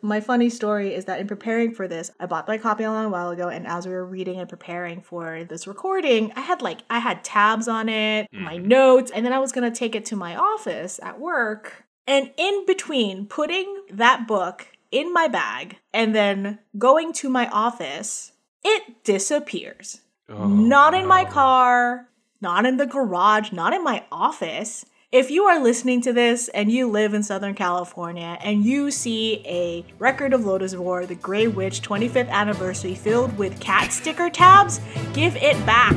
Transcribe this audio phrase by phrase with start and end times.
[0.00, 3.10] My funny story is that in preparing for this, I bought my copy a long
[3.10, 6.80] while ago, and as we were reading and preparing for this recording, I had like
[6.88, 8.44] I had tabs on it, mm-hmm.
[8.44, 11.84] my notes, and then I was gonna take it to my office at work.
[12.06, 18.32] And in between putting that book in my bag and then going to my office,
[18.64, 20.00] it disappears.
[20.28, 21.08] Oh, not in no.
[21.08, 22.08] my car,
[22.40, 24.84] not in the garage, not in my office.
[25.10, 29.42] If you are listening to this and you live in Southern California and you see
[29.46, 34.82] a record of Lodoss War, the Grey Witch 25th anniversary filled with cat sticker tabs,
[35.14, 35.96] give it back.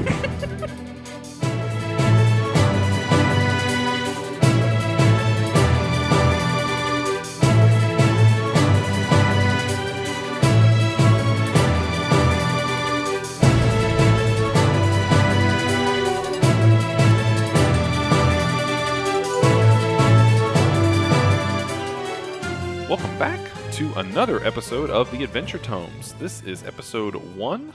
[24.01, 26.13] another episode of the Adventure Tomes.
[26.13, 27.71] This is episode one.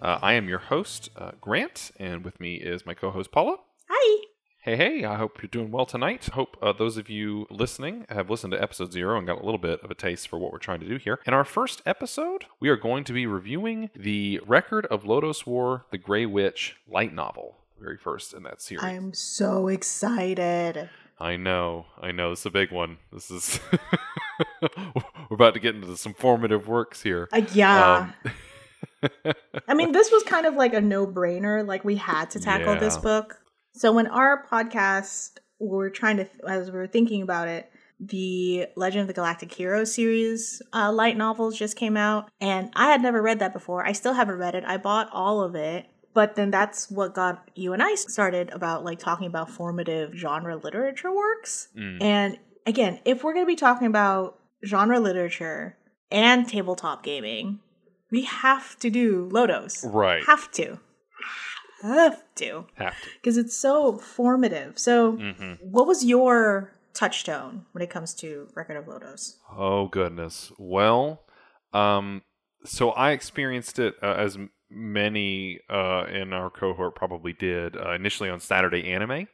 [0.00, 3.58] Uh, I am your host, uh, Grant, and with me is my co host, Paula.
[3.90, 4.24] Hi.
[4.62, 6.30] Hey, hey, I hope you're doing well tonight.
[6.32, 9.58] Hope uh, those of you listening have listened to episode zero and got a little
[9.58, 11.18] bit of a taste for what we're trying to do here.
[11.26, 15.84] In our first episode, we are going to be reviewing the Record of Lodoss War,
[15.90, 18.82] the Grey Witch light novel, very first in that series.
[18.82, 20.88] I'm so excited.
[21.18, 22.32] I know, I know.
[22.32, 22.98] It's a big one.
[23.12, 23.60] This is
[24.60, 27.28] we're about to get into some formative works here.
[27.32, 28.12] Uh, yeah.
[28.24, 29.12] Um,
[29.68, 31.66] I mean, this was kind of like a no-brainer.
[31.66, 32.80] Like we had to tackle yeah.
[32.80, 33.40] this book.
[33.72, 38.66] So when our podcast, we were trying to, as we were thinking about it, the
[38.76, 43.00] Legend of the Galactic Heroes series uh, light novels just came out, and I had
[43.00, 43.86] never read that before.
[43.86, 44.64] I still haven't read it.
[44.66, 48.86] I bought all of it, but then that's what got you and I started about
[48.86, 51.68] like talking about formative genre literature works.
[51.78, 52.02] Mm.
[52.02, 55.76] And again, if we're going to be talking about genre literature
[56.10, 57.60] and tabletop gaming,
[58.10, 59.84] we have to do Lodoss.
[59.84, 60.24] Right.
[60.24, 60.78] Have to.
[61.82, 62.64] Have to.
[62.76, 63.08] Have to.
[63.20, 64.78] Because it's so formative.
[64.78, 65.52] So, mm-hmm.
[65.60, 69.36] what was your touchstone when it comes to Record of Lodoss?
[69.54, 70.50] Oh, goodness.
[70.58, 71.20] Well,
[71.74, 72.22] um,
[72.64, 74.38] so I experienced it uh, as
[74.70, 79.28] many uh, in our cohort probably did uh, initially on Saturday Anime.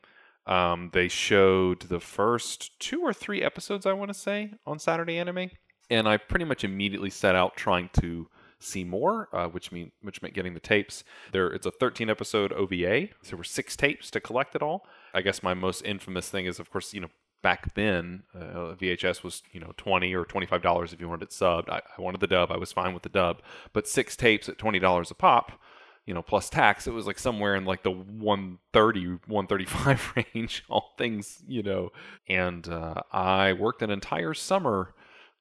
[0.46, 5.18] Um, they showed the first two or three episodes, I want to say, on Saturday
[5.18, 5.50] Anime,
[5.88, 8.28] and I pretty much immediately set out trying to
[8.58, 11.04] see more, uh, which mean which meant getting the tapes.
[11.32, 13.08] There, it's a 13 episode OVA.
[13.22, 14.86] So there were six tapes to collect it all.
[15.14, 17.10] I guess my most infamous thing is, of course, you know,
[17.42, 21.30] back then uh, VHS was you know 20 or 25 dollars if you wanted it
[21.30, 21.68] subbed.
[21.68, 22.50] I, I, wanted the dub.
[22.50, 23.42] I was fine with the dub,
[23.72, 25.60] but six tapes at 20 dollars a pop,
[26.06, 30.64] you know, plus tax, it was like somewhere in like the 130 135 range.
[30.68, 31.90] All things you know,
[32.28, 34.94] and uh, I worked an entire summer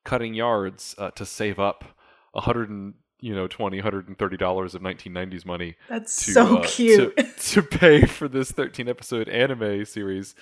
[0.03, 1.85] cutting yards uh, to save up
[2.33, 7.23] 100 you know 20 130 dollars of 1990s money that's to, so uh, cute to,
[7.37, 10.35] to, pay for this 13 episode anime series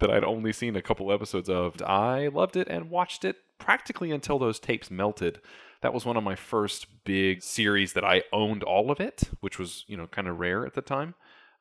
[0.00, 4.10] that i'd only seen a couple episodes of i loved it and watched it practically
[4.10, 5.40] until those tapes melted
[5.80, 9.58] that was one of my first big series that i owned all of it which
[9.58, 11.14] was you know kind of rare at the time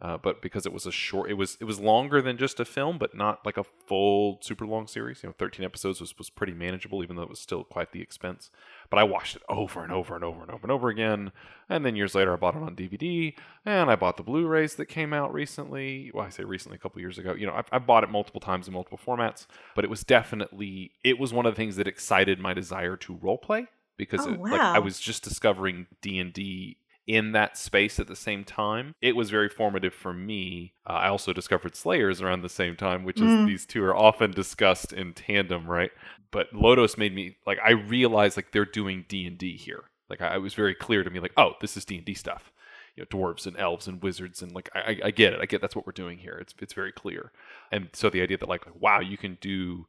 [0.04, 2.66] uh, but because it was a short, it was it was longer than just a
[2.66, 5.24] film, but not like a full super long series.
[5.24, 8.02] You know, 13 episodes was was pretty manageable, even though it was still quite the
[8.02, 8.50] expense.
[8.94, 11.32] But I watched it over and over and over and over and over again.
[11.68, 13.34] And then years later, I bought it on DVD,
[13.66, 16.12] and I bought the Blu-rays that came out recently.
[16.14, 17.34] Well, I say recently, a couple years ago.
[17.34, 20.92] You know, I, I bought it multiple times in multiple formats, but it was definitely
[21.04, 23.66] it was one of the things that excited my desire to role play
[23.98, 24.52] because oh, it, wow.
[24.52, 26.78] like I was just discovering D and D
[27.08, 28.94] in that space at the same time.
[29.02, 30.74] It was very formative for me.
[30.88, 33.48] Uh, I also discovered Slayers around the same time, which is mm.
[33.48, 35.92] these two are often discussed in tandem, right?
[36.34, 39.84] But Lodoss made me like I realized like they're doing D and D here.
[40.10, 42.16] Like I, it was very clear to me, like oh, this is D and D
[42.16, 42.52] stuff.
[42.96, 45.40] You know, dwarves and elves and wizards and like I, I get it.
[45.40, 46.38] I get that's what we're doing here.
[46.42, 47.32] It's it's very clear.
[47.72, 49.86] And so the idea that like wow, you can do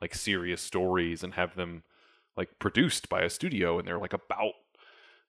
[0.00, 1.82] like serious stories and have them
[2.36, 4.52] like produced by a studio and they're like about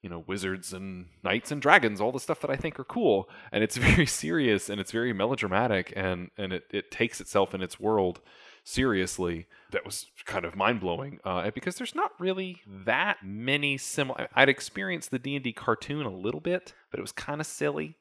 [0.04, 3.28] you know wizards and knights and dragons all the stuff that i think are cool
[3.52, 7.62] and it's very serious and it's very melodramatic and and it, it takes itself in
[7.62, 8.22] its world
[8.70, 14.48] seriously that was kind of mind-blowing uh, because there's not really that many similar i'd
[14.48, 17.96] experienced the d&d cartoon a little bit but it was kind of silly.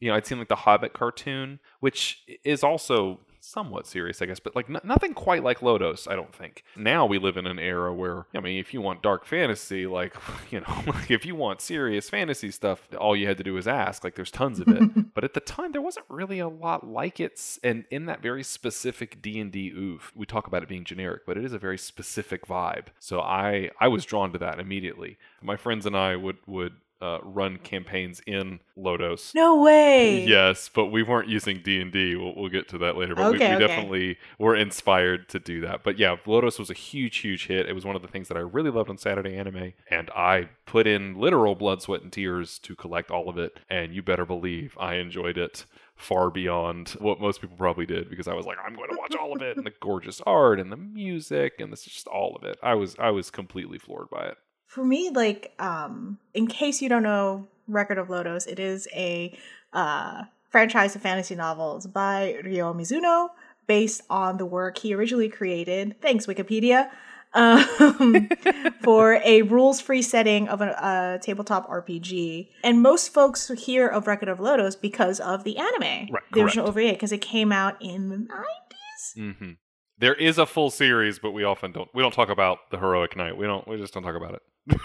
[0.00, 4.40] You know i'd seen like the hobbit cartoon which is also somewhat serious, I guess,
[4.40, 6.64] but like n- nothing quite like Lodoss, I don't think.
[6.76, 10.14] Now we live in an era where, I mean, if you want dark fantasy, like,
[10.50, 13.66] you know, like if you want serious fantasy stuff, all you had to do is
[13.66, 14.04] ask.
[14.04, 15.14] Like, there's tons of it.
[15.14, 17.40] but at the time there wasn't really a lot like it.
[17.64, 21.22] And in that very specific D and D oof, we talk about it being generic,
[21.26, 22.86] but it is a very specific vibe.
[22.98, 25.16] So I I was drawn to that immediately.
[25.40, 29.34] My friends and I would would uh, run campaigns in Lodoss.
[29.34, 30.24] No way.
[30.24, 32.16] Yes, but we weren't using D and D.
[32.16, 33.14] We'll get to that later.
[33.14, 33.66] But Okay, we, we okay.
[33.66, 35.82] definitely were inspired to do that.
[35.84, 37.68] But yeah, Lodoss was a huge, huge hit.
[37.68, 40.48] It was one of the things that I really loved on Saturday Anime, and I
[40.66, 43.58] put in literal blood, sweat, and tears to collect all of it.
[43.70, 48.28] And you better believe I enjoyed it far beyond what most people probably did because
[48.28, 50.70] I was like, I'm going to watch all of it, and the gorgeous art and
[50.70, 52.58] the music and this just all of it.
[52.62, 54.38] I was I was completely floored by it.
[54.68, 59.36] For me, like, um, in case you don't know Record of Lodoss, it is a
[59.72, 63.30] uh, franchise of fantasy novels by Ryo Mizuno
[63.66, 65.96] based on the work he originally created.
[66.02, 66.90] Thanks, Wikipedia.
[67.34, 68.28] Um,
[68.82, 72.48] for a rules free setting of a, a tabletop RPG.
[72.62, 76.68] And most folks hear of Record of Lodoss because of the anime, Right, the original.
[76.68, 79.34] OVA, because it came out in the 90s.
[79.36, 79.50] hmm
[79.98, 81.88] There is a full series, but we often don't.
[81.94, 83.36] We don't talk about the heroic knight.
[83.36, 83.66] We don't.
[83.68, 84.42] We just don't talk about it.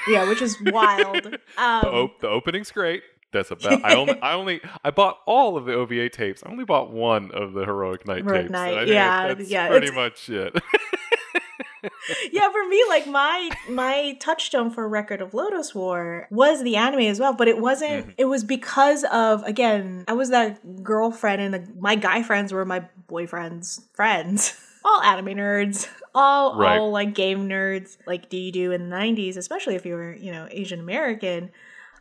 [0.08, 1.26] Yeah, which is wild.
[1.26, 3.04] Um, The, op- the opening's great.
[3.32, 3.84] That's about.
[3.86, 4.22] I only.
[4.22, 4.62] I only.
[4.84, 6.44] I bought all of the OVA tapes.
[6.46, 8.52] I only bought one of the heroic Night Heroic tapes.
[8.52, 10.54] Knight, and I think yeah, that's yeah, pretty much it.
[12.32, 17.02] yeah, for me, like my my touchstone for Record of Lodoss War was the anime
[17.02, 18.08] as well, but it wasn't.
[18.08, 18.14] Mhm.
[18.18, 22.66] It was because of again, I was that girlfriend, and the, my guy friends were
[22.66, 24.60] my boyfriend's friends.
[24.86, 26.78] All anime nerds, all Right.
[26.78, 30.14] all like game nerds, like do you do in the '90s, especially if you were
[30.14, 31.52] you know Asian American.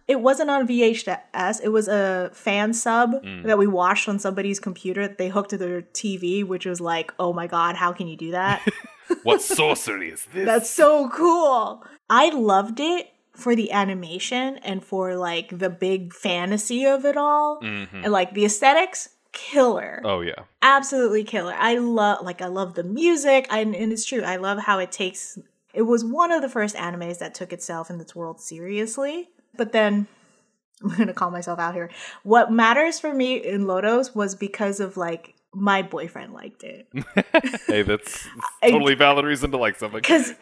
[0.08, 1.60] It wasn't on VHS.
[1.62, 3.44] It was a fan sub Mm.
[3.44, 7.14] that we watched on somebody's computer that they hooked to their TV, which was like,
[7.20, 8.60] oh my god, how can you do that?
[9.22, 10.44] what sorcery is this?
[10.44, 11.84] That's so cool.
[12.10, 17.60] I loved it for the animation and for like the big fantasy of it all.
[17.62, 18.02] Mhm.
[18.02, 20.00] And like the aesthetics, killer.
[20.04, 20.44] Oh yeah.
[20.62, 21.54] Absolutely killer.
[21.56, 23.46] I love like I love the music.
[23.50, 24.22] I, and it's true.
[24.22, 25.38] I love how it takes
[25.74, 29.30] it was one of the first animes that took itself and its world seriously.
[29.56, 30.06] But then
[30.82, 31.90] I'm gonna call myself out here.
[32.22, 36.88] What matters for me in Lodoss was because of like my boyfriend liked it.
[37.66, 38.28] hey, that's, that's
[38.62, 40.00] I- totally valid reason to like something.
[40.00, 40.32] because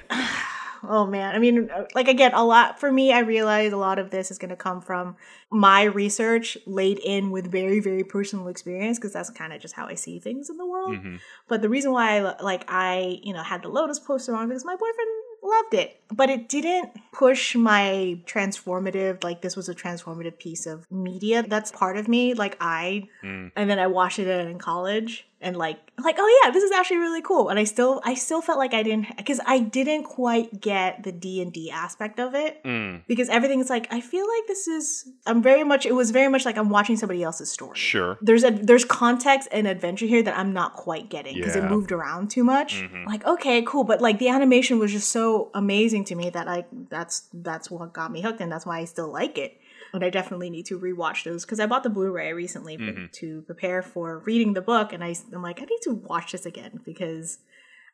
[0.82, 1.34] oh man.
[1.34, 4.30] I mean uh, like again a lot for me i realize a lot of this
[4.30, 5.16] is going to come from
[5.50, 9.86] my research laid in with very very personal experience because that's kind of just how
[9.86, 10.94] i see things in the world.
[10.96, 11.20] Mhm.
[11.48, 14.64] but the reason why I, like i you know had the Lodoss poster on because
[14.64, 15.08] my boyfriend
[15.42, 15.98] loved it.
[16.12, 21.72] But it didn't push my transformative like this was a transformative piece of media that's
[21.72, 22.34] part of me.
[22.34, 23.50] Like i Mm.
[23.56, 26.98] and then I watched it in college and like like oh yeah this is actually
[26.98, 30.60] really cool and I still I still felt like I didn't because I didn't quite
[30.60, 33.02] get the D and D aspect of it Mm.
[33.06, 36.44] because everything's like I feel like this is I'm very much it was very much
[36.44, 37.76] like I'm watching somebody else's story.
[37.78, 38.18] Sure.
[38.20, 41.64] There's a there's context and adventure here that I'm not quite getting because Yeah.
[41.66, 42.82] it moved around too much.
[42.82, 43.06] Mhm.
[43.06, 46.66] Like okay, cool, but like the animation was just so amazing to me that like
[46.90, 49.58] that's that's what got me hooked and that's why I still like it.
[49.92, 53.10] But I definitely need to rewatch those because I bought the Blu-ray recently Mhm.
[53.12, 56.46] to prepare for reading the book, and I, I'm like I need to watch this
[56.46, 57.38] again because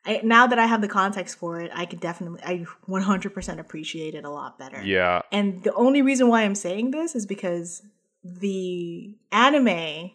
[0.05, 4.13] I, now that I have the context for it, I can definitely I 100% appreciate
[4.15, 4.81] it a lot better.
[4.83, 5.21] Yeah.
[5.31, 7.81] And the only reason why I'm saying this is because
[8.23, 10.11] the anime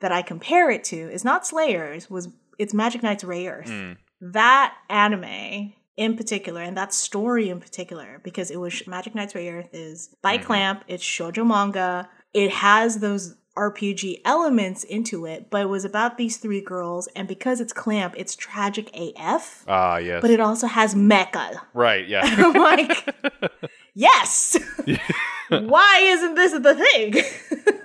[0.00, 2.28] that I compare it to is not Slayers, was
[2.58, 3.66] it's Magic Knight's Rayearth.
[3.68, 3.96] Mm.
[4.20, 9.68] That anime in particular, and that story in particular, because it was Magic Knight's Rayearth
[9.72, 10.44] is by Mhm.
[10.44, 12.08] Clamp, it's shoujo manga.
[12.32, 17.28] It has those RPG elements into it, but it was about these three girls, and
[17.28, 19.64] because it's Clamp, it's tragic AF.
[19.68, 20.20] Ah, yes.
[20.20, 21.60] But it also has mecha.
[21.72, 22.08] right.
[22.08, 22.24] Yeah.
[22.54, 23.14] Like,
[23.94, 24.56] yes.
[25.48, 27.14] Why isn't this the thing?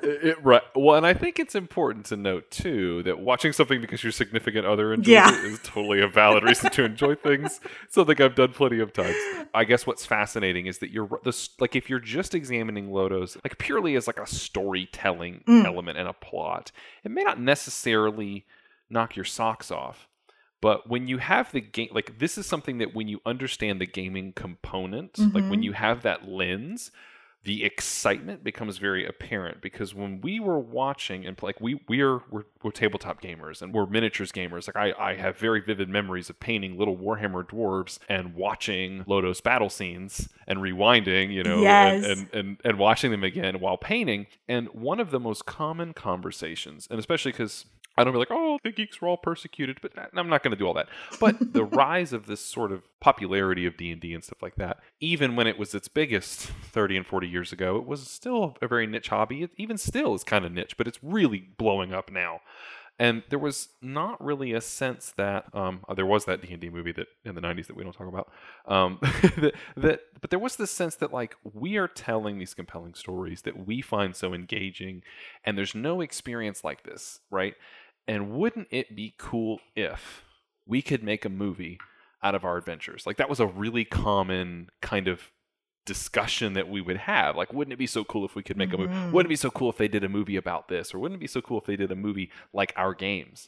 [0.01, 0.61] It- right.
[0.75, 4.65] Well, and I think it's important to note too that watching something because your significant
[4.65, 5.37] other enjoys Yeah.
[5.37, 7.59] it is totally a valid reason to enjoy things.
[7.89, 9.15] Something I've done plenty of times.
[9.53, 13.57] I guess what's fascinating is that you're this like if you're just examining Lodoss like
[13.59, 15.65] purely as like a storytelling Mm.
[15.65, 16.71] element and a plot,
[17.03, 18.45] it may not necessarily
[18.89, 20.07] knock your socks off.
[20.61, 23.85] But when you have the game, like this is something that when you understand the
[23.87, 25.63] gaming component, like when Mhm.
[25.63, 26.91] you have that lens,
[27.45, 32.19] the excitement becomes very apparent because when we were watching and like we we are
[32.29, 36.29] we're, we're tabletop gamers and we're miniatures gamers like I, I have very vivid memories
[36.29, 42.03] of painting little warhammer dwarves and watching Lodoss battle scenes and rewinding you know Yes.
[42.03, 45.93] and, and, and and watching them again while painting and one of the most common
[45.93, 47.63] conversations and especially because
[47.99, 50.57] I don't be like, oh, the geeks were all persecuted, but I'm not going to
[50.57, 50.87] do all that.
[51.19, 54.55] But the rise of this sort of popularity of D and D and stuff like
[54.55, 58.55] that, even when it was its biggest 30 and 40 years ago, it was still
[58.61, 59.43] a very niche hobby.
[59.43, 62.39] It even still is kind of niche, but it's really blowing up now
[62.99, 66.59] and there was not really a sense that um, uh, there was that D and
[66.59, 68.29] D movie that in the '90s that we don't talk about.
[68.67, 72.93] Um, that, that, but there was this sense that like we are telling these compelling
[72.93, 75.01] stories that we find so engaging,
[75.45, 77.55] and there's no experience like this, right?
[78.09, 80.23] And wouldn't it be cool if
[80.65, 81.77] we could make a movie
[82.23, 83.05] out of our adventures?
[83.05, 85.31] Like that was a really common kind of
[85.85, 87.35] discussion that we would have.
[87.35, 88.81] Like, wouldn't it be so cool if we could make mm-hmm.
[88.81, 88.93] a movie?
[88.95, 89.11] Mm-hmm.
[89.11, 90.91] Wouldn't it be so cool if they did a movie about this?
[90.91, 93.47] Or wouldn't it be so cool if they did a movie like our games?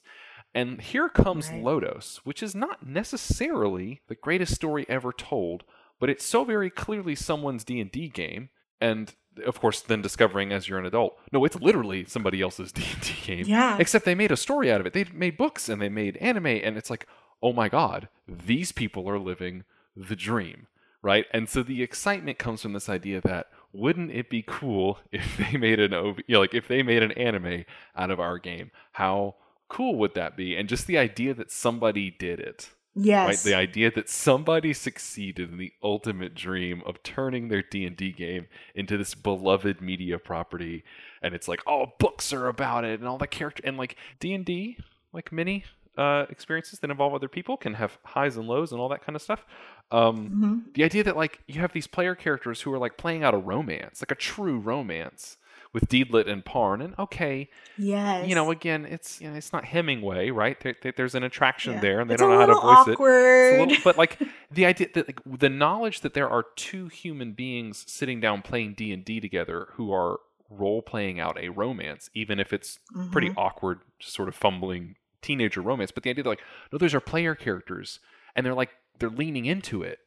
[0.54, 1.64] And here comes right.
[1.64, 5.64] Lodoss, which is not necessarily the greatest story ever told,
[6.00, 8.50] but it's so very clearly someone's D&D game.
[8.80, 13.14] And of course, then discovering as you're an adult, no, it's literally somebody else's D&D
[13.24, 13.46] game.
[13.48, 13.78] Yeah.
[13.80, 14.94] Except they made a story out of it.
[14.94, 17.08] They made books and they made anime, and it's like,
[17.42, 19.64] oh my god, these people are living
[19.96, 20.68] the dream
[21.02, 21.26] right?
[21.32, 25.58] And so the excitement comes from this idea that wouldn't it be cool if they
[25.58, 28.72] made an OV, you know, like if they made an anime out of our game?
[28.94, 29.36] How
[29.70, 30.56] cool would that be?
[30.56, 32.70] And just the idea that somebody did it.
[32.94, 33.28] Yes.
[33.28, 33.52] Right?
[33.52, 38.98] The idea that somebody succeeded in the ultimate dream of turning their D&D game into
[38.98, 40.84] this beloved media property
[41.22, 44.78] and it's like all books are about it and all the character and like D&D
[45.14, 45.64] like many
[45.98, 49.16] uh, experiences that involve other people can have highs and lows and all that kind
[49.16, 49.46] of stuff.
[49.92, 50.60] Um, mm-hmm.
[50.74, 53.38] The idea that like you have these player characters who are like playing out a
[53.38, 55.38] romance, like a true romance
[55.74, 59.66] with Deedlit and Parn, and okay, yes, you know, again, it's you know, it's not
[59.66, 60.60] Hemingway, right?
[60.60, 61.80] There, there, there's an attraction yeah.
[61.82, 63.54] there, and they it's don't know how to voice awkward.
[63.54, 63.60] it.
[63.60, 64.20] Little, but like
[64.52, 68.74] the idea that like, the knowledge that there are two human beings sitting down playing
[68.74, 73.10] D and D together who are role playing out a romance, even if it's mm-hmm.
[73.10, 77.00] pretty awkward, sort of fumbling teenager romance, but the idea that like, no, those are
[77.00, 78.00] player characters,
[78.36, 80.00] and they're like they're leaning into it,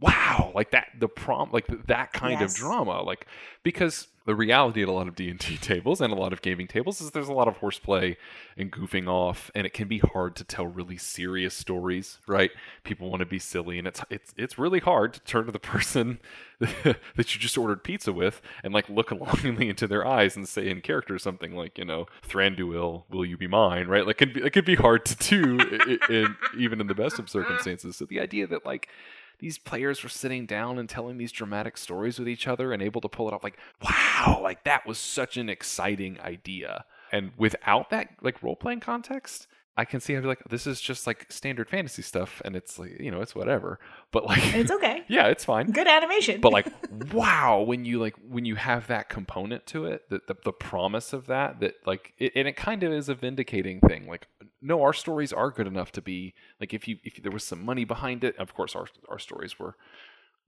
[0.00, 2.52] wow, like that the prom, like that kind yes.
[2.52, 3.26] of drama, like
[3.62, 7.00] because the reality at a lot of D&D tables and a lot of gaming tables
[7.00, 8.14] is there's a lot of horseplay
[8.58, 12.50] and goofing off and it can be hard to tell really serious stories, right?
[12.84, 15.58] People want to be silly and it's it's it's really hard to turn to the
[15.58, 16.20] person
[16.58, 20.68] that you just ordered pizza with and like look longingly into their eyes and say
[20.68, 24.06] in character something like, you know, Thranduil, will you be mine, right?
[24.06, 26.94] Like it could be, it could be hard to do in, in, even in the
[26.94, 27.96] best of circumstances.
[27.96, 28.88] So the idea that like
[29.38, 33.00] these players were sitting down and telling these dramatic stories with each other and able
[33.00, 36.84] to pull it off like wow like that was such an exciting idea.
[37.10, 39.46] And without that like role-playing context
[39.78, 42.98] I can see how like this is just like standard fantasy stuff, and it's like
[42.98, 43.78] you know it's whatever,
[44.10, 45.04] but like it's okay.
[45.08, 45.70] yeah, it's fine.
[45.70, 46.40] Good animation.
[46.40, 46.66] But like
[47.12, 51.12] wow, when you like when you have that component to it, that the, the promise
[51.12, 54.08] of that, that like it, and it kind of is a vindicating thing.
[54.08, 54.26] Like
[54.60, 57.64] no, our stories are good enough to be like if you if there was some
[57.64, 58.36] money behind it.
[58.36, 59.76] Of course, our our stories were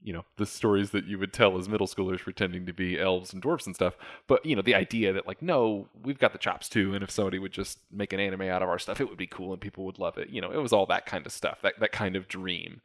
[0.03, 3.33] you know the stories that you would tell as middle schoolers pretending to be elves
[3.33, 6.39] and dwarfs and stuff but you know the idea that like no we've got the
[6.39, 9.09] chops too and if somebody would just make an anime out of our stuff it
[9.09, 10.31] would be cool and people would love it.
[10.31, 12.81] You know it was all that kind of stuff that, that kind of dream.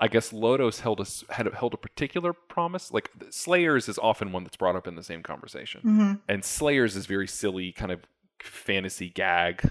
[0.00, 4.44] I guess Lodoss held a had held a particular promise like slayers is often one
[4.44, 5.80] that's brought up in the same conversation.
[5.80, 6.12] Mm-hmm.
[6.28, 8.00] and slayers is very silly kind of
[8.42, 9.70] fantasy gag.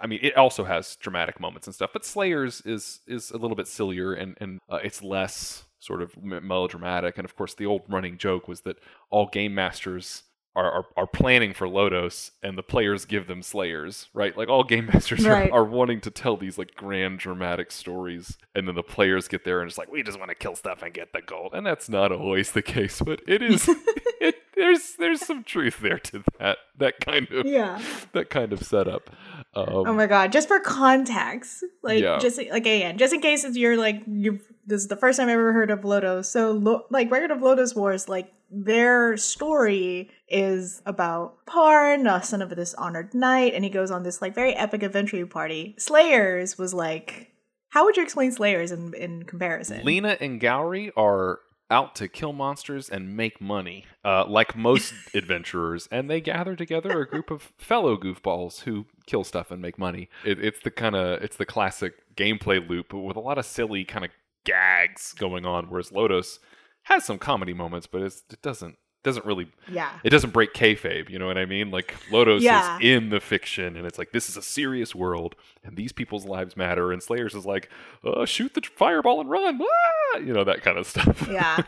[0.00, 3.56] I mean, it also has dramatic moments and stuff, but Slayers is is a little
[3.56, 7.18] bit sillier and and uh, it's less sort of melodramatic.
[7.18, 8.78] And of course, the old running joke was that
[9.10, 10.22] all game masters
[10.56, 14.34] are, are, are, planning for Lodoss and the players give them Slayers, right?
[14.36, 15.50] Like all game masters right.
[15.50, 18.38] are, are, wanting to tell these like grand dramatic stories.
[18.54, 20.82] And then the players get there and it's like, we just want to kill stuff
[20.82, 21.52] and get the gold.
[21.52, 23.68] And that's not always the case, but it is,
[24.20, 27.78] it, there's, there's some truth there to that, that kind of, yeah,
[28.12, 29.10] that kind of setup.
[29.56, 30.32] Um, oh my God.
[30.32, 32.18] Just for context, like yeah.
[32.18, 35.34] just like, again, just in case you're like, you've, this is the first time I've
[35.34, 36.26] ever heard of Lodoss.
[36.26, 42.42] So lo- like Record of Lodoss Wars, like their story is about Parn, a son
[42.42, 45.74] of this honored knight, and he goes on this like very epic adventure party.
[45.78, 47.32] Slayers was like,
[47.70, 49.84] how would you explain Slayers in in comparison?
[49.84, 55.88] Lina and Gourry are out to kill monsters and make money, uh, like most adventurers,
[55.90, 60.08] and they gather together a group of fellow goofballs who kill stuff and make money.
[60.24, 63.46] It, it's the kind of it's the classic gameplay loop, but with a lot of
[63.46, 64.10] silly kind of
[64.44, 65.66] gags going on.
[65.66, 66.38] Whereas Lodoss
[66.84, 68.76] has some comedy moments, but it doesn't
[69.06, 72.76] doesn't really yeah it doesn't break kayfabe you know what i mean like Lodoss yeah.
[72.76, 75.34] is in the fiction and it's like this is a serious world
[75.64, 77.70] and these people's lives matter and slayers is like
[78.04, 80.18] uh, shoot the fireball and run ah!
[80.18, 81.62] you know that kind of stuff yeah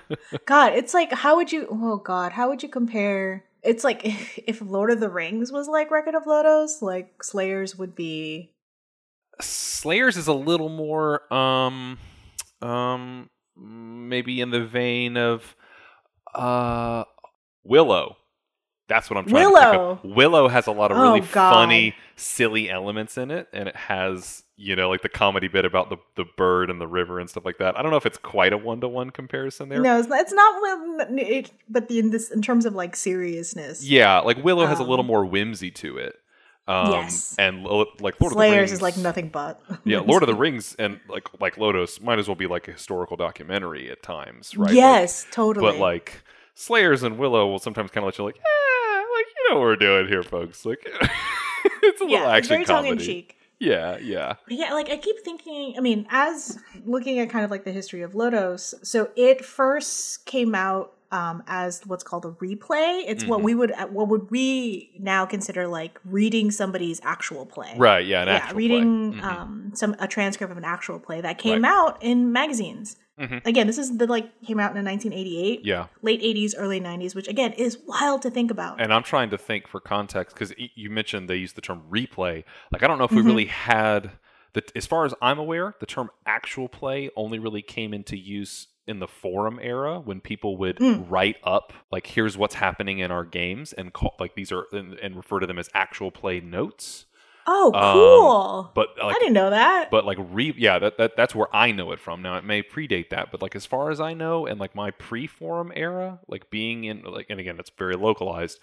[0.44, 4.02] god it's like how would you oh god how would you compare It's like
[4.48, 8.52] if Lord of the Rings was like Record of Lodoss, like Slayers would be.
[9.40, 11.98] Slayers is a little more, um,
[12.60, 15.54] um, maybe in the vein of,
[16.34, 17.04] uh,
[17.68, 18.16] Willow.
[18.88, 19.94] That's what I'm trying Willow.
[19.96, 20.16] to think of.
[20.16, 21.52] Willow has a lot of Oh, really God.
[21.52, 25.90] funny, silly elements in it, and it has, you know, like the comedy bit about
[25.90, 27.78] the the bird and the river and stuff like that.
[27.78, 29.82] I don't know if it's quite a one to one comparison there.
[29.82, 30.54] No, it's not, it's not
[31.18, 33.84] it, but the, in this in terms of like seriousness.
[33.84, 36.14] Yeah, like Willow has a little Um, more whimsy to it.
[36.66, 37.34] Um, Yes.
[37.38, 39.60] and like Lord of the Rings is like nothing but.
[39.84, 42.72] Yeah, Lord of the Rings and like like Lodoss might as well be like a
[42.72, 44.68] historical documentary at times, right?
[44.68, 45.66] Like, Yes, totally.
[45.66, 46.22] but like
[46.58, 49.62] Slayers and Willow will sometimes kind of let you like, yeah, like you know what
[49.62, 50.66] we're doing here, folks.
[50.66, 50.80] Like
[51.84, 53.36] it's a little yeah, it's action very tongue in cheek.
[53.60, 54.34] Yeah, yeah.
[54.48, 58.02] Yeah, like I keep thinking, I mean, as looking at kind of like the history
[58.02, 63.02] of Lodoss, so it first came out um, as what's called a replay.
[63.06, 63.44] It's what Mhm.
[63.44, 67.72] we would, what would we now consider like reading somebody's actual play.
[67.76, 68.56] Right, yeah, an yeah, actual play.
[68.58, 69.22] reading Mhm.
[69.24, 71.72] um, some a transcript of an actual play that came Right.
[71.72, 72.96] out in magazines.
[73.18, 73.44] Mhm.
[73.46, 75.86] Again, this is the like came out in 1988, yeah.
[76.02, 78.80] late 80s, early 90s, which again is wild to think about.
[78.80, 82.44] And I'm trying to think for context because you mentioned they used the term replay.
[82.70, 83.26] Like I don't know if we Mhm.
[83.26, 84.12] really had
[84.52, 88.68] the as far as I'm aware, the term actual play only really came into use
[88.88, 91.06] in the forum era when people would Mm.
[91.08, 94.94] write up like here's what's happening in our games and call like these are and,
[94.94, 97.04] and refer to them as actual play notes.
[97.46, 98.70] oh, um, cool!
[98.74, 99.90] But like I didn't know that.
[99.90, 102.62] but like re yeah that, that that's where i know it from now it may
[102.62, 106.50] predate that but like as far as i know and like my pre-forum era like
[106.50, 108.58] being in like and again it's very localized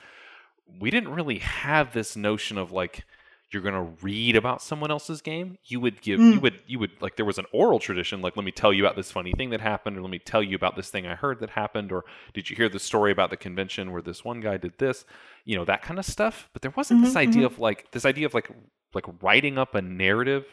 [0.80, 3.06] we didn't really have this notion of like
[3.52, 6.42] you're gonna read about someone else's game you would give you Mm.
[6.42, 8.96] would you would like there was an oral tradition like let me tell you about
[8.96, 11.40] this funny thing that happened or let me tell you about this thing i heard
[11.40, 14.58] that happened or did you hear the story about the convention where this one guy
[14.58, 15.06] did this?
[15.46, 16.50] You know that kind of stuff.
[16.54, 18.50] But there wasn't this Mhm, idea of like this idea of like
[18.94, 20.46] like writing up a narrative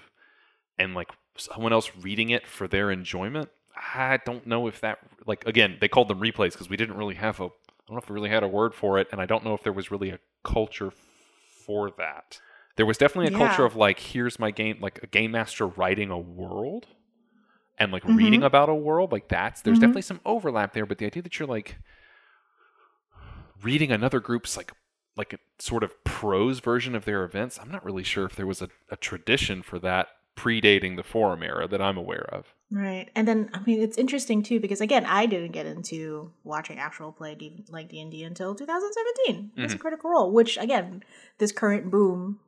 [0.79, 3.49] and like someone else reading it for their enjoyment.
[3.95, 7.15] I don't know if that like again they called them replays because we didn't really
[7.15, 7.49] have a i
[7.89, 9.63] don't know if we really had a word for it and i don't know if
[9.63, 10.91] there was really a culture
[11.67, 12.39] for that
[12.77, 16.11] there was definitely a culture of like here's my game like a game master writing
[16.11, 16.87] a world
[17.79, 18.17] and like Mhm.
[18.17, 19.83] reading about a world like that's there's Mhm.
[19.83, 21.77] definitely some overlap there but the idea that you're like
[23.63, 24.73] reading another group's like
[25.17, 28.47] like a sort of prose version of their events i'm not really sure if there
[28.47, 33.11] was a, a tradition for that predating the forum era that i'm aware of Right.
[33.15, 37.13] And then I mean it's interesting too because again, I didn't get into watching actual
[37.13, 39.51] play D- like D&D until 2017.
[39.59, 41.05] It's a critical role, which again,
[41.37, 42.41] this current boom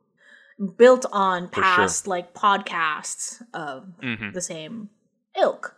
[0.77, 1.63] built on For sure.
[1.63, 4.31] past like podcasts of mm-hmm.
[4.31, 4.89] the same
[5.37, 5.75] ilk.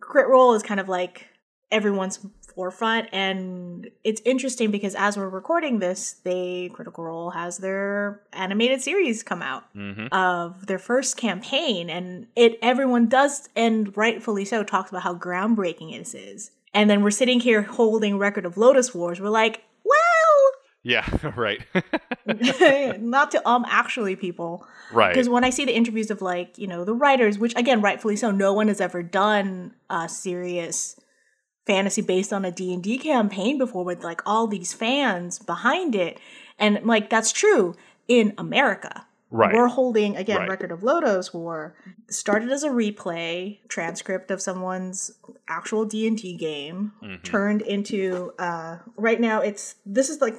[0.00, 1.26] Crit Role is kind of like
[1.70, 8.22] everyone's forefront and it's interesting because as we're recording this, they Critical Role has their
[8.32, 10.06] animated series come out Mm-hmm.
[10.12, 15.98] of their first campaign and it everyone does and rightfully so talks about how groundbreaking
[15.98, 19.63] this is and then we're sitting here holding record of Lodoss wars we're like
[20.84, 21.04] yeah
[21.36, 21.60] right.
[23.00, 24.66] Not to um actually people.
[24.92, 25.12] Right.
[25.12, 28.16] Because when i see the interviews of like you know the writers which again rightfully
[28.16, 30.98] so no one has ever done a serious
[31.66, 36.18] fantasy based on a d&d campaign before with like all these fans behind it.
[36.58, 37.74] And like that's true
[38.06, 39.06] in america.
[39.30, 39.52] Right.
[39.52, 40.48] We're holding again Right.
[40.50, 41.74] record of Lodoss War.
[42.08, 45.10] Started as a replay transcript of someone's
[45.48, 47.22] actual D and D game, Mhm.
[47.24, 50.36] turned into uh, right now it's this is like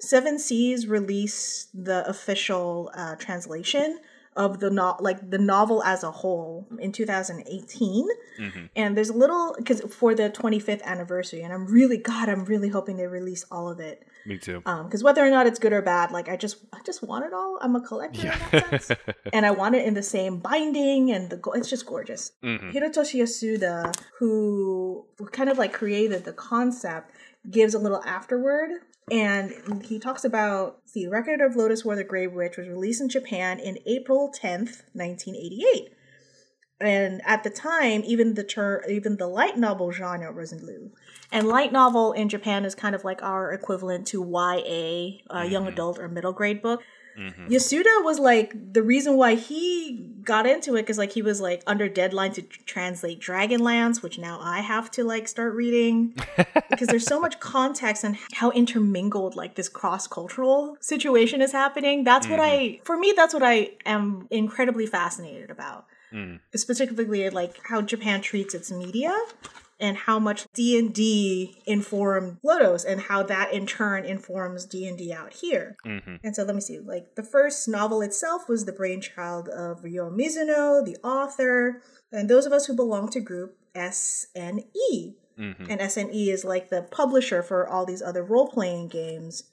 [0.00, 3.98] Seven Seas released the official uh, translation
[4.36, 8.06] of the no- like the novel as a whole in 2018
[8.38, 8.68] Mhm.
[8.76, 12.68] and there's a little because for the 25th anniversary and i'm really god i'm really
[12.68, 14.04] hoping they release all of it.
[14.26, 14.60] Me too.
[14.84, 17.32] Because whether or not it's good or bad like i just i just want it
[17.32, 17.58] all.
[17.60, 18.78] I'm a collector in that yeah.
[18.78, 18.90] sense.
[19.32, 22.30] And i want it in the same binding and the go- it's just gorgeous.
[22.44, 22.72] Mhm.
[22.72, 27.10] hitoshi yasuda who kind of like created the concept
[27.50, 28.70] gives a little afterword
[29.10, 33.08] and he talks about the record of Lodoss war the grave witch was released in
[33.08, 35.92] japan in april 10th 1988
[36.80, 40.92] and at the time even the ter- even the light novel genre wasn't new
[41.32, 45.64] and light novel in japan is kind of like our equivalent to ya a young
[45.64, 45.72] Mhm.
[45.72, 46.82] adult or middle grade book
[47.18, 47.48] Mhm.
[47.50, 51.62] Yasuda was like the reason why he got into it because like he was like
[51.66, 56.14] under deadline to tr- translate Dragonlance, which now I have to like start reading
[56.70, 62.04] because there's so much context and how intermingled like this cross cultural situation is happening.
[62.04, 66.40] That's what I, for me, that's what I am incredibly fascinated about Mm.
[66.56, 69.14] specifically like how Japan treats its media
[69.80, 75.76] and how much D&D informed Lodoss and how that in turn informs D&D out here.
[75.86, 76.16] Mm-hmm.
[76.24, 80.10] And so let me see, like the first novel itself was the brainchild of Ryo
[80.10, 85.14] Mizuno, the author, and those of us who belong to group SNE.
[85.38, 85.70] Mm-hmm.
[85.70, 89.44] And SNE is like the publisher for all these other role playing games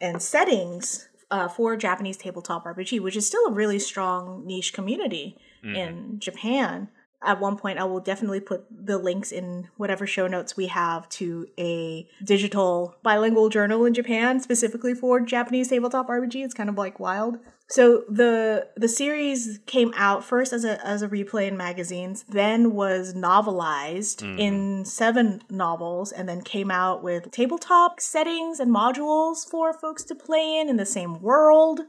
[0.00, 5.36] and settings uh, for Japanese tabletop RPG, which is still a really strong niche community
[5.64, 5.76] Mhm.
[5.76, 6.88] in Japan.
[7.22, 11.06] At one point, I will definitely put the links in whatever show notes we have
[11.10, 16.42] to a digital bilingual journal in Japan specifically for Japanese tabletop RPG.
[16.42, 17.38] It's kind of like wild.
[17.68, 22.72] So the the series came out first as a as a replay in magazines, then
[22.72, 24.38] was novelized Mhm.
[24.40, 30.14] in seven novels, and then came out with tabletop settings and modules for folks to
[30.14, 31.82] play in in the same world.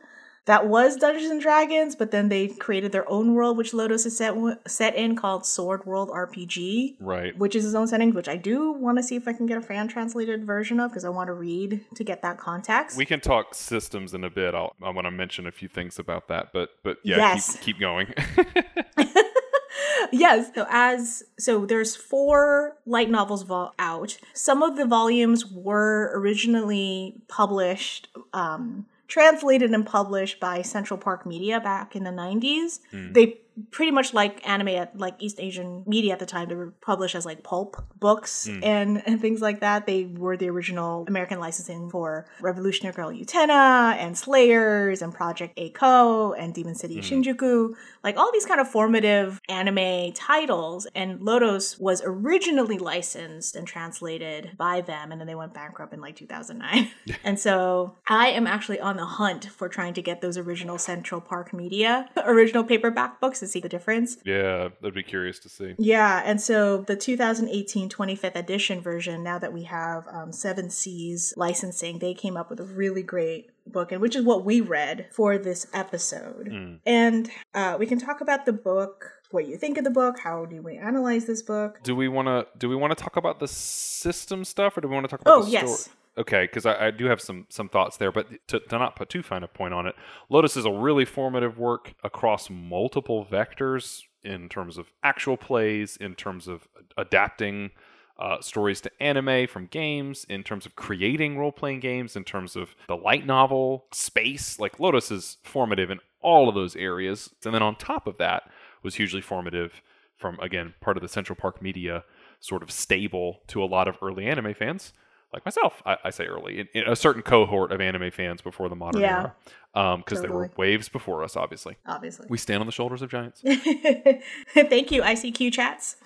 [0.46, 4.18] That was Dungeons and Dragons, but then they created their own world, which Lodoss is
[4.18, 4.34] set
[4.68, 7.38] set in, called Sword World RPG Right.
[7.38, 9.58] which is his own setting, which I do want to see if I can get
[9.60, 12.98] a fan translated version of because I want to read to get that context.
[12.98, 14.56] We can talk systems in a bit.
[14.56, 17.54] I'll, I want to mention a few things about that, but but yeah, Yes.
[17.58, 18.12] keep, keep going.
[20.12, 20.52] yes.
[20.56, 24.18] So as so there's four light novels vol- out.
[24.34, 31.60] Some of the volumes were originally published um translated and published by Central Park Media
[31.60, 32.80] back in the 90s.
[32.92, 33.12] Hmm.
[33.12, 33.42] They
[33.72, 36.48] pretty much like anime at like East Asian media at the time.
[36.50, 38.66] They were published as like pulp books Mm.
[38.66, 39.86] and, and things like that.
[39.86, 46.34] They were the original American licensing for Revolutionary Girl Utena and Slayers and Project A-ko
[46.34, 47.24] and Demon City Mm.
[47.24, 47.74] Shinjuku.
[48.04, 50.88] Like all these kind of formative anime titles.
[50.96, 55.12] And Lodoss was originally licensed and translated by them.
[55.12, 56.90] And then they went bankrupt in like 2009.
[57.24, 61.22] and so I am actually on the hunt for trying to get those original Central
[61.22, 64.18] Park Media, original paperback books to see the difference.
[64.26, 65.76] yeah, I'd be curious to see.
[65.78, 71.34] Yeah, and so the 2018 25th edition version, now that we have um, Seven Seas
[71.38, 75.08] licensing, they came up with a really great book, and which is what we read
[75.12, 76.48] for this episode.
[76.52, 76.80] Mm.
[76.86, 80.46] And uh, we can talk about the book, what you think of the book, how
[80.46, 81.80] do we analyze this book.
[81.84, 84.88] Do we want to do we want to talk about the system stuff, or do
[84.88, 85.82] we want to talk about Oh, the yes.
[85.82, 85.96] story?
[86.18, 89.10] Okay, because I, I do have some some thoughts there, but to, to not put
[89.10, 89.96] too fine a point on it,
[90.30, 96.16] Lodoss is a really formative work across multiple vectors in terms of actual plays, in
[96.16, 97.72] terms of adapting
[98.20, 102.58] uh, stories to anime from games, in terms of creating role playing games, in terms
[102.58, 104.60] of the light novel space.
[104.60, 108.44] Like Lodoss is formative in all of those areas, and then on top of that
[108.84, 109.82] was hugely formative
[110.18, 112.04] from again part of the Central Park Media
[112.42, 114.92] sort of stable to a lot of early anime fans
[115.34, 115.82] like myself.
[115.86, 119.02] I, I say early in, in a certain cohort of anime fans before the modern
[119.02, 119.20] Yeah.
[119.20, 119.36] era,
[119.74, 121.36] um, because there were waves before us.
[121.38, 122.28] Obviously, Obviously.
[122.30, 123.42] we stand on the shoulders of giants.
[124.54, 125.96] Thank you, ICQ chats.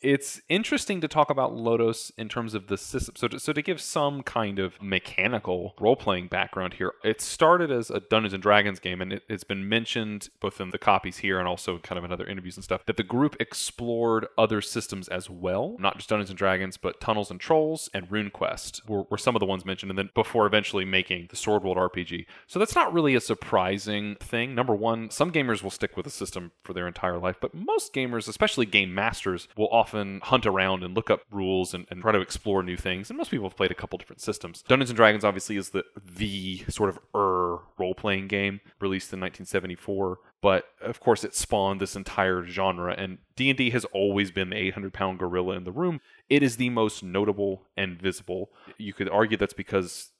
[0.00, 3.16] it's interesting to talk about Lodoss in terms of the system.
[3.16, 7.70] So, to, so to give some kind of mechanical role playing background here, it started
[7.70, 11.18] as a Dungeons and Dragons game, and it, it's been mentioned both in the copies
[11.18, 14.60] here and also kind of in other interviews and stuff that the group explored other
[14.60, 19.02] systems as well, not just Dungeons and Dragons, but Tunnels and Trolls and RuneQuest were,
[19.10, 22.26] were some of the ones mentioned, and then before eventually making the Sword World RPG.
[22.46, 24.54] So that's not really a surprising thing.
[24.54, 27.92] Number one, some gamers will stick with a system for their entire life, but most
[27.92, 32.12] gamers, especially game masters, will often hunt around and look up rules and, and try
[32.12, 33.10] to explore new things.
[33.10, 34.62] And most people have played a couple different systems.
[34.62, 35.84] Dungeons and Dragons obviously is the
[36.16, 40.18] the sort of er role playing game released in 1974.
[40.40, 44.50] But of course, it spawned this entire genre, and D and D has always been
[44.50, 46.00] the 800 pound gorilla in the room.
[46.28, 48.50] It is the most notable and visible.
[48.76, 50.10] You could argue that's because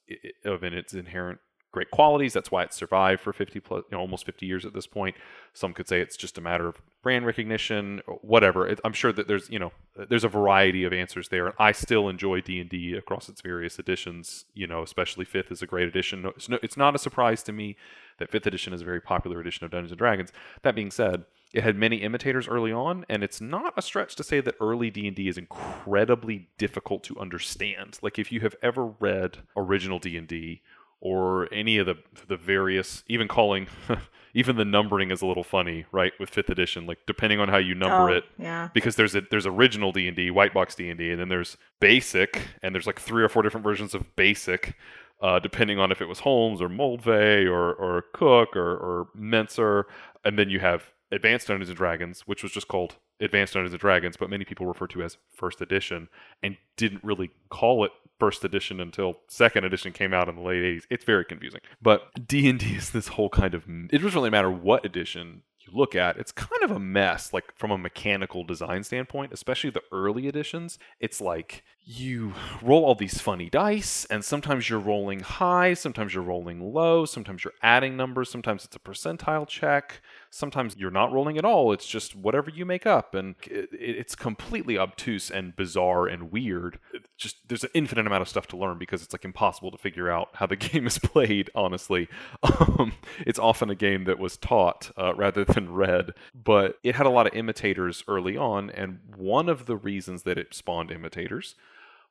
[0.45, 2.33] of its inherent great qualities.
[2.33, 5.17] That's why it's survived for 50 plus, you know, almost 50 years at this point.
[5.53, 8.75] Some could say it's just a matter of brand recognition, whatever.
[8.85, 9.73] I'm sure that there's, you know,
[10.09, 11.61] there's a variety of answers there.
[11.61, 15.89] I still enjoy D&D across its various editions, you know, especially 5th is a great
[15.89, 16.25] edition.
[16.37, 17.77] It's, no, it's not a surprise to me
[18.19, 20.33] that 5th edition is a very popular edition of Dungeons & Dragons.
[20.63, 24.25] That being said, it had many imitators early on, and it's not a stretch to
[24.25, 27.99] say that early D&D is incredibly difficult to understand.
[28.03, 30.61] Like if you have ever read original D&D
[31.01, 33.67] or any of the the various even calling
[34.35, 36.13] even the numbering is a little funny, right?
[36.21, 38.69] With 5th edition, like depending on how you number Oh, it, Yeah.
[38.75, 41.29] because there's a there's original D and D, white box D and D, and then
[41.29, 44.75] there's basic, and there's like three or four different versions of basic,
[45.23, 49.85] uh, depending on if it was Holmes or Moldvay or or Cook or or Mentzer,
[50.25, 53.81] and then you have Advanced Dungeons and Dragons, which was just called Advanced Dungeons and
[53.81, 56.09] Dragons, but many people refer to as First Edition,
[56.43, 60.63] and didn't really call it First Edition until Second Edition came out in the late
[60.63, 60.85] '80s.
[60.91, 63.65] It's very confusing, but D and D is this whole kind of.
[63.69, 67.57] It doesn't really matter what edition you look at, it's kind of a mess, like
[67.57, 70.79] from a mechanical design standpoint, especially the early editions.
[71.01, 76.23] It's like you roll all these funny dice, and sometimes you're rolling high, sometimes you're
[76.23, 81.39] rolling low, sometimes you're adding numbers, sometimes it's a percentile check, sometimes you're not rolling
[81.39, 81.73] at all.
[81.73, 86.79] It's just whatever you make up, and it's completely obtuse and bizarre and weird.
[87.19, 90.11] Just there's an infinite amount of stuff to learn because it's like impossible to figure
[90.11, 91.51] out how the game is played.
[91.55, 92.09] Honestly,
[92.43, 92.93] um,
[93.27, 97.11] it's often a game that was taught uh, rather than read, but it had a
[97.11, 101.55] lot of imitators early on, and one of the reasons that it spawned imitators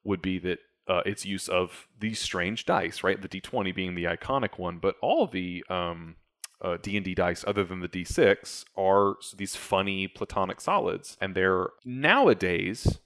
[0.03, 3.21] would be that uh, its use of these strange dice, right?
[3.21, 6.15] The D20 being the iconic one, but all the um,
[6.61, 12.99] uh, D&D dice other than the D6 are these funny platonic solids and they're nowadays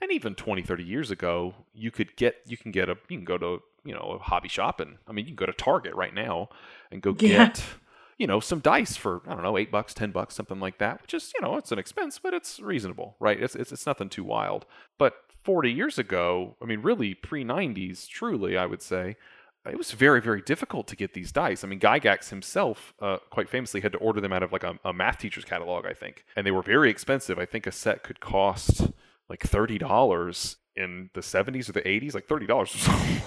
[0.00, 3.24] and even 20 30 years ago you could get you can get a you can
[3.24, 5.94] go to you know a hobby shop and I mean you can go to Target
[5.94, 6.48] right now
[6.90, 7.46] and go Yeah.
[7.48, 7.64] get
[8.18, 11.02] you know some dice for I don't know 8 bucks 10 bucks something like that
[11.02, 14.08] which is you know it's an expense but it's reasonable right it's it's, it's nothing
[14.08, 14.66] too wild
[14.98, 19.16] but 40 years ago I mean really pre 90s truly I would say
[19.68, 21.62] it was very, very difficult to get these dice.
[21.62, 24.78] I mean, Gygax himself, uh, quite famously, had to order them out of like a,
[24.82, 27.38] a math teacher's catalog, I think, and they were very expensive.
[27.38, 28.92] I think a set could cost
[29.28, 32.14] like thirty dollars in the seventies or the eighties.
[32.14, 32.86] Like thirty dollars was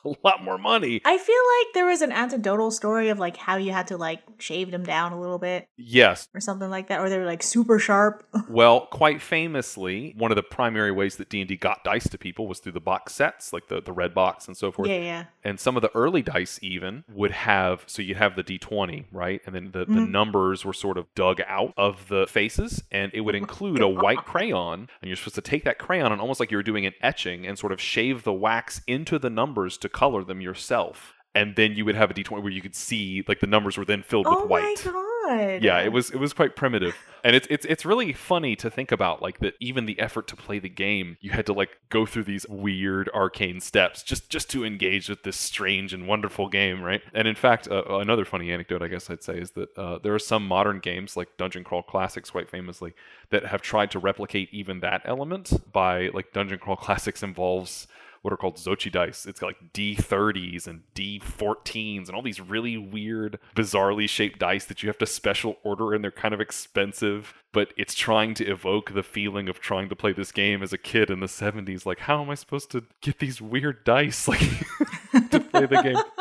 [0.04, 1.00] a lot more money.
[1.04, 4.20] I feel like there was an anecdotal story of like how you had to like
[4.38, 6.28] shave them down a little bit Yes.
[6.34, 8.24] or something like that, or they were like super sharp.
[8.48, 9.20] Well, quite
[9.52, 12.58] famously, one of the primary ways that D and D got dice to people was
[12.60, 14.88] through the box sets, like the the red box and so forth.
[14.88, 15.24] yeah, yeah.
[15.44, 19.40] and some of the early dice even would have so you'd have the d20 right
[19.46, 20.10] and then the, the Mhm.
[20.10, 24.24] numbers were sort of dug out of the faces and it would include a white
[24.24, 26.92] crayon and you're supposed to take that crayon and almost like you were doing an
[27.00, 31.56] etching and sort of shave the wax into the numbers to color them yourself and
[31.56, 34.02] then you would have a d20 where you could see like the numbers were then
[34.02, 35.62] filled Oh with white my god.
[35.62, 38.90] yeah, it was it was quite primitive, and it's it's it's really funny to think
[38.90, 39.52] about like that.
[39.60, 43.10] Even the effort to play the game, you had to like go through these weird
[43.14, 47.02] arcane steps just just to engage with this strange and wonderful game, right?
[47.12, 50.14] And in fact, uh, another funny anecdote, I guess I'd say, is that uh, there
[50.14, 52.94] are some modern games like Dungeon Crawl Classics, quite famously,
[53.28, 57.86] that have tried to replicate even that element by like Dungeon Crawl Classics involves
[58.22, 59.26] what are called Zocchi dice.
[59.26, 64.82] It's got like D30s and D14s and all these really weird, bizarrely shaped dice that
[64.82, 68.94] you have to special order and they're kind of expensive, but it's trying to evoke
[68.94, 71.86] the feeling of trying to play this game as a kid in the 70s.
[71.86, 74.40] Like, how am I supposed to get these weird dice like
[75.30, 75.96] to play the game?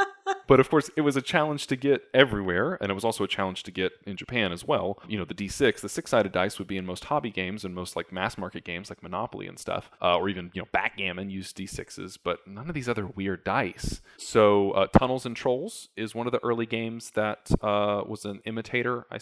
[0.47, 3.27] But of course, it was a challenge to get everywhere, and it was also a
[3.27, 4.99] challenge to get in Japan as well.
[5.07, 7.95] You know, the D6, the six-sided dice would be in most hobby games and most
[7.95, 11.57] like mass market games like Monopoly and stuff, uh, or even you know backgammon used
[11.57, 14.01] D6s, but none of these other weird dice.
[14.17, 18.41] So, uh, Tunnels and Trolls is one of the early games that uh, was an
[18.45, 19.19] imitator, I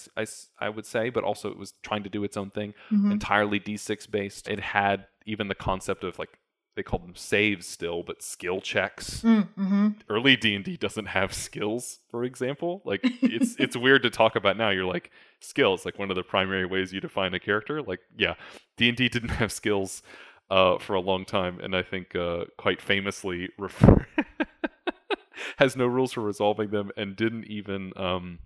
[0.59, 3.11] I would say, but also it was trying to do its own thing, Mhm.
[3.11, 4.47] entirely D6 based.
[4.47, 6.37] It had even the concept of like
[6.75, 9.89] they call them saves still, but skill checks Mm-hmm.
[10.09, 12.81] early D&D doesn't have skills, for example.
[12.85, 14.69] Like it's it's weird to talk about now.
[14.69, 17.81] You're like skills, like one of the primary ways you define a character.
[17.81, 18.35] Like yeah,
[18.77, 20.03] D&D didn't have skills
[20.49, 24.05] uh, for a long time and I think uh, quite famously refer
[25.57, 28.39] has no rules for resolving them and didn't even um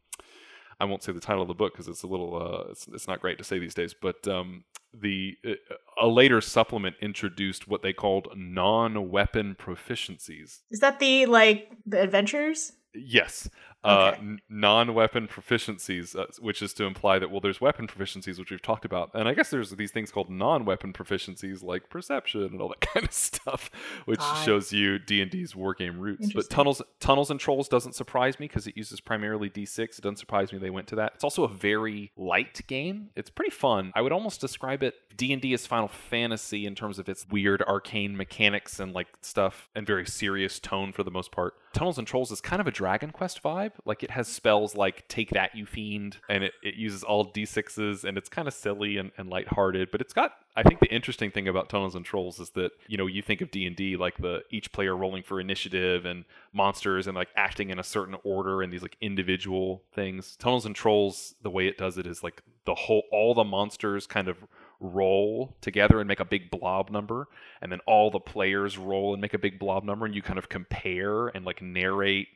[0.79, 3.07] I won't say the title of the book because it's a little uh, it's, it's
[3.07, 4.63] not great to say these days, but um,
[4.93, 5.53] the uh,
[6.01, 10.59] a later supplement introduced what they called non-weapon proficiencies.
[10.71, 12.73] Is that the like the adventures?
[12.93, 13.49] Yes.
[13.81, 14.19] Uh, Okay.
[14.21, 18.61] n- non-weapon proficiencies, uh, which is to imply that well, there's weapon proficiencies, which we've
[18.61, 22.67] talked about, and I guess there's these things called non-weapon proficiencies, like perception and all
[22.69, 23.69] that kind of stuff,
[24.05, 26.33] which shows you D and D's wargame roots.
[26.33, 29.79] But tunnels, tunnels and trolls doesn't surprise me because it uses primarily D6.
[29.79, 31.13] It doesn't surprise me they went to that.
[31.15, 33.09] It's also a very light game.
[33.15, 33.91] It's pretty fun.
[33.95, 37.25] I would almost describe it D and D as Final Fantasy in terms of its
[37.29, 41.53] weird arcane mechanics and like stuff, and very serious tone for the most part.
[41.73, 43.73] Tunnels and Trolls is kind of a Dragon Quest vibe.
[43.85, 48.03] Like it has spells like Take That You Fiend, and it, it uses all D6s,
[48.03, 49.91] and it's kind of silly and, and lighthearted.
[49.91, 52.97] But it's got, I think, the interesting thing about Tunnels and Trolls is that you
[52.97, 56.25] know you think of D and D like the each player rolling for initiative and
[56.53, 60.35] monsters and like acting in a certain order and these like individual things.
[60.35, 64.07] Tunnels and Trolls, the way it does it is like the whole all the monsters
[64.07, 64.37] kind of
[64.79, 67.27] roll together and make a big blob number
[67.61, 70.39] and then all the players roll and make a big blob number and you kind
[70.39, 72.29] of compare and like narrate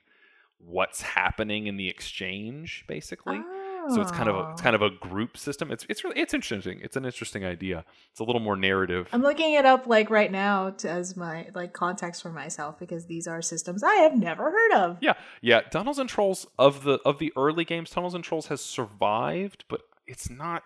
[0.60, 3.42] what's happening in the exchange basically
[3.90, 4.64] So it's kind of a, it's oh.
[4.64, 5.72] kind of a group system.
[5.72, 6.80] It's it's really it's interesting.
[6.82, 7.84] It's an interesting idea.
[8.12, 9.10] It's a little more narrative.
[9.12, 13.06] I'm looking it up like right now to, as my like context for myself because
[13.08, 14.98] these are systems I have never heard of.
[15.02, 15.62] Yeah, yeah.
[15.62, 19.82] Tunnels and Trolls of the of the early games, Tunnels and Trolls has survived, but
[20.08, 20.64] it's not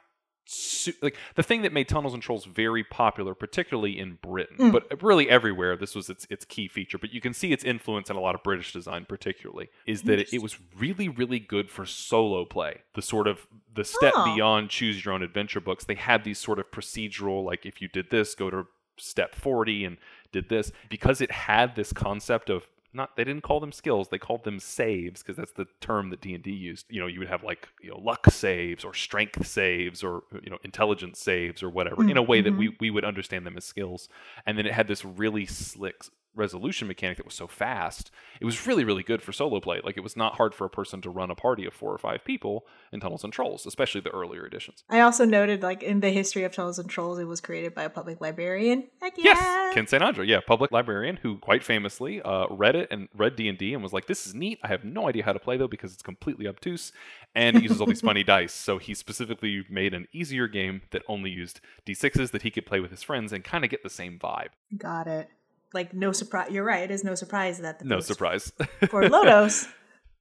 [1.01, 4.71] like the thing that made Tunnels and Trolls very popular, particularly in Britain, Mm.
[4.71, 5.75] but really everywhere.
[5.75, 8.35] This was its its key feature, but you can see its influence in a lot
[8.35, 12.81] of British design, particularly, is that it, it was really really good for solo play.
[12.93, 14.33] The sort of the step Oh.
[14.35, 15.83] beyond choose your own adventure books.
[15.85, 19.85] They had these sort of procedural, like if you did this, go to step 40
[19.85, 19.97] and
[20.31, 24.17] did this because it had this concept of not they didn't call them skills they
[24.17, 26.85] called them saves because that's the term that d&d used.
[26.89, 30.49] You know you would have like you know luck saves or strength saves or you
[30.49, 32.59] know intelligence saves or whatever in mm, a way that mm-hmm.
[32.59, 34.09] we, we would understand them as skills.
[34.45, 36.03] And then it had this really slick
[36.37, 39.97] resolution mechanic that was so fast it was really really good for solo play like
[39.97, 42.23] it was not hard for a person to run a party of four or five
[42.23, 46.09] people in tunnels and trolls especially the earlier editions I also noted like in the
[46.09, 48.87] history of Tunnels and Trolls, it was created by a public librarian.
[49.01, 49.23] Heck yeah.
[49.25, 50.01] Yes, Ken St.
[50.01, 53.73] Andre, yeah, public librarian who quite famously uh, read it and read D and D
[53.73, 54.59] and was like, "This is neat.
[54.63, 56.91] I have no idea how to play though because it's completely obtuse
[57.35, 61.03] and it uses all these funny dice." So he specifically made an easier game that
[61.07, 63.89] only used d6s that he could play with his friends and kind of get the
[63.89, 64.49] same vibe.
[64.77, 65.29] Got it.
[65.73, 66.51] Like no surprise.
[66.51, 66.83] You're right.
[66.83, 68.51] It is no surprise that the No surprise.
[68.89, 69.67] for Lodoss.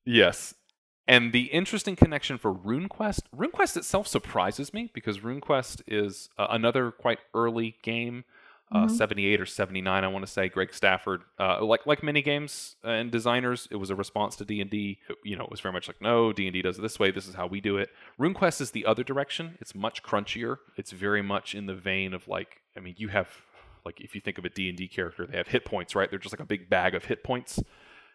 [0.08, 0.54] Yes.
[1.08, 6.92] And the interesting connection for RuneQuest, RuneQuest itself surprises me because RuneQuest is uh, another
[6.92, 8.24] quite early game,
[8.72, 10.48] uh, 78 or 79, I want to say.
[10.48, 14.60] Greg Stafford, uh, like like many games and designers, it was a response to D
[14.60, 14.98] and D.
[15.24, 17.12] You know, it was very much like, no, D and D does it this way.
[17.12, 17.90] This is how we do it.
[18.18, 19.56] RuneQuest is the other direction.
[19.60, 20.56] It's much crunchier.
[20.76, 23.28] It's very much in the vein of like, I mean, you have
[23.86, 26.10] like if you think of a D and D character, they have hit points, right?
[26.10, 27.60] They're just like a big bag of hit points.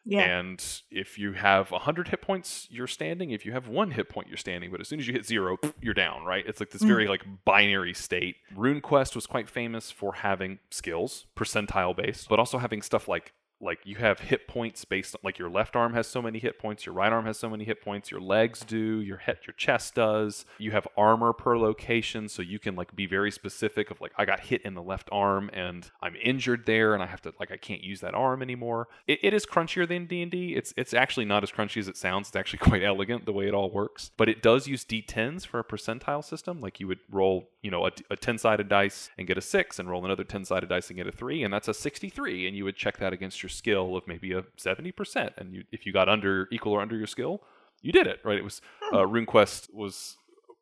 [0.04, 0.22] Yeah.
[0.22, 3.32] And if you have 100 hit points, you're standing.
[3.32, 4.72] If you have one hit point, you're standing.
[4.72, 6.44] But as soon as you hit zero, you're down, right?
[6.48, 7.12] It's like this very mm-hmm.
[7.12, 8.38] like binary state.
[8.56, 13.80] RuneQuest was quite famous for having skills, percentile based, but also having stuff like like
[13.84, 16.86] you have hit points based on like your left arm has so many hit points,
[16.86, 19.96] your right arm has so many hit points, your legs do, your head your chest
[19.96, 20.46] does.
[20.58, 24.26] You have armor per location, so you can like be very specific of like I
[24.26, 27.52] got hit in the left arm and I'm injured there and I have to like
[27.52, 28.88] I can't use that arm anymore.
[29.08, 30.56] It, it is crunchier than D&D.
[30.56, 32.30] It's it's actually not as crunchy as it sounds.
[32.30, 34.12] It's actually quite elegant the way it all works.
[34.18, 36.60] But it does use D10s for a percentile system.
[36.60, 39.90] Like you would roll, you know, a, a 10-sided dice and get a 6 and
[39.90, 42.76] roll another 10-sided dice and get a 3 and that's a 63 and you would
[42.76, 46.48] check that against your skill of maybe a 70% and you if you got under
[46.52, 47.44] equal or under your skill,
[47.82, 48.38] you did it, right?
[48.38, 48.62] It was
[48.92, 50.18] uh, RuneQuest was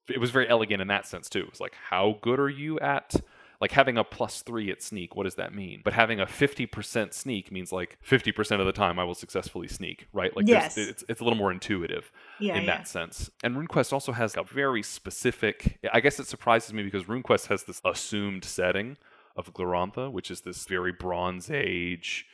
[0.10, 1.40] it was very elegant in that sense too.
[1.40, 3.16] It was like how good are you at
[3.62, 5.82] like having a plus three at sneak, what does that mean?
[5.84, 10.08] But having a 50% sneak means like 50% of the time I will successfully sneak,
[10.14, 10.34] right?
[10.34, 10.78] Like Yes.
[10.78, 12.78] it's, it's a little more intuitive Yeah, in yeah.
[12.78, 13.30] that sense.
[13.44, 17.64] And RuneQuest also has a very specific, I guess it surprises me because RuneQuest has
[17.64, 18.96] this assumed setting
[19.36, 22.28] of Glorantha, which is this very Bronze Age,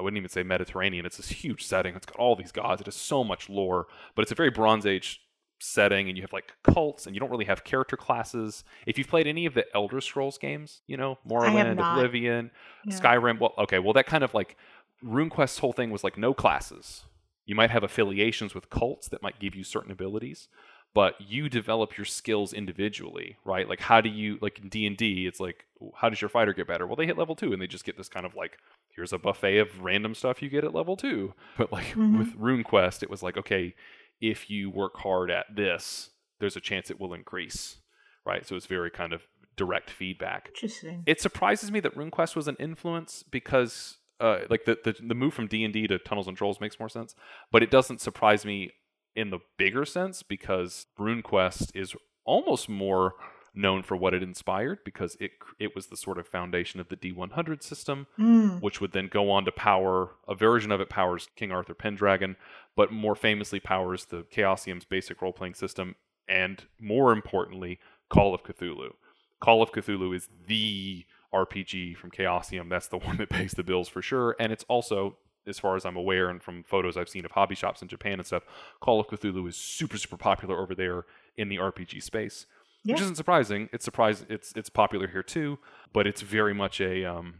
[0.00, 1.04] I wouldn't even say Mediterranean.
[1.04, 1.94] It's this huge setting.
[1.94, 2.80] It's got all these gods.
[2.80, 5.20] It has so much lore, but it's a very Bronze Age
[5.58, 8.64] setting and you have like cults and you don't really have character classes.
[8.86, 11.72] If you've played any of the Elder Scrolls games, you know, Morrowind.
[11.72, 12.50] Oblivion,
[12.86, 12.98] Yeah.
[12.98, 14.56] Skyrim, well okay, well that kind of like
[15.04, 17.04] RuneQuest's whole thing was like no classes.
[17.44, 20.48] You might have affiliations with cults that might give you certain abilities,
[20.94, 23.68] but you develop your skills individually, right?
[23.68, 26.86] Like how do you like in D&D, it's like how does your fighter get better?
[26.86, 28.58] Well, they hit level 2 and they just get this kind of like
[28.94, 31.32] here's a buffet of random stuff you get at level 2.
[31.58, 32.18] But like Mhm.
[32.18, 33.74] with RuneQuest, it was like okay,
[34.20, 37.78] if you work hard at this, there's a chance it will increase,
[38.26, 38.46] right?
[38.46, 40.48] So it's very kind of direct feedback.
[40.48, 41.02] Interesting.
[41.06, 45.34] It surprises me that RuneQuest was an influence because, uh, like the, the the move
[45.34, 47.14] from D and D to Tunnels and Trolls makes more sense,
[47.52, 48.70] but it doesn't surprise me
[49.16, 53.14] in the bigger sense because RuneQuest is almost more
[53.54, 56.96] known for what it inspired because it it was the sort of foundation of the
[56.96, 58.60] D100 system, Mm.
[58.60, 62.36] which would then go on to power a version of it powers King Arthur Pendragon,
[62.76, 65.96] but more famously powers the Chaosium's basic role playing system,
[66.28, 68.92] and more importantly, Call of Cthulhu.
[69.40, 72.68] Call of Cthulhu is the RPG from Chaosium.
[72.68, 75.86] That's the one that pays the bills for sure, and it's also as far as
[75.86, 78.44] I'm aware, and from photos I've seen of hobby shops in Japan and stuff,
[78.80, 82.44] Call of Cthulhu is super, super popular over there in the RPG space,
[82.84, 83.68] which isn't surprising.
[83.72, 84.26] It's surprising.
[84.30, 85.58] It's it's popular here too,
[85.92, 87.34] but it's very much a um.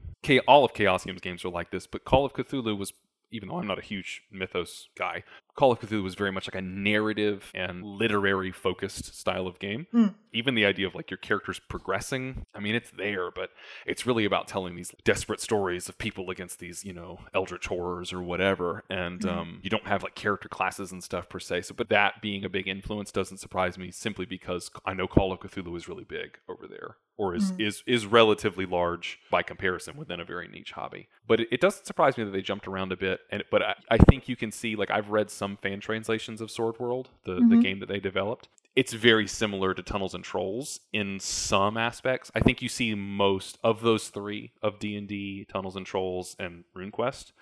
[0.47, 2.93] All of Chaosium's games are like this, but Call of Cthulhu was,
[3.31, 5.25] even though I'm not a huge Mythos guy,
[5.57, 9.87] Call of Cthulhu was very much like a narrative and literary focused style of game.
[9.93, 10.15] Mm.
[10.33, 13.51] Even the idea of like your characters progressing, I mean, it's there, but
[13.87, 18.13] it's really about telling these desperate stories of people against these, you know, eldritch horrors
[18.13, 18.85] or whatever.
[18.89, 19.29] And Mhm.
[19.29, 21.63] um, you don't have like character classes and stuff per se.
[21.63, 25.33] So, but that being a big influence doesn't surprise me simply because I know Call
[25.33, 27.61] of Cthulhu is really big over there or is, Mhm.
[27.67, 31.09] is, is relatively large by comparison within a very niche hobby.
[31.27, 33.21] But it, it doesn't surprise me that they jumped around a bit.
[33.31, 36.51] And but I, I think you can see like I've read some fan translations of
[36.51, 37.63] Sword World, the, the Mhm.
[37.63, 38.49] game that they developed.
[38.77, 42.31] It's very similar to Tunnels and Trolls in some aspects.
[42.35, 46.37] I think you see most of those three of D and D, Tunnels and Trolls,
[46.39, 47.33] and RuneQuest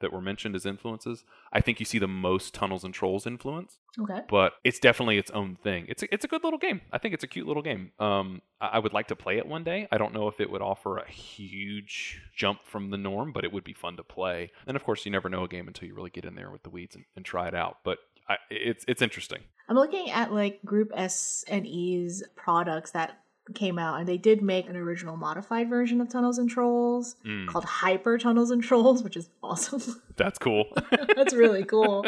[0.00, 1.24] that were mentioned as influences.
[1.52, 4.20] I think you see the most Tunnels and Trolls influence Okay.
[4.30, 5.86] but it's definitely its own thing.
[5.88, 6.80] It's a, it's a good little game.
[6.92, 7.90] I think it's a cute little game.
[7.98, 9.88] Um, I, I would like to play it one day.
[9.90, 13.52] I don't know if it would offer a huge jump from the norm, but it
[13.52, 14.52] would be fun to play.
[14.66, 16.62] And of course, you never know a game until you really get in there with
[16.62, 17.78] the weeds and, and try it out.
[17.84, 19.40] But I, it's it's interesting.
[19.68, 23.18] I'm looking at like Group SNE's products that
[23.54, 27.46] came out, and they did make an original modified version of Tunnels and Trolls Mm,
[27.46, 29.82] called Hyper Tunnels and Trolls, which is awesome.
[30.16, 30.66] that's cool.
[31.16, 32.04] That's really cool.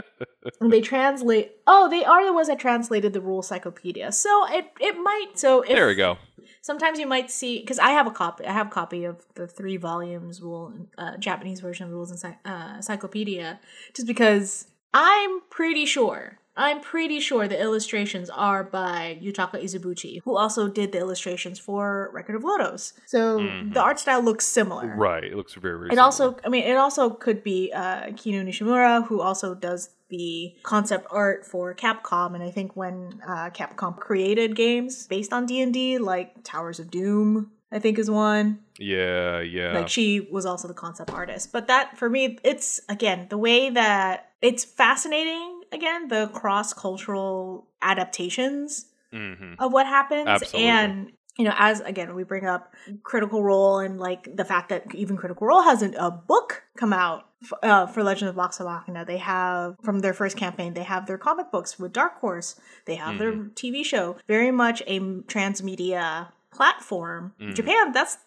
[0.61, 1.53] and they translate.
[1.67, 4.13] Oh, they are the ones that translated the rule cyclopedia.
[4.13, 5.31] So it it might.
[5.35, 6.19] So if, there we go.
[6.61, 8.45] Sometimes you might see because I have a copy.
[8.47, 12.37] I have a copy of the three volumes rule uh, Japanese version of rules and
[12.45, 13.61] uh, encyclopedia,
[13.95, 16.40] just because I'm pretty sure.
[16.57, 22.11] I'm pretty sure the illustrations are by Yutaka Izubuchi, who also did the illustrations for
[22.13, 22.93] Record of Lodoss.
[23.07, 23.73] So Mhm.
[23.75, 24.95] the art style looks similar.
[24.97, 25.25] Right.
[25.25, 25.87] It looks very very.
[25.89, 26.05] It similar.
[26.05, 31.07] also, I mean, it also could be uh, Kinu Nishimura, who also does the concept
[31.11, 32.35] art for Capcom.
[32.35, 36.81] And I think when uh, Capcom created games based on D and D, like Towers
[36.81, 38.59] of Doom, I think is one.
[38.79, 39.41] Yeah.
[39.41, 39.73] Yeah.
[39.75, 41.53] Like she was also the concept artist.
[41.53, 45.60] But that for me, it's again the way that it's fascinating.
[45.73, 50.69] Again, the cross cultural adaptations hmm of what happens Absolutely.
[50.69, 54.85] and you know as again we bring up critical role and like the fact that
[54.95, 58.61] even critical role has an, a book come out f- uh, for legend of Vox
[58.61, 62.55] Machina they have from their first campaign they have their comic books with dark horse
[62.85, 63.49] they have their Mm-hmm.
[63.55, 67.55] tv show very much a transmedia platform Mhm.
[67.55, 68.19] japan that's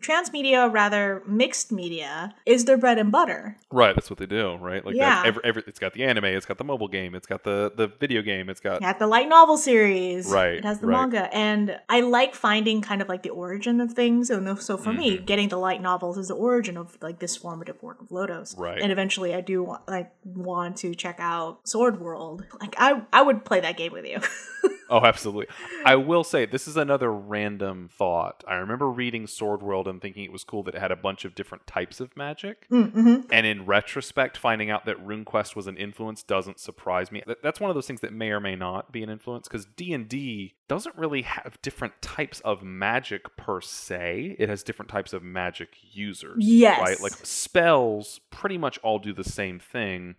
[0.00, 3.94] Transmedia rather mixed media is their bread and butter Right.
[3.94, 4.54] That's what they do.
[4.56, 4.84] Right.
[4.84, 5.22] Like Yeah.
[5.24, 6.24] Every, every, it's got the anime.
[6.26, 7.14] It's got the mobile game.
[7.14, 8.48] It's got the the video game.
[8.48, 8.82] It's got.
[8.82, 10.26] Had the light novel series.
[10.28, 11.00] Right, It has the right.
[11.00, 11.34] manga.
[11.34, 14.28] And I like finding kind of like the origin of things.
[14.28, 15.26] So, no, so for me, Mhm.
[15.26, 18.56] getting the light novels is the origin of like this formative work of Lodoss.
[18.58, 18.80] Right.
[18.80, 22.44] And eventually I do want, like want to check out Sword World.
[22.60, 24.20] Like I I would play that game with you.
[24.90, 25.46] Oh, absolutely.
[25.84, 28.44] I will say this is another random thought.
[28.46, 31.24] I remember reading Sword World and thinking it was cool that it had a bunch
[31.24, 32.68] of different types of magic.
[32.68, 33.20] mm-hmm.
[33.30, 37.22] And in retrospect, finding out that RuneQuest was an influence doesn't surprise me.
[37.42, 39.92] That's one of those things that may or may not be an influence because D
[39.92, 44.36] and D doesn't really have different types of magic per se.
[44.38, 46.36] It has different types of magic users.
[46.38, 46.80] Yes.
[46.80, 47.00] Right.
[47.00, 50.16] Like spells, pretty much all do the same thing.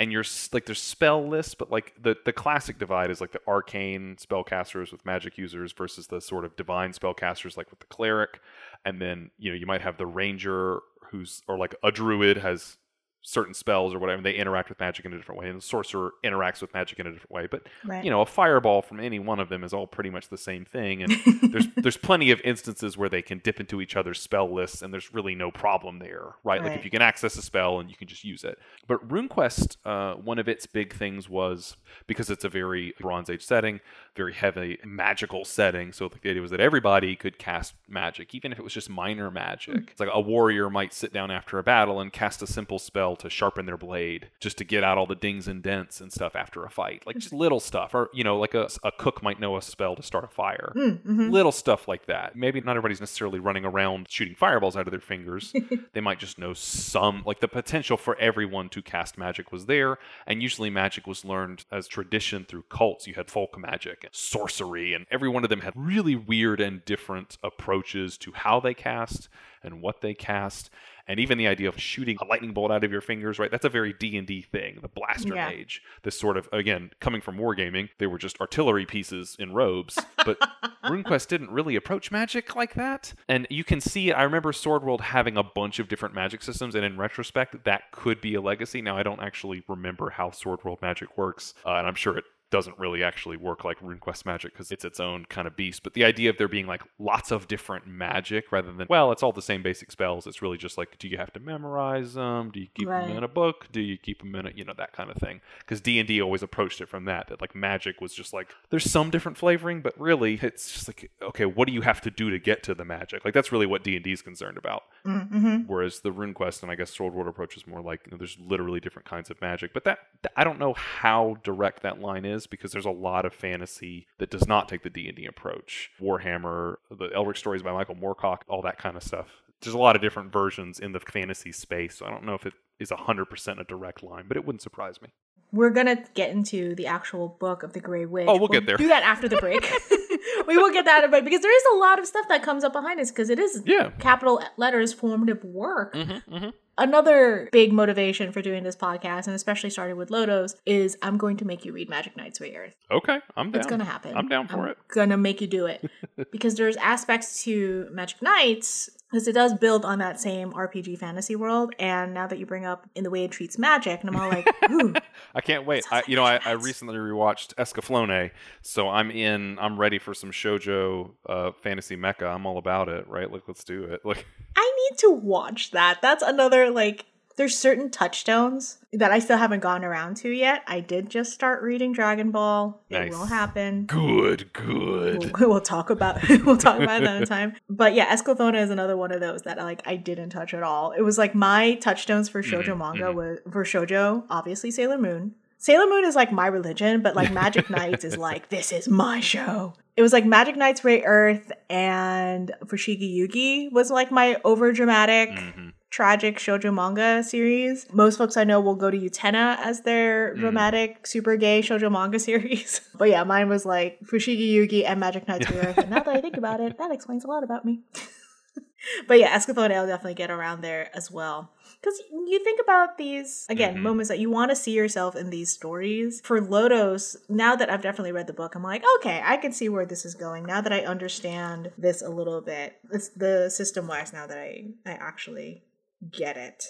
[0.00, 3.40] And you're like there's spell lists, but like the the classic divide is like the
[3.46, 8.40] arcane spellcasters with magic users versus the sort of divine spellcasters like with the cleric,
[8.84, 10.80] and then you know you might have the ranger
[11.10, 12.78] who's or like a druid has
[13.22, 16.12] certain spells or whatever they interact with magic in a different way and the sorcerer
[16.24, 18.02] interacts with magic in a different way but Right.
[18.04, 20.64] you know a fireball from any one of them is all pretty much the same
[20.64, 21.12] thing and
[21.52, 24.92] there's there's plenty of instances where they can dip into each other's spell lists and
[24.92, 27.96] there's really no problem there right, like if you can access a spell and you
[27.96, 28.58] can just use it.
[28.88, 33.44] But runequest uh, one of its big things was because it's a very bronze age
[33.44, 33.80] setting
[34.14, 38.58] very heavy magical setting so the idea was that everybody could cast magic even if
[38.58, 39.90] it was just minor magic mm.
[39.90, 43.16] it's like a warrior might sit down after a battle and cast a simple spell
[43.16, 46.36] to sharpen their blade just to get out all the dings and dents and stuff
[46.36, 47.20] after a fight like hmm.
[47.20, 50.02] just little stuff or you know like a, a cook might know a spell to
[50.02, 51.30] start a fire hmm, Mm-hmm.
[51.30, 52.36] little stuff like that.
[52.36, 55.52] Maybe not everybody's necessarily running around shooting fireballs out of their fingers.
[55.92, 59.98] they might just know some, like the potential for everyone to cast magic was there.
[60.26, 63.06] And usually magic was learned as tradition through cults.
[63.06, 66.84] You had folk magic and sorcery, and every one of them had really weird and
[66.84, 69.28] different approaches to how they cast
[69.62, 70.70] and what they cast.
[71.06, 73.50] And even the idea of shooting a lightning bolt out of your fingers, right?
[73.50, 74.78] That's a very D and D thing.
[74.80, 75.48] The blaster Yeah.
[75.50, 79.98] mage, this sort of again coming from wargaming, they were just artillery pieces in robes.
[80.24, 80.38] But
[80.84, 83.12] RuneQuest didn't really approach magic like that.
[83.28, 86.76] And you can see, I remember Sword World having a bunch of different magic systems,
[86.76, 88.80] and in retrospect, that could be a legacy.
[88.80, 92.24] Now, I don't actually remember how Sword World magic works, uh, and I'm sure it
[92.50, 95.82] doesn't really actually work like RuneQuest magic because it's its own kind of beast.
[95.82, 99.22] But the idea of there being like lots of different magic rather than, well, it's
[99.22, 100.26] all the same basic spells.
[100.26, 102.50] It's really just like, do you have to memorize them?
[102.50, 103.06] Do you keep Right.
[103.06, 103.68] them in a book?
[103.70, 105.40] Do you keep them in a, you know, that kind of thing?
[105.60, 109.10] Because D&D always approached it from that, that like magic was just like, there's some
[109.10, 112.38] different flavoring, but really it's just like, okay, what do you have to do to
[112.38, 113.24] get to the magic?
[113.24, 114.82] Like that's really what D&D is concerned about.
[115.06, 115.56] Mm-hmm.
[115.68, 118.36] Whereas the RuneQuest and I guess Sword World approach is more like you know, there's
[118.40, 119.72] literally different kinds of magic.
[119.72, 119.98] But that
[120.36, 124.30] I don't know how direct that line is because there's a lot of fantasy that
[124.30, 125.90] does not take the D and D approach.
[126.00, 129.28] Warhammer, the Elric stories by Michael Moorcock, all that kind of stuff.
[129.62, 131.98] There's a lot of different versions in the fantasy space.
[131.98, 135.02] So I don't know if it is 100% a direct line, but it wouldn't surprise
[135.02, 135.08] me.
[135.52, 138.26] We're gonna get into the actual book of the Grey Witch.
[138.28, 138.76] Oh, we'll get there.
[138.76, 139.60] Do that after the break.
[140.46, 142.72] we will get that, but because there is a lot of stuff that comes up
[142.72, 143.90] behind us because it is Yeah.
[143.98, 145.92] capital letters formative work.
[145.94, 146.48] Mm-hmm, mm-hmm.
[146.80, 151.36] Another big motivation for doing this podcast, and especially started with Lodoss, is I'm going
[151.36, 152.72] to make you read Magic Knights Rayearth.
[152.90, 153.60] Okay, I'm down.
[153.60, 154.16] It's gonna happen.
[154.16, 154.78] I'm down for I'm it.
[154.88, 155.88] Gonna make you do it
[156.32, 161.34] because there's aspects to Magic Knights because it does build on that same RPG fantasy
[161.34, 161.74] world.
[161.78, 164.28] And now that you bring up in the way it treats magic, and I'm all
[164.28, 164.94] like, ooh,
[165.34, 165.84] I can't wait.
[165.90, 168.30] I, you know, I, I recently rewatched Escaflowne,
[168.62, 169.58] so I'm in.
[169.58, 172.32] I'm ready for some shojo uh, fantasy mecha.
[172.32, 173.08] I'm all about it.
[173.08, 173.30] Right?
[173.30, 174.00] Like, let's do it.
[174.10, 174.26] Like,
[174.56, 176.00] I need to watch that.
[176.02, 177.06] That's another like.
[177.36, 180.62] There's certain touchstones that I still haven't gotten around to yet.
[180.66, 182.82] I did just start reading Dragon Ball.
[182.90, 183.86] It will happen.
[183.86, 185.32] good, good.
[185.38, 187.54] We'll, we'll talk about we'll talk about it another time.
[187.70, 190.90] But yeah, Escaflowne is another one of those that like I didn't touch at all.
[190.92, 193.14] It was like my touchstones for shoujo Mhm, manga mhm.
[193.14, 195.34] was for shoujo, obviously Sailor Moon.
[195.62, 199.20] Sailor Moon is like my religion, but like Magic Knights is like this is my
[199.20, 199.74] show.
[199.96, 205.72] It was like Magic Knights Rayearth and Fushigi Yugi was like my over dramatic Mhm.
[205.90, 207.86] tragic shoujo manga series.
[207.92, 210.38] Most folks I know will go to Utena as their Mm.
[210.40, 212.80] dramatic, super gay shoujo manga series.
[212.96, 215.76] But yeah, mine was like Fushigi Yugi and Magic Knights Rayearth.
[215.78, 217.80] And now that I think about it, that explains a lot about me.
[219.08, 221.52] but yeah, Escaflowne I'll definitely get around there as well.
[221.80, 223.80] Because you think about these, again, Mhm.
[223.82, 226.20] moments that you want to see yourself in these stories.
[226.22, 229.68] For Lodoss, now that I've definitely read the book, I'm like, okay, I can see
[229.70, 230.44] where this is going.
[230.44, 234.66] Now that I understand this a little bit, it's the system wise now that I,
[234.84, 235.64] I actually
[236.12, 236.64] get it.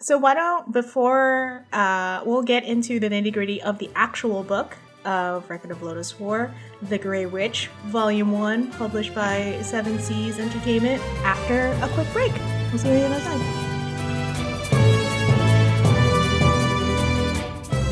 [0.00, 4.76] So why don't before uh, we'll get into the nitty gritty of the actual book
[5.04, 11.00] of Record of Lodoss War, The Grey Witch, Volume One, published by Seven Seas Entertainment.
[11.24, 12.32] After a quick break,
[12.70, 13.65] we'll see you on the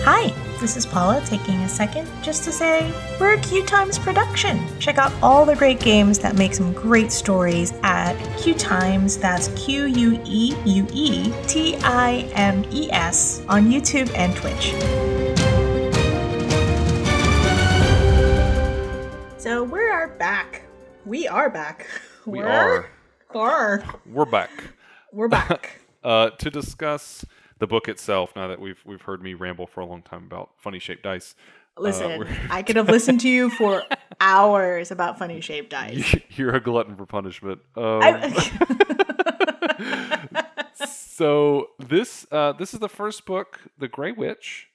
[0.06, 0.28] Hi,
[0.60, 4.60] this is Paula taking a second just to say we're a QueueTimes production.
[4.78, 9.86] Check out all the great games that make some great stories at QueueTimes, that's Q
[9.86, 14.72] U E U E T I M E S, on YouTube and Twitch.
[19.38, 20.62] So we are back.
[21.06, 21.86] We are back.
[22.26, 22.90] We We're- are.
[23.34, 23.84] are.
[24.06, 24.50] We're back
[25.12, 25.80] We're back.
[26.04, 27.24] uh, to discuss
[27.64, 28.36] the book itself.
[28.36, 31.34] Now that we've we've heard me ramble for a long time about funny shaped dice.
[31.78, 33.82] Listen, we're- I could have listened to you for
[34.20, 36.14] hours about funny shaped dice.
[36.30, 37.60] You're a glutton for punishment.
[37.74, 38.34] Um,
[40.86, 44.68] so this uh, this is the first book, The Grey Witch,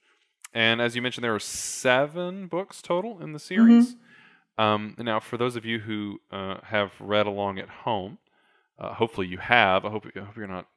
[0.53, 3.95] and as you mentioned, there are seven books total in the series.
[4.57, 8.17] Um, now, for those of you who uh, have read along at home,
[8.77, 9.85] uh, hopefully you have.
[9.85, 10.67] I hope, I hope you're not.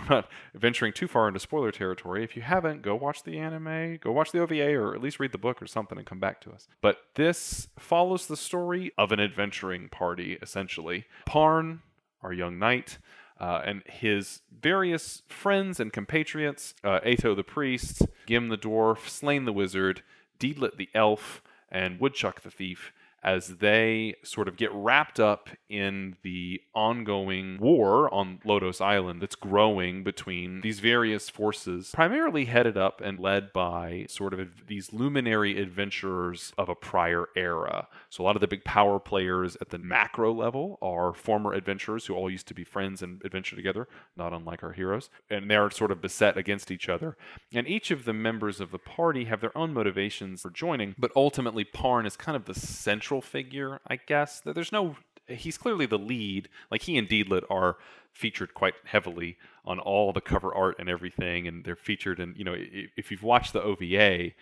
[0.00, 2.24] We're not venturing too far into spoiler territory.
[2.24, 5.32] If you haven't, go watch the anime, go watch the OVA, or at least read
[5.32, 6.68] the book or something and come back to us.
[6.80, 11.04] But this follows the story of an adventuring party, essentially.
[11.26, 11.82] Parn,
[12.22, 12.98] our young knight,
[13.40, 19.44] uh, and his various friends and compatriots, uh, Ato the priest, Gim the dwarf, Slayn
[19.44, 20.02] the wizard,
[20.38, 26.16] Deedlit the elf, and Woodchuck the thief, as they sort of get wrapped up in
[26.22, 33.00] the ongoing war on Lodoss Island that's growing between these various forces, primarily headed up
[33.02, 37.86] and led by sort of these luminary adventurers of a prior era.
[38.10, 42.06] So a lot of the big power players at the macro level are former adventurers
[42.06, 45.10] who all used to be friends and adventure together, not unlike our heroes.
[45.30, 47.16] And they're sort of beset against each other.
[47.52, 51.12] And each of the members of the party have their own motivations for joining, but
[51.14, 54.40] ultimately Parn is kind of the central figure, I guess.
[54.44, 54.96] There's no
[55.28, 56.48] he's clearly the lead.
[56.70, 57.76] Like he and Deedlit are
[58.12, 62.44] featured quite heavily on all the cover art and everything, and they're featured in you
[62.44, 64.32] know if you've watched the OVA,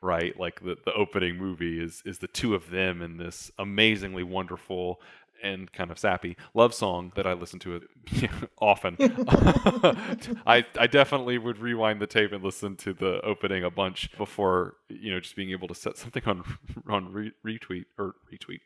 [0.00, 0.38] right?
[0.38, 5.00] Like the the opening movie is is the two of them in this amazingly wonderful
[5.42, 8.30] and kind of sappy love song that I listen to it
[8.60, 8.96] often.
[10.46, 14.74] I I definitely would rewind the tape and listen to the opening a bunch before
[14.88, 16.42] you know just being able to set something on
[16.88, 18.60] on re- retweet or retweet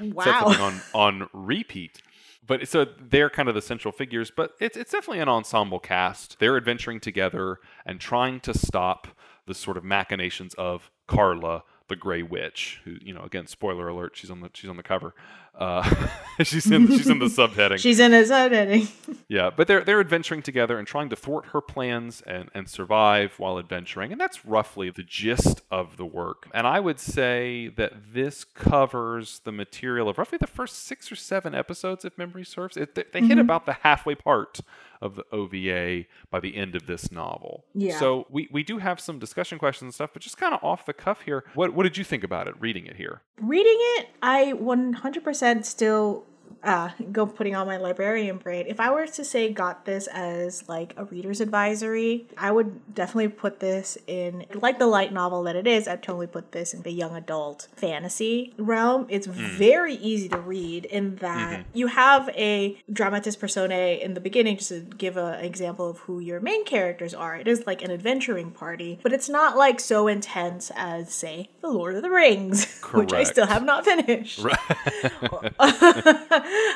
[0.00, 0.24] Wow.
[0.24, 0.80] set something on
[1.22, 2.02] on repeat.
[2.46, 6.38] But so they're kind of the central figures, but it's it's definitely an ensemble cast.
[6.38, 9.08] They're adventuring together and trying to stop
[9.46, 14.12] the sort of machinations of Carla, the Grey Witch, who you know again spoiler alert,
[14.16, 15.14] she's on the she's on the cover.
[15.56, 16.08] Uh,
[16.42, 17.78] she's in she's in the subheading.
[17.78, 18.90] She's in a subheading.
[19.26, 23.32] Yeah, but they're they're adventuring together and trying to thwart her plans and and survive
[23.38, 26.46] while adventuring, and that's roughly the gist of the work.
[26.52, 31.16] And I would say that this covers the material of roughly the first six or
[31.16, 32.76] seven episodes, if memory serves.
[32.76, 34.60] It, they they hit about the halfway part
[35.00, 37.64] of the OVA by the end of this novel.
[37.74, 37.98] Yeah.
[37.98, 40.86] So we we do have some discussion questions and stuff, but just kind of off
[40.86, 41.44] the cuff here.
[41.54, 43.22] What what did you think about it reading it here?
[43.40, 46.24] Reading it, I 100% still
[46.64, 48.64] uh, go putting on my librarian brain.
[48.66, 53.28] If I were to say got this as like a reader's advisory, I would definitely
[53.28, 55.86] put this in like the light novel that it is.
[55.86, 59.06] I'd totally put this in the young adult fantasy realm.
[59.08, 64.56] It's very easy to read in that you have a dramatis personae in the beginning,
[64.56, 67.36] just to give a- an example of who your main characters are.
[67.36, 71.68] It is like an adventuring party, but it's not like so intense as say the
[71.68, 74.40] Lord of the Rings, which I still have not finished.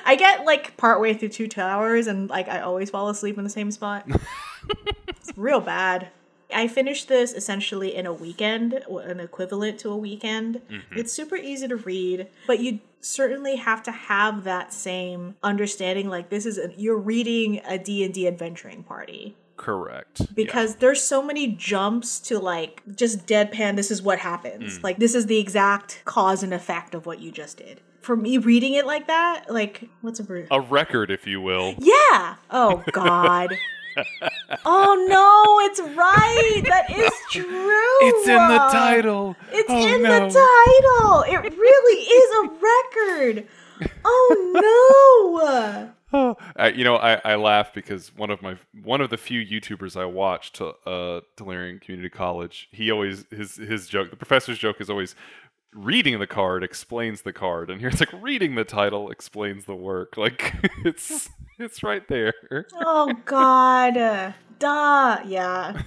[0.05, 3.51] I get like partway through two towers and like I always fall asleep in the
[3.51, 4.09] same spot.
[5.09, 6.09] it's real bad.
[6.53, 10.63] I finished this essentially in a weekend, an equivalent to a weekend.
[10.71, 10.99] Mm-hmm.
[10.99, 16.31] It's super easy to read, but you certainly have to have that same understanding like
[16.31, 20.21] this is a, you're reading a D&D adventuring party Correct.
[20.21, 20.27] Yeah.
[20.35, 24.83] because there's so many jumps to like just deadpan this is what happens mm.
[24.83, 28.39] like this is the exact cause and effect of what you just did for me
[28.39, 31.75] reading it like that like what's a brew a record, if you will.
[31.79, 32.37] yeah!
[32.51, 33.57] Oh god.
[34.65, 36.63] Oh no it's right!
[36.69, 37.99] That is true!
[38.01, 39.35] It's in the title.
[39.51, 40.29] it's Oh, in no.
[40.29, 41.45] the title!
[41.45, 43.49] It really is a record!
[44.05, 45.91] Oh no!
[46.11, 49.45] Oh, I, you know, I, I laugh because one of my one of the few
[49.45, 54.57] YouTubers I watch to uh Tolarian Community College, he always his his joke, the professor's
[54.57, 55.15] joke is always
[55.75, 59.75] reading the card explains the card, and here it's like reading the title explains the
[59.75, 60.17] work.
[60.17, 60.55] Like
[60.85, 62.35] it's it's right there.
[62.81, 63.95] oh god
[64.59, 65.81] duh yeah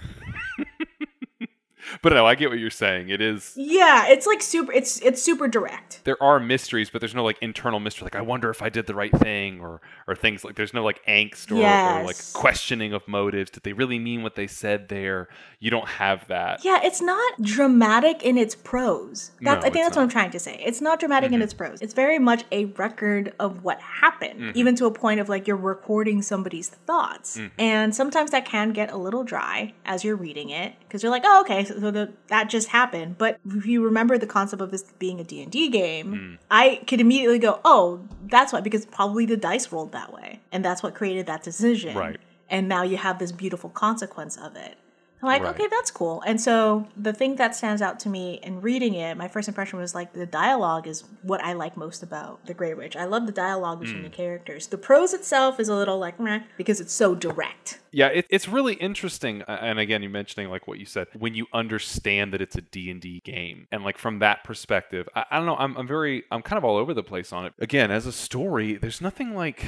[2.02, 3.10] But no, I get what you're saying.
[3.10, 4.72] It is Yeah, it's like super.
[4.72, 6.02] It's it's super direct.
[6.04, 8.06] there are mysteries, but there's no like internal mystery.
[8.06, 10.84] Like I wonder if I did the right thing, or or things like there's no
[10.84, 13.52] like angst or, or like questioning of motives.
[13.52, 15.28] Did they really mean what they said there?
[15.60, 16.64] You don't have that.
[16.64, 19.32] Yeah, it's not dramatic in its prose.
[19.42, 20.62] That's, No, I think that's what I'm trying to say.
[20.66, 21.44] It's not dramatic in mm-hmm.
[21.44, 21.82] its prose.
[21.82, 24.58] It's very much a record of what happened, mm-hmm.
[24.58, 27.38] even to a point of like you're recording somebody's thoughts.
[27.38, 27.62] Mm-hmm.
[27.62, 31.24] And sometimes that can get a little dry as you're reading it because you're like,
[31.26, 33.18] oh, okay, so, so the, that just happened.
[33.18, 36.38] But if you remember the concept of this being a D&D game, mm.
[36.52, 40.42] I could immediately go, oh, that's why, because probably the dice rolled that way.
[40.52, 41.96] And that's what created that decision.
[41.96, 42.20] Right.
[42.50, 44.76] And now you have this beautiful consequence of it.
[45.22, 45.56] I'm like, Right.
[45.56, 46.22] okay, that's cool.
[46.26, 49.80] And so the thing that stands out to me in reading it, my first impression
[49.80, 52.96] was like the dialogue is what I like most about The Grey Witch.
[52.96, 54.14] I love the dialogue between the mm.
[54.14, 54.68] characters.
[54.68, 57.80] The prose itself is a little like meh because it's so direct.
[57.92, 59.44] Yeah, it, it's really interesting.
[59.48, 62.90] And again, you mentioning like what you said when you understand that it's a D
[62.90, 65.58] and D game, and like from that perspective, I, I don't know.
[65.58, 67.54] I'm, I'm very, I'm kind of all over the place on it.
[67.60, 69.66] Again, as a story, there's nothing like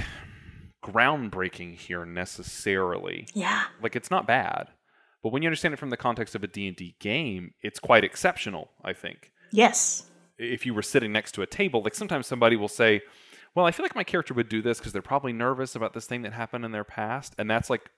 [0.84, 3.28] groundbreaking here necessarily.
[3.34, 3.64] Yeah.
[3.82, 4.68] Like it's not bad,
[5.24, 7.80] but when you understand it from the context of a D and D game, it's
[7.80, 8.70] quite exceptional.
[8.84, 10.06] I think Yes.
[10.38, 13.02] if you were sitting next to a table, like sometimes somebody will say,
[13.56, 16.06] "Well, I feel like my character would do this because they're probably nervous about this
[16.06, 17.90] thing that happened in their past," and that's like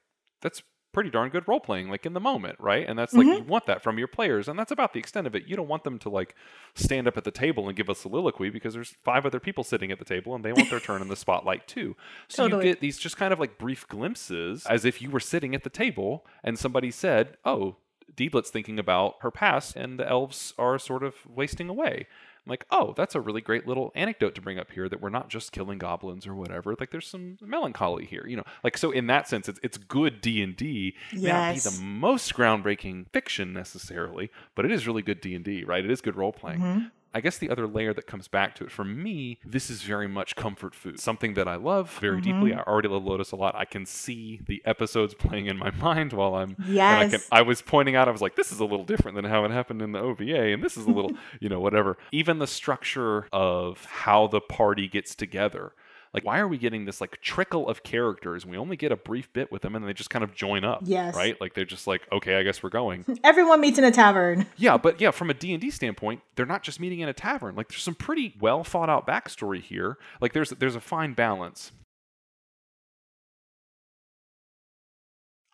[0.41, 0.61] that's
[0.95, 2.87] pretty darn good role playing, like in the moment, right?
[2.87, 3.49] And that's like you mm-hmm.
[3.49, 5.43] want that from your players, and that's about the extent of it.
[5.45, 6.33] You don't want them to like
[6.73, 9.91] stand up at the table and give a soliloquy because there's five other people sitting
[9.91, 11.97] at the table and they want their turn in the spotlight too.
[12.29, 12.67] So Totally.
[12.67, 15.63] you get these just kind of like brief glimpses as if you were sitting at
[15.63, 17.75] the table and somebody said, "Oh."
[18.15, 22.07] Deedlit's thinking about her past, and the elves are sort of wasting away.
[22.45, 25.09] I'm like, oh, that's a really great little anecdote to bring up here that we're
[25.09, 26.75] not just killing goblins or whatever.
[26.79, 28.43] Like, there's some melancholy here, you know.
[28.63, 30.95] Like, so in that sense, it's it's good D and D.
[31.11, 35.43] May not be the most groundbreaking fiction necessarily, but it is really good D and
[35.43, 35.83] D, right?
[35.83, 36.59] It is good role playing.
[36.59, 36.85] Mm-hmm.
[37.15, 40.07] I guess the other layer that comes back to it for me, this is very
[40.07, 40.99] much comfort food.
[40.99, 42.41] Something that I love very mm-hmm.
[42.41, 42.53] deeply.
[42.53, 43.55] I already love Lodoss a lot.
[43.55, 46.57] I can see the episodes playing in my mind while I'm.
[46.59, 47.27] and I, can, Yes.
[47.31, 49.51] I was pointing out, I was like, this is a little different than how it
[49.51, 51.97] happened in the OVA, and this is a little, you know, whatever.
[52.11, 55.71] Even the structure of how the party gets together.
[56.15, 58.45] Like, why are we getting this like trickle of characters?
[58.45, 60.79] We only get a brief bit with them, and they just kind of join up.
[60.85, 61.13] Yes.
[61.13, 61.39] Right?
[61.41, 63.03] Like they're just like, okay, I guess we're going.
[63.25, 64.45] Everyone meets in a tavern.
[64.55, 67.13] yeah, but yeah, from a D and D standpoint, they're not just meeting in a
[67.13, 67.55] tavern.
[67.55, 69.97] Like, there's some pretty well thought out backstory here.
[70.21, 71.73] Like, there's there's a fine balance.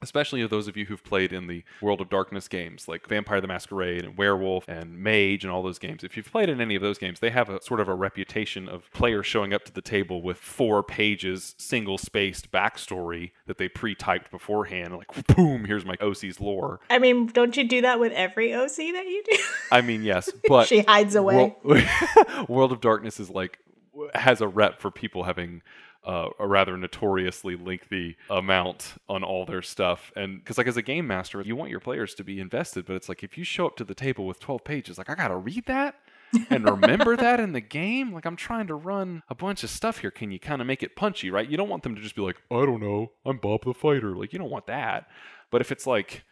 [0.01, 3.47] Especially those of you who've played in the World of Darkness games like Vampire the
[3.47, 6.03] Masquerade and Werewolf and Mage and all those games.
[6.03, 8.67] If you've played in any of those games, they have a sort of a reputation
[8.67, 13.69] of players showing up to the table with four pages, single spaced backstory that they
[13.69, 14.97] pre typed beforehand.
[14.97, 16.79] Like, boom, here's my OC's lore.
[16.89, 19.37] I mean, don't you do that with every OC that you do?
[19.71, 21.55] I mean, yes, but she hides away.
[21.63, 21.83] World,
[22.49, 23.59] World of Darkness is like
[24.13, 25.61] has a rep for people having
[26.03, 30.11] uh, a rather notoriously lengthy amount on all their stuff.
[30.15, 32.95] And because, like, as a game master, you want your players to be invested, but
[32.95, 35.27] it's like if you show up to the table with 12 pages, like, I got
[35.29, 35.95] to read that
[36.49, 38.13] and remember that in the game.
[38.13, 40.11] Like, I'm trying to run a bunch of stuff here.
[40.11, 41.47] Can you kind of make it punchy, right?
[41.47, 44.15] You don't want them to just be like, I don't know, I'm Bob the Fighter.
[44.15, 45.07] Like, you don't want that.
[45.51, 46.23] But if it's like,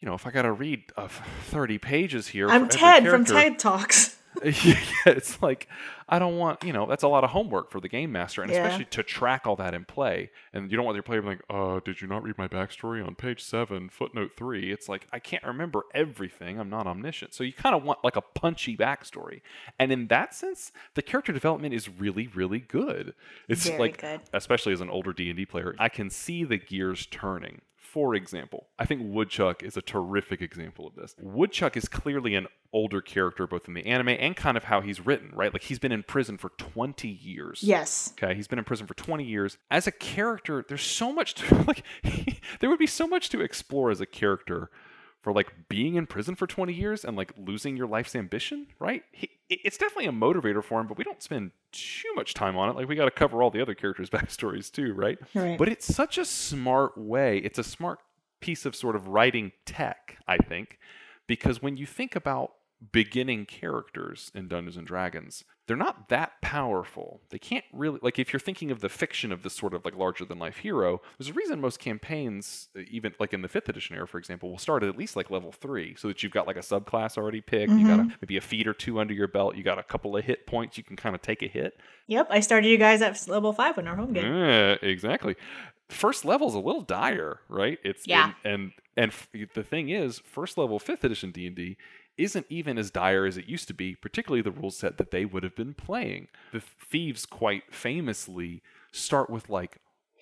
[0.00, 1.08] you know, if I got to read uh,
[1.46, 4.17] 30 pages here, I'm Ted from TED Talks.
[4.44, 5.68] yeah, it's like
[6.08, 8.50] I don't want you know that's a lot of homework for the game master, and
[8.50, 8.64] yeah.
[8.64, 10.30] especially to track all that in play.
[10.52, 13.04] And you don't want your player being like, "Uh, did you not read my backstory
[13.04, 14.72] on page seven, footnote three?
[14.72, 16.58] It's like I can't remember everything.
[16.58, 19.40] I'm not omniscient, so you kind of want like a punchy backstory.
[19.78, 23.14] And in that sense, the character development is really, really good.
[23.48, 24.20] It's Very like, good.
[24.32, 27.60] especially as an older D and D player, I can see the gears turning
[27.92, 31.14] for example, I think Woodchuck is a terrific example of this.
[31.18, 35.04] Woodchuck is clearly an older character, both in the anime and kind of how he's
[35.04, 35.52] written, right?
[35.52, 37.62] Like he's been in prison for 20 years.
[37.62, 38.12] Yes.
[38.12, 38.34] Okay.
[38.34, 39.56] He's been in prison for 20 years.
[39.70, 41.82] As a character, there's so much to, like,
[42.60, 44.70] there would be so much to explore as a character
[45.28, 49.02] for like being in prison for 20 years and like losing your life's ambition, right?
[49.12, 52.70] He, it's definitely a motivator for him, but we don't spend too much time on
[52.70, 52.76] it.
[52.76, 55.18] Like we got to cover all the other characters' backstories too, right?
[55.34, 55.58] right?
[55.58, 57.42] But it's such a smart way.
[57.44, 57.98] It's a smart
[58.40, 60.78] piece of sort of writing tech, I think,
[61.26, 62.52] because when you think about
[62.92, 67.20] beginning characters in Dungeons and Dragons, they're not that powerful.
[67.28, 69.96] They can't really like if you're thinking of the fiction of this sort of like
[69.96, 73.68] larger than life hero, there's a reason most campaigns, uh, even like in the fifth
[73.68, 76.32] edition era, for example, will start at at least like level three, so that you've
[76.32, 77.70] got like a subclass already picked.
[77.70, 77.80] Mm-hmm.
[77.80, 79.56] You got a, maybe a feat or two under your belt.
[79.56, 80.78] You got a couple of hit points.
[80.78, 81.78] You can kind of take a hit.
[82.06, 84.24] Yep, I started you guys at level five in our home game.
[84.24, 85.36] Yeah, exactly.
[85.90, 87.78] First level is a little dire, right?
[87.84, 91.76] It's yeah, and and, and the thing is, first level fifth edition D and D
[92.18, 95.24] isn't even as dire as it used to be, particularly the rule set that they
[95.24, 96.28] would have been playing.
[96.52, 98.62] The thieves quite famously
[98.92, 99.78] start with like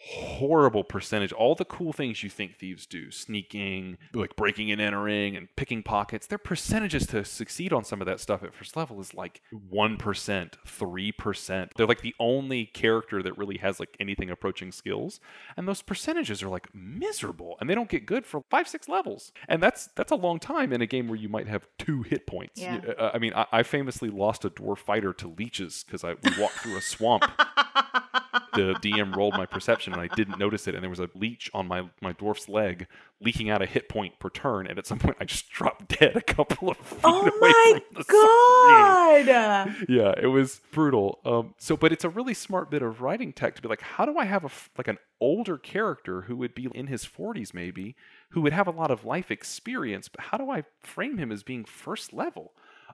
[0.09, 1.33] horrible percentage.
[1.33, 5.83] All the cool things you think thieves do, sneaking, like breaking and entering and picking
[5.83, 9.43] pockets, their percentages to succeed on some of that stuff at first level is like
[9.53, 11.69] 1%, 3%.
[11.77, 15.19] They're like the only character that really has like anything approaching skills.
[15.57, 19.33] And those percentages are like miserable and they don't get good for 5 6 levels.
[19.49, 22.27] And that's that's a long time in a game where you might have two hit
[22.27, 22.61] points.
[22.61, 22.81] Yeah.
[22.97, 26.59] Uh, I mean, I, I famously lost a dwarf fighter to leeches cuz I walked
[26.61, 27.25] through a swamp
[28.57, 31.51] the DM rolled my perception and I didn't notice it, and there was a leech
[31.55, 32.87] on my my dwarf's leg
[33.21, 36.17] leaking out a hit point per turn, and at some point I just dropped dead
[36.17, 39.75] a couple of feet oh away my from the god!
[39.75, 39.87] Screen.
[39.89, 41.21] Yeah, it was brutal.
[41.25, 44.05] Um, so, but it's a really smart bit of writing tech to be like, how
[44.05, 47.97] do I have a like an older character who would be in his 40s maybe,
[48.31, 51.43] who would have a lot of life experience, but how do I frame him as
[51.43, 52.53] being first level?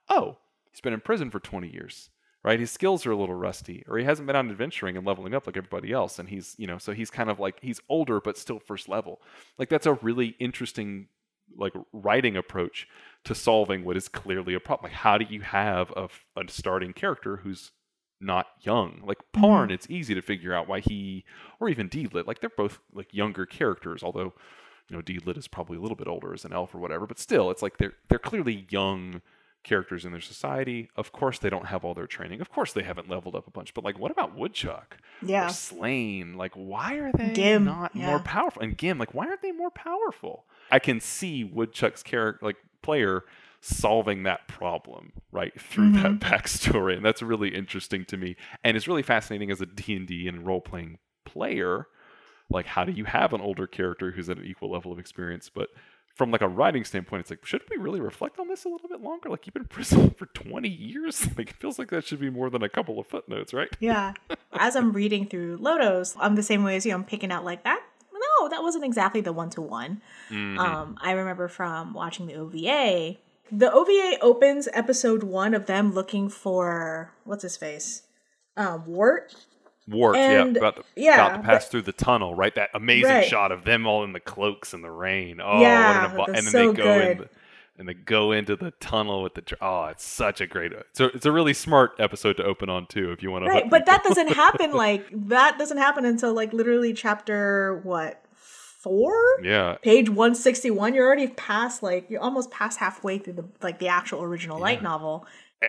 [0.09, 0.39] Oh,
[0.71, 2.11] he's been in prison for 20 years
[2.45, 2.59] right?
[2.59, 5.47] His skills are a little rusty, or he hasn't been out adventuring and leveling up
[5.47, 6.19] like everybody else.
[6.19, 9.21] And he's, you know, so he's kind of like he's older but still first level.
[9.59, 11.09] Like that's a really interesting
[11.57, 12.89] like writing approach
[13.25, 14.91] to solving what is clearly a problem.
[14.91, 17.71] Like how do you have a, a starting character who's
[18.21, 19.03] not young?
[19.05, 19.75] Like Parn, mm-hmm.
[19.75, 21.25] it's easy to figure out why he,
[21.61, 24.33] or even Deedlit, like they're both like younger characters, although
[24.89, 27.07] you know Deedlit is probably a little bit older as an elf or whatever.
[27.07, 29.23] But still, it's like they're they're clearly young
[29.63, 30.91] characters in their society.
[30.97, 32.41] Of course, they don't have all their training.
[32.41, 33.75] Of course, they haven't leveled up a bunch.
[33.75, 34.99] But like, what about Woodchuck?
[35.23, 36.37] Yeah, or Slain.
[36.37, 38.07] Like, why are they Gim, not yeah.
[38.07, 38.63] more powerful?
[38.63, 40.45] And Gim, like, why aren't they more powerful?
[40.71, 43.25] I can see Woodchuck's character, like player,
[43.61, 46.03] solving that problem right through mm-hmm.
[46.03, 48.37] that backstory, and that's really interesting to me.
[48.65, 51.87] And it's really fascinating as a D and D and role playing player.
[52.51, 55.49] Like, how do you have an older character who's at an equal level of experience,
[55.49, 55.69] but
[56.15, 58.89] from like a writing standpoint, it's like, should we really reflect on this a little
[58.89, 59.31] bit longer?
[59.31, 61.29] Like you've been in prison for 20 years?
[61.37, 63.75] Like it feels like that should be more than a couple of footnotes, right?
[63.81, 64.13] Yeah.
[64.53, 66.93] As I'm reading through Lodoss, I'm the same way as you.
[66.93, 67.83] I'm picking out like that.
[68.13, 70.03] No, that wasn't exactly the one to one.
[70.31, 73.17] Um, I remember from watching the OVA.
[73.51, 78.03] The OVA opens episode one of them looking for what's his face,
[78.57, 79.35] um, Wort,
[79.89, 82.55] Warped, And- yeah, about to, yeah, about to pass through the tunnel, right?
[82.55, 83.27] That amazing Right.
[83.27, 85.41] shot of them all in the cloaks in the rain.
[85.43, 87.29] Oh, Yeah, what an and then so they go in, the,
[87.79, 89.43] and they go into the tunnel with the.
[89.61, 90.73] Oh, it's such a great.
[90.93, 93.51] So it's a really smart episode to open on too, if you want to.
[93.51, 99.13] Right, but that doesn't happen like that doesn't happen until like literally chapter what four?
[99.43, 100.95] Yeah, Page one sixty one.
[100.95, 104.83] You're already past like you're almost past halfway through the like the actual original light
[104.83, 105.27] novel.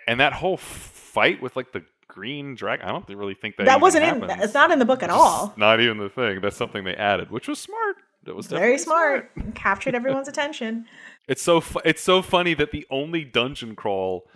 [0.08, 1.84] And that whole fight with like the
[2.14, 2.86] green dragon.
[2.86, 4.30] I don't really think that That wasn't in.
[4.42, 5.54] It's not in the book at all.
[5.58, 6.42] Not even the thing.
[6.42, 7.98] That's something they added, which was smart.
[8.26, 9.56] That was Very definitely smart.
[9.56, 10.86] Captured everyone's attention.
[11.26, 14.28] It's so fu- it's so funny that the only dungeon crawl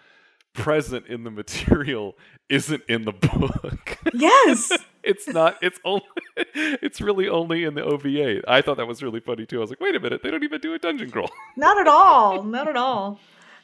[0.53, 2.17] present in the material
[2.49, 3.97] isn't in the book.
[4.13, 4.71] Yes.
[5.03, 5.57] it's not.
[5.61, 6.05] It's only.
[6.55, 8.41] It's really only in the OVA.
[8.47, 9.57] I thought that was really funny too.
[9.57, 11.29] I was like, wait a minute, they don't even do a dungeon crawl.
[11.57, 12.41] Not at all.
[12.43, 13.19] Not at all.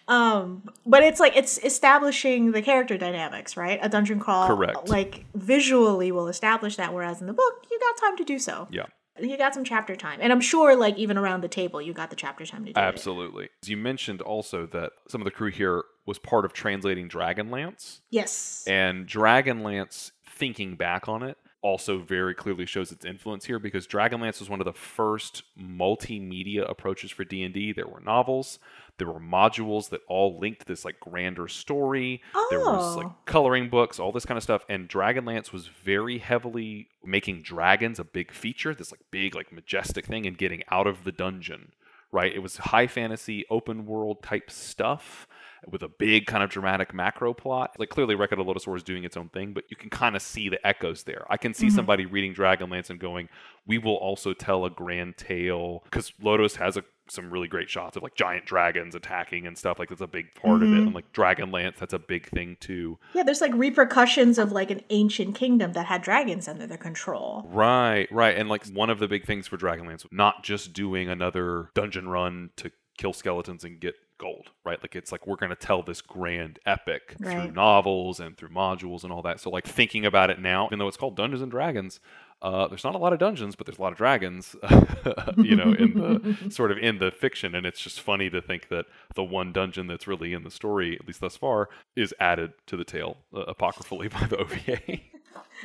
[0.08, 3.80] Um, but it's like it's establishing the character dynamics, right?
[3.82, 4.90] A dungeon crawl, Correct.
[4.90, 8.68] Like visually will establish that, whereas in the book, you got time to do so.
[8.72, 8.86] yeah,
[9.22, 12.10] You got some chapter time, and I'm sure, like even around the table, you got
[12.10, 12.84] the chapter time to do it.
[12.84, 13.50] absolutely.
[13.66, 18.02] You mentioned also that some of the crew here was part of translating Dragonlance.
[18.10, 18.66] Yes.
[18.68, 24.42] And Dragonlance, thinking back on it, also very clearly shows its influence here because Dragonlance
[24.42, 27.72] was one of the first multimedia approaches for D&D.
[27.72, 28.60] There were novels,
[28.98, 32.22] there were modules that all linked this like grander story.
[32.50, 33.16] There was like Oh.
[33.26, 38.04] coloring books, all this kind of stuff and Dragonlance was very heavily making dragons a
[38.04, 41.72] big feature, this like big like majestic thing and getting out of the dungeon.
[42.12, 42.32] Right?
[42.32, 45.28] It was high fantasy open world type stuff
[45.66, 47.72] with a big kind of dramatic macro plot.
[47.80, 50.16] Like clearly Record of Lodoss War is doing its own thing, but you can kind
[50.16, 51.26] of see the echoes there.
[51.30, 51.72] I can see Mhm.
[51.72, 53.30] somebody reading Dragonlance and going,
[53.66, 57.98] "We will also tell a grand tale," because Lodoss has a, some really great shots
[57.98, 59.78] of like giant dragons attacking and stuff.
[59.80, 60.78] Like that's a big part of it, Mhm.
[60.88, 62.98] and like Dragonlance, that's a big thing too.
[63.14, 67.46] Yeah, there's like repercussions of like an ancient kingdom that had dragons under their control.
[67.52, 71.70] Right, right, and like one of the big things for Dragonlance, not just doing another
[71.74, 74.82] dungeon run to kill skeletons and get gold, right?
[74.82, 79.04] Like it's like we're going to tell this grand epic through novels and through modules
[79.04, 79.40] and all that.
[79.42, 82.00] So like thinking about it now, even though it's called Dungeons and Dragons,
[82.44, 84.54] uh, there's not a lot of dungeons, but there's a lot of dragons,
[85.38, 88.68] you know, in the sort of in the fiction, and it's just funny to think
[88.68, 88.86] that
[89.16, 92.76] the one dungeon that's really in the story, at least thus far, is added to
[92.76, 95.00] the tale uh, apocryphally by the OVA.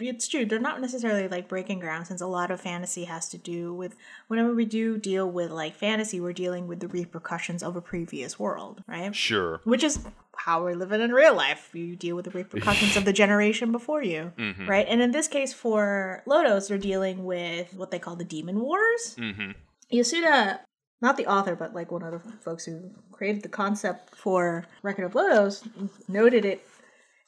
[0.00, 0.44] It's true.
[0.46, 3.96] They're not necessarily like breaking ground since a lot of fantasy has to do with
[4.28, 8.38] whenever we do deal with like fantasy, we're dealing with the repercussions of a previous
[8.38, 9.14] world, right?
[9.14, 9.60] sure.
[9.64, 9.98] Which is
[10.36, 11.70] how we're living in real life.
[11.74, 14.68] You deal with the repercussions of the generation before you, Mhm.
[14.68, 14.86] right?
[14.88, 19.16] And in this case, for Lodoss, they're dealing with what they call the Demon Wars.
[19.16, 19.50] hmm
[19.92, 20.60] Yasuda,
[21.00, 25.04] not the author, but like one of the folks who created the concept for Record
[25.04, 25.66] of Lodoss,
[26.08, 26.64] noted it.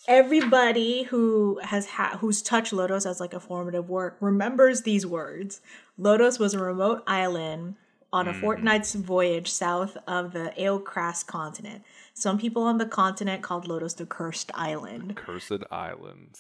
[0.08, 5.60] Everybody who has ha- who's touched Lodoss as like a formative work remembers these words.
[5.98, 7.76] Lodoss was a remote island
[8.12, 8.40] on a mm.
[8.40, 11.84] fortnight's voyage south of the Alecrast continent.
[12.14, 15.16] Some people on the continent called Lodoss the Cursed Island.
[15.16, 16.38] Cursed Island.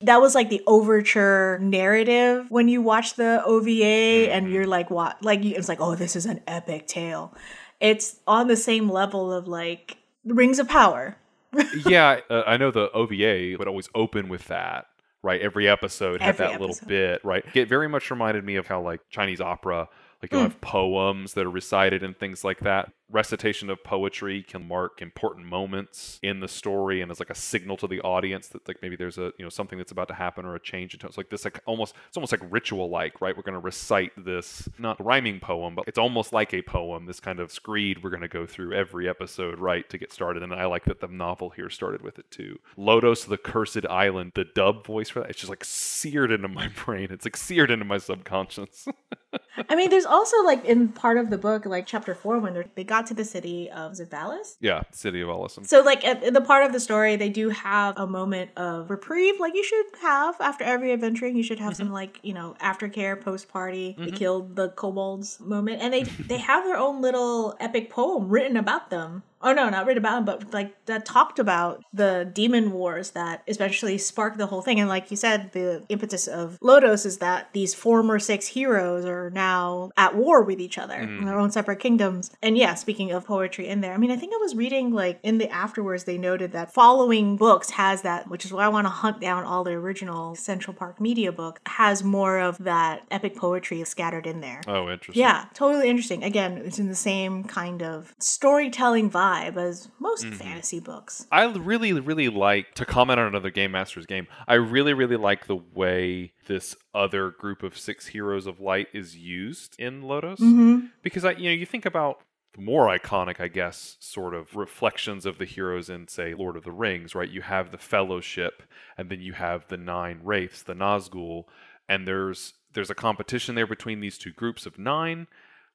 [0.00, 4.54] that was like the overture narrative when you watch the OVA and mm-hmm.
[4.54, 7.34] you're like what like it's like oh this is an epic tale.
[7.80, 9.98] It's on the same level of like
[10.36, 11.16] Rings of Power.
[11.86, 14.86] yeah, uh, I know the OVA would always open with that,
[15.22, 15.40] right?
[15.40, 17.44] Every episode had Every that little bit, right?
[17.54, 19.88] It very much reminded me of how like Chinese opera,
[20.22, 20.44] like you'll Mm.
[20.44, 22.92] have poems that are recited and things like that.
[23.10, 27.76] Recitation of poetry can mark important moments in the story and as like a signal
[27.78, 30.44] to the audience that like maybe there's a you know something that's about to happen
[30.44, 31.08] or a change in tone.
[31.08, 33.36] It's like this like almost it's almost like ritual like, right?
[33.36, 37.40] We're gonna recite this not rhyming poem, but it's almost like a poem, this kind
[37.40, 40.42] of screed we're gonna go through every episode, right, to get started.
[40.42, 42.58] And I like that the novel here started with it too.
[42.76, 46.68] Lodoss the Cursed Island, the dub voice for that, it's just like seared into my
[46.84, 47.08] brain.
[47.10, 48.86] It's like seared into my subconscious.
[49.68, 52.66] I mean, there's also like in part of the book, like chapter four, when they're,
[52.74, 54.56] they got to the city of Zidvalis.
[54.60, 55.64] yeah, City of Ellison.
[55.64, 58.90] So, like at, in the part of the story, they do have a moment of
[58.90, 61.36] reprieve, like you should have after every adventuring.
[61.36, 61.84] You should have mm-hmm.
[61.84, 63.94] some like you know aftercare, post party.
[63.98, 64.16] They mm-hmm.
[64.16, 68.90] killed the kobolds moment, and they they have their own little epic poem written about
[68.90, 69.22] them.
[69.40, 73.42] Oh no, not written about them, but like that talked about the demon wars that
[73.46, 74.80] especially sparked the whole thing.
[74.80, 79.30] And like you said, the impetus of Lodoss is that these former six heroes are
[79.30, 82.30] now at war with each other in their own separate kingdoms.
[82.42, 85.20] And yeah, speaking of poetry in there, I mean, I think I was reading like
[85.22, 88.86] in the afterwards they noted that following books has that, which is why I want
[88.86, 93.36] to hunt down all the original Central Park Media book has more of that epic
[93.36, 94.60] poetry scattered in there.
[94.66, 95.20] Oh, interesting.
[95.20, 96.24] Yeah, totally interesting.
[96.24, 101.26] Again, it's in the same kind of storytelling vibe vibe as most fantasy books.
[101.30, 104.26] I really, really like to comment on another Game Master's game.
[104.46, 109.16] I really, really like the way this other group of six heroes of light is
[109.16, 110.86] used in Lodoss Mm-hmm.
[111.02, 112.20] because I, you know, you think about
[112.54, 116.64] the more iconic, I guess, sort of reflections of the heroes in, say, Lord of
[116.64, 117.28] the Rings, right?
[117.28, 118.62] You have the Fellowship,
[118.96, 121.44] and then you have the Nine Wraiths, the Nazgul,
[121.88, 125.26] and there's there's a competition there between these two groups of nine,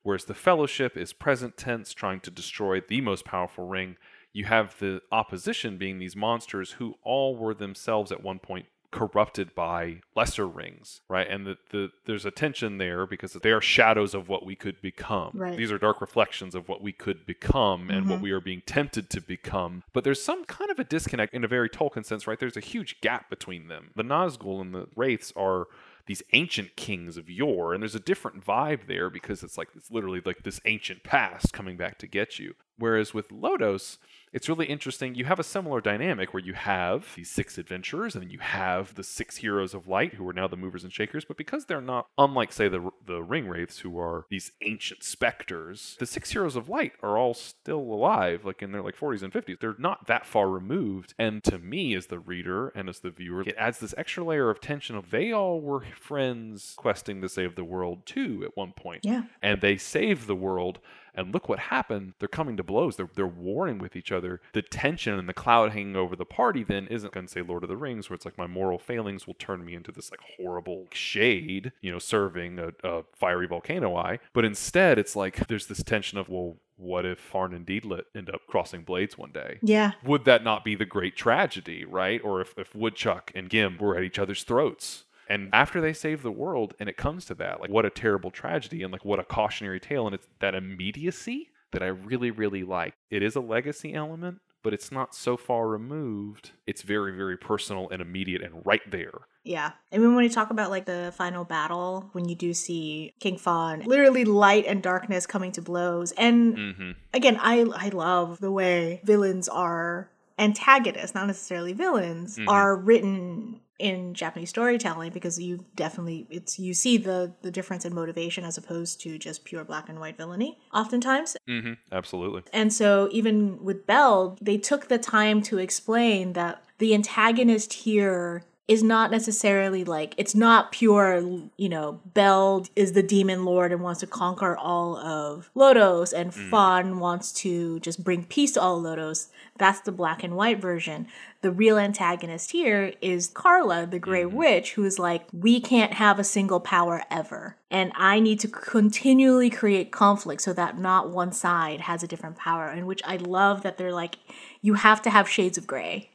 [0.03, 3.97] whereas the Fellowship is present tense, trying to destroy the most powerful ring.
[4.31, 9.55] You have the opposition being these monsters who all were themselves at one point corrupted
[9.55, 11.27] by lesser rings, right?
[11.27, 14.79] And the, the there's a tension there because they are shadows of what we could
[14.83, 15.31] become.
[15.33, 15.57] Right.
[15.57, 18.21] These are dark reflections of what we could become and what Mhm.
[18.21, 19.83] we are being tempted to become.
[19.93, 22.39] But there's some kind of a disconnect in a very Tolkien sense, right?
[22.39, 23.89] There's a huge gap between them.
[23.95, 25.65] The Nazgul and the Wraiths are
[26.05, 29.91] these ancient kings of yore, and there's a different vibe there because it's like it's
[29.91, 32.55] literally like this ancient past coming back to get you.
[32.78, 33.97] Whereas with Lodoss,
[34.32, 35.13] it's really interesting.
[35.13, 38.95] You have a similar dynamic where you have these six adventurers, and then you have
[38.95, 41.24] the six heroes of light who are now the movers and shakers.
[41.24, 45.95] But because they're not, unlike say the the ring wraiths, who are these ancient specters,
[45.99, 49.32] the six heroes of light are all still alive, like in their like 40s and
[49.32, 49.59] 50s.
[49.59, 51.13] They're not that far removed.
[51.19, 54.49] And to me, as the reader and as the viewer, it adds this extra layer
[54.49, 58.71] of tension of they all were friends questing to save the world too at one
[58.71, 59.24] point Yeah.
[59.41, 60.80] and they save the world.
[61.16, 62.14] And look what happened.
[62.20, 62.95] They're coming to blows.
[62.95, 64.41] They're, they're warring with each other.
[64.53, 67.64] The tension and the cloud hanging over the party then isn't going to say Lord
[67.64, 70.22] of the Rings, where it's like my moral failings will turn me into this like
[70.38, 74.20] horrible shade, you know, serving a, a fiery volcano eye.
[74.34, 78.30] But instead, it's like there's this tension of, well, what if Parn and Deedlit end
[78.30, 79.59] up crossing blades one day?
[79.61, 79.91] Yeah.
[80.03, 82.20] would that not be the great tragedy, right?
[82.24, 85.03] Or if, if Woodchuck and Gim were at each other's throats.
[85.30, 88.32] And after they save the world and it comes to that, like what a terrible
[88.32, 90.05] tragedy and like what a cautionary tale.
[90.05, 92.93] And it's that immediacy that I really, really like.
[93.09, 96.51] It is a legacy element, but it's not so far removed.
[96.67, 99.11] It's very, very personal and immediate and right there.
[99.43, 99.71] Yeah.
[99.91, 103.38] I mean, when you talk about like the final battle, when you do see King
[103.38, 106.11] Fahn, literally light and darkness coming to blows.
[106.13, 106.91] And Mm-hmm.
[107.13, 110.09] again, I I love the way villains are
[110.39, 112.47] antagonists, not necessarily villains, Mhm.
[112.49, 117.93] are written in Japanese storytelling because you definitely it's you see the the difference in
[117.93, 121.36] motivation as opposed to just pure black and white villainy oftentimes.
[121.49, 121.73] Mm-hmm.
[121.91, 122.43] Absolutely.
[122.53, 128.45] And so even with Beld, they took the time to explain that the antagonist here
[128.68, 131.22] is not necessarily like it's not pure,
[131.57, 136.32] you know, Beld is the demon lord and wants to conquer all of Lodoss and
[136.32, 136.49] mm.
[136.49, 139.28] Fahn wants to just bring peace to all Lodoss.
[139.57, 141.07] That's the black and white version.
[141.41, 144.32] The real antagonist here is Carla, the Grey mm.
[144.32, 147.57] Witch, who is like, we can't have a single power ever.
[147.70, 152.38] And I need to continually create conflict so that not one side has a different
[152.38, 152.70] power.
[152.70, 154.20] And which I love that they're like,
[154.61, 156.11] you have to have shades of gray.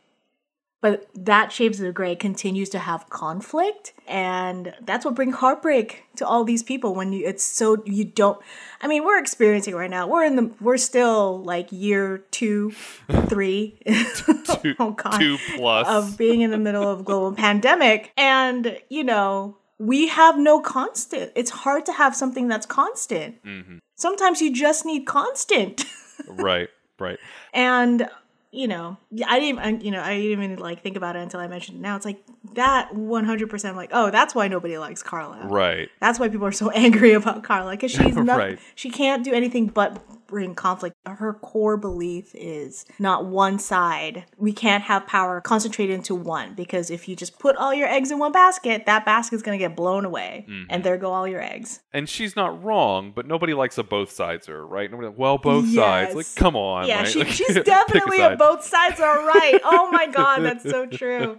[0.80, 6.26] But that Shades of Grey continues to have conflict, and that's what brings heartbreak to
[6.26, 8.38] all these people when you it's so you don't.
[8.80, 10.06] I mean, we're experiencing right now.
[10.06, 12.70] We're in the we're still like year two,
[13.26, 13.78] three.
[13.86, 15.88] Two, oh god, two plus.
[15.88, 21.32] of being in the middle of global pandemic, and you know we have no constant.
[21.34, 23.42] It's hard to have something that's constant.
[23.44, 23.78] mm-hmm.
[23.96, 25.84] Sometimes you just need constant.
[26.28, 26.68] Right.
[26.98, 27.18] Right.
[27.54, 28.08] and
[28.50, 28.96] you know
[29.26, 31.78] i didn't I, you know i didn't even like think about it until i mentioned
[31.78, 32.22] it now it's like
[32.54, 35.90] that 100% like oh that's why nobody likes carla Right.
[36.00, 38.58] that's why people are so angry about carla because she's not Right.
[38.74, 44.52] she can't do anything but bring conflict her core belief is not one side we
[44.52, 48.18] can't have power concentrated into one because if you just put all your eggs in
[48.20, 50.64] one basket that basket's going to get blown away Mm-hmm.
[50.70, 54.10] and there go all your eggs And she's not wrong, but nobody likes a both
[54.12, 54.90] sides her, right?
[54.90, 56.14] Nobody, well, both sides.
[56.14, 56.86] Like, come on.
[56.86, 57.08] yeah, right?
[57.08, 59.58] she, Like, she's pick a definitely a both sides are right.
[59.64, 61.38] Oh my god, that's so true.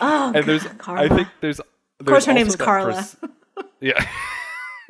[0.00, 1.04] Oh, And there's, Carla.
[1.04, 1.60] I think there's.
[1.60, 1.66] of
[2.04, 2.94] course, her there's name's also that Carla.
[2.94, 3.16] pers-
[3.80, 4.06] yeah.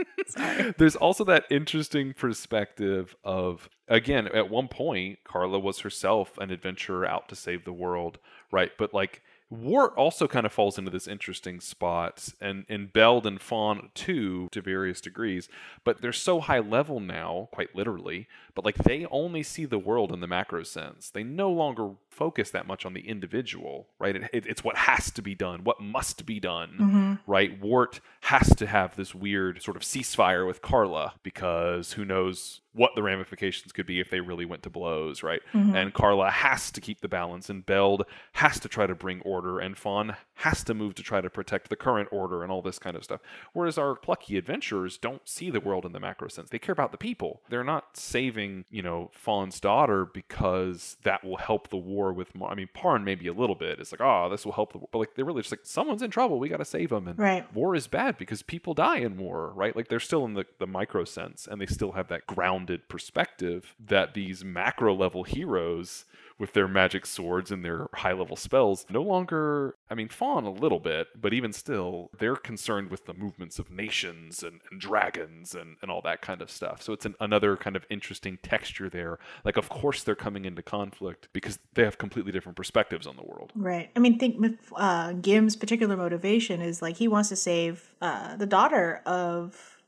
[0.79, 7.07] There's also that interesting perspective of again, at one point, Carla was herself an adventurer
[7.07, 8.19] out to save the world,
[8.51, 8.73] right?
[8.79, 13.41] But like Wort also kind of falls into this interesting spot, and and Beld and
[13.41, 15.49] Fahn too, to various degrees.
[15.85, 18.29] But they're so high level now, quite literally.
[18.59, 21.11] But like they only see the world in the macro sense.
[21.11, 24.17] They no longer focus that much on the individual, right?
[24.17, 27.15] It, it- it's what has to be done, what must be done, Mm-hmm.
[27.31, 27.61] right?
[27.61, 32.95] Wort has to have this weird sort of ceasefire with Carla because who knows what
[32.97, 35.41] the ramifications could be if they really went to blows, right?
[35.55, 35.75] Mm-hmm.
[35.77, 38.05] And Carla has to keep the balance, and Beld
[38.35, 41.31] has to try to bring order order, and Fahn has to move to try to
[41.31, 43.21] protect the current order and all this kind of stuff.
[43.53, 46.51] Whereas our plucky adventurers don't see the world in the macro sense.
[46.51, 47.41] They care about the people.
[47.49, 52.35] They're not saving, you know, Fahn's daughter because that will help the war with.
[52.35, 53.79] Mar- I mean, Parn maybe a little bit.
[53.81, 54.89] It's like, oh, this will help the war.
[54.93, 56.39] But like, they're really just like, someone's in trouble.
[56.39, 57.09] We got to save them.
[57.09, 57.55] And Right.
[57.55, 59.75] war is bad because people die in war, right?
[59.75, 63.75] Like they're still in the, the micro sense and they still have that grounded perspective
[63.87, 66.05] that these macro level heroes
[66.39, 70.51] with their magic swords and their high level spells no longer, I mean, fahn a
[70.51, 75.55] little bit, but even still, they're concerned with the movements of nations and, and dragons
[75.55, 76.81] and, and all that kind of stuff.
[76.81, 79.19] So it's an, another kind of interesting texture there.
[79.45, 83.25] Like, of course, they're coming into conflict because they have completely different perspectives on the
[83.25, 83.53] world.
[83.57, 83.91] Right.
[83.97, 88.47] I mean, think uh, Gim's particular motivation is like he wants to save uh, the
[88.47, 89.79] daughter of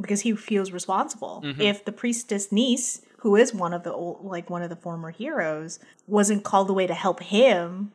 [0.00, 1.42] because he feels responsible.
[1.44, 1.60] Mhm.
[1.60, 5.10] If the priestess niece, who is one of the old, like one of the former
[5.10, 7.92] heroes, wasn't called away to help him,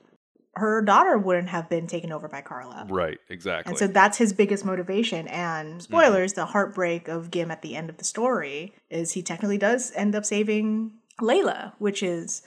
[0.55, 2.86] her daughter wouldn't have been taken over by Carla.
[2.89, 3.69] Right, exactly.
[3.69, 5.28] And so that's his biggest motivation.
[5.30, 9.57] And spoilers, the heartbreak of Gim at the end of the story is he technically
[9.57, 10.91] does end up saving
[11.22, 12.41] Layla, which is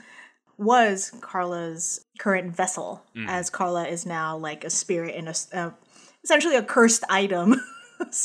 [0.56, 5.70] was Carla's current vessel, as Carla is now like a spirit in a uh,
[6.22, 7.60] essentially a cursed item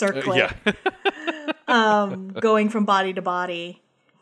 [0.02, 1.52] Uh, yeah.
[1.68, 3.82] um, going from body to body.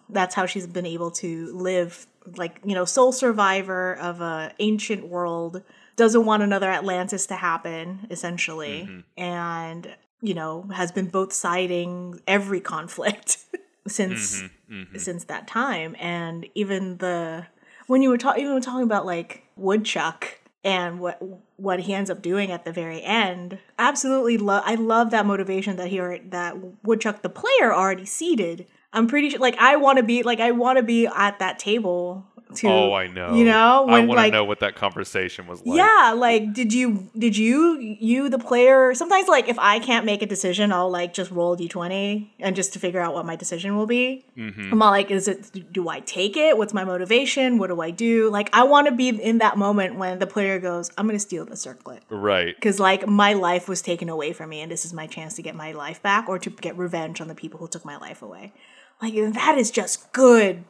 [0.09, 5.07] That's how she's been able to live, like you know, sole survivor of a ancient
[5.07, 5.63] world.
[5.95, 9.21] Doesn't want another Atlantis to happen, essentially, mm-hmm.
[9.21, 13.37] and you know has been both siding every conflict
[13.87, 14.81] since mm-hmm.
[14.81, 14.97] Mm-hmm.
[14.97, 15.95] since that time.
[15.99, 17.47] And even the
[17.87, 21.21] when you were talking, even when talking about like Woodchuck and what
[21.55, 24.63] what he ends up doing at the very end, absolutely love.
[24.65, 28.67] I love that motivation that he that Woodchuck the player already seeded.
[28.97, 31.59] I'm pretty sure, like I want to be like I want to be at that
[31.59, 32.25] table
[32.55, 32.67] to.
[32.67, 33.33] oh, I know.
[33.33, 35.77] You know, I want to like know what that conversation was like.
[35.77, 40.21] yeah, like did you did you you the player sometimes like if I can't make
[40.21, 43.75] a decision, I'll like just roll d20 and just to figure out what my decision
[43.75, 44.25] will be.
[44.37, 44.73] Mm-hmm.
[44.73, 46.57] I'm all like, is it do I take it?
[46.57, 47.57] What's my motivation?
[47.57, 48.29] What do I do?
[48.29, 51.45] Like I want to be in that moment when the player goes, I'm gonna steal
[51.45, 52.03] the circlet.
[52.09, 52.55] Right.
[52.55, 55.41] Because like my life was taken away from me and this is my chance to
[55.41, 58.21] get my life back or to get revenge on the people who took my life
[58.21, 58.53] away.
[59.01, 60.63] Like that is just good.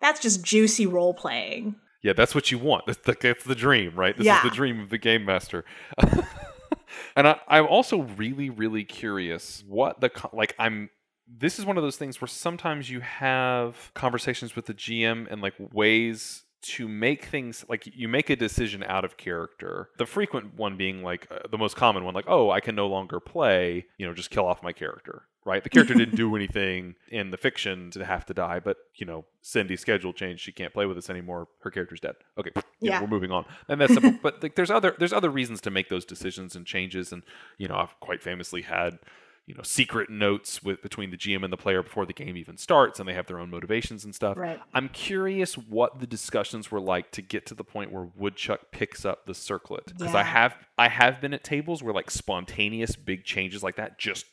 [0.00, 1.76] That's just juicy role playing.
[2.02, 2.84] Yeah, that's what you want.
[2.86, 4.16] That's the, that's the dream, right?
[4.16, 4.38] This Yeah.
[4.38, 5.64] is the dream of the game master.
[7.16, 10.54] and I, I'm also really, really curious what the like.
[10.58, 10.90] I'm.
[11.26, 15.40] This is one of those things where sometimes you have conversations with the GM and
[15.40, 19.88] like ways to make things like you make a decision out of character.
[19.96, 22.86] The frequent one being like uh, the most common one, like oh, I can no
[22.88, 23.86] longer play.
[23.96, 25.22] You know, just kill off my character.
[25.46, 29.04] Right, the character didn't do anything in the fiction to have to die, but you
[29.04, 30.42] know, Cindy's schedule changed.
[30.42, 31.48] She can't play with us anymore.
[31.60, 32.14] Her character's dead.
[32.38, 33.00] Okay, know, Yeah.
[33.02, 33.44] we're moving on.
[33.68, 34.14] And that's simple.
[34.22, 37.12] but like, there's other there's other reasons to make those decisions and changes.
[37.12, 37.22] And
[37.58, 38.98] you know, I've quite famously had
[39.46, 42.56] you know secret notes with between the GM and the player before the game even
[42.56, 44.38] starts, and they have their own motivations and stuff.
[44.38, 44.58] Right.
[44.72, 49.04] I'm curious what the discussions were like to get to the point where Woodchuck picks
[49.04, 53.24] up the circlet because I have I have been at tables where like spontaneous big
[53.24, 54.24] changes like that just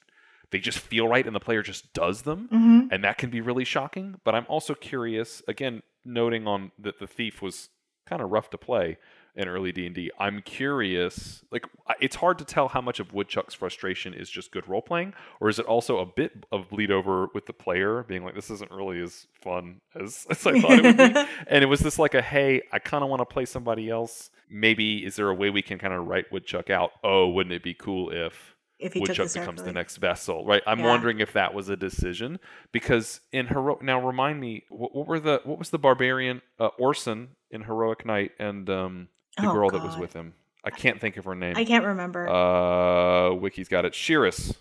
[0.52, 2.88] they just feel right and the player just does them Mm-hmm.
[2.92, 4.16] and that can be really shocking.
[4.24, 7.70] But i'm also curious again noting on that the thief was
[8.08, 8.98] kind of rough to play
[9.36, 11.66] in early d&d i'm curious like
[12.02, 15.48] it's hard to tell how much of woodchuck's frustration is just good role playing or
[15.48, 18.72] is it also a bit of bleed over with the player being like this isn't
[18.72, 21.24] really as fun as, as i thought it would be.
[21.48, 24.30] And it was this like a hey i kind of want to play somebody else.
[24.50, 26.92] Maybe is there a way we can kind of write woodchuck out?
[27.04, 30.64] Oh wouldn't it be cool if If he took Woodchuck becomes the next vessel, right?
[30.66, 30.88] I'm Yeah.
[30.88, 32.40] wondering if that was a decision
[32.72, 33.82] because in heroic.
[33.84, 38.06] Now remind me, what, what were the what was the barbarian uh, Orson in heroic
[38.06, 39.08] knight and um,
[39.38, 40.34] the Oh, girl that was with him?
[40.64, 41.54] I can't think of her name.
[41.58, 42.28] I can't remember.
[42.28, 43.94] Uh, Wiki's got it.
[43.94, 44.56] Shiris,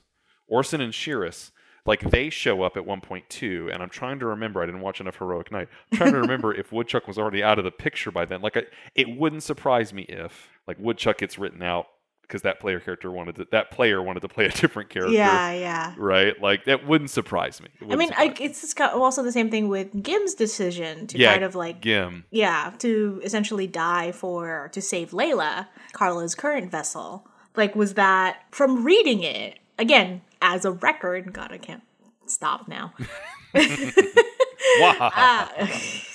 [0.48, 1.50] Orson and Shiris.
[1.86, 4.62] Like they show up at one point too, and I'm trying to remember.
[4.62, 5.68] I didn't watch enough heroic knight.
[5.92, 8.42] I'm trying to remember if Woodchuck was already out of the picture by then.
[8.42, 8.64] Like I,
[8.94, 11.86] it wouldn't surprise me if like Woodchuck gets written out
[12.30, 15.12] because that player character wanted to, that player wanted to play a different character.
[15.12, 15.94] yeah, yeah.
[15.98, 17.68] Right, like that wouldn't surprise me.
[17.80, 21.44] I wouldn't mean, I, it's also the same thing with Gim's decision to yeah, kind
[21.44, 22.24] of like Gim.
[22.30, 27.26] yeah, to essentially die for to save Layla, Carla's current vessel.
[27.56, 31.32] Like, was that from reading it again as a record?
[31.32, 31.82] God, I can't
[32.26, 32.94] stop now.
[34.78, 34.96] Wow.
[35.00, 35.52] Ah.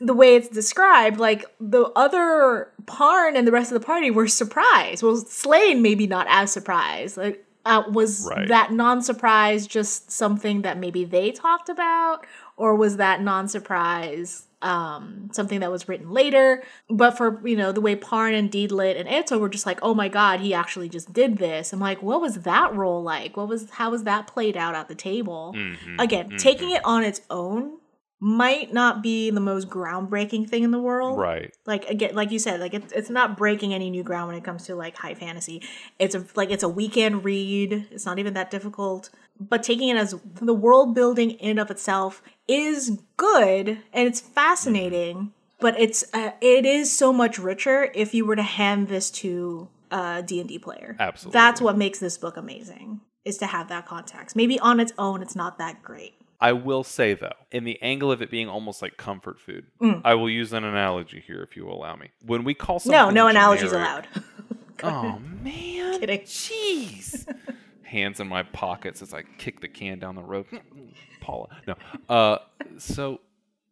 [0.00, 4.26] the way it's described, like the other Parn and the rest of the party were
[4.28, 5.02] surprised.
[5.02, 7.16] Well, Slayn maybe not as surprised.
[7.18, 8.48] Like, uh, was Right.
[8.48, 12.26] that non-surprise just something that maybe they talked about,
[12.56, 17.80] or was that non-surprise um something that was written later but for you know the
[17.80, 21.14] way parn and deedlit and eto were just like oh my god he actually just
[21.14, 24.58] did this i'm like what was that role like what was how was that played
[24.58, 26.36] out at the table Mhm, again mhm.
[26.38, 27.78] taking it on its own
[28.20, 31.18] might not be the most groundbreaking thing in the world.
[31.18, 31.54] Right.
[31.66, 34.44] like again like you said like it's, it's not breaking any new ground when it
[34.44, 35.62] comes to like high fantasy.
[35.98, 37.88] It's a like it's a weekend read.
[37.90, 39.10] It's not even that difficult.
[39.40, 44.20] But taking it as the world building in and of itself is good and it's
[44.20, 49.10] fascinating but it's uh, it is so much richer if you were to hand this
[49.10, 50.96] to a d&d player.
[50.98, 51.32] Absolutely.
[51.32, 54.34] that's what makes this book amazing is to have that context.
[54.34, 58.10] Maybe on its own it's not that great I will say though, in the angle
[58.10, 60.02] of it being almost like comfort food, Mm.
[60.04, 62.10] I will use an analogy here if you will allow me.
[62.24, 64.06] When we call something no no analogies allowed
[64.82, 66.20] Oh man, Kidding.
[66.20, 67.26] jeez.
[67.82, 70.46] Hands in my pockets as I kick the can down the road.
[71.20, 71.74] Paula, no.
[72.08, 72.38] Uh,
[72.78, 73.20] so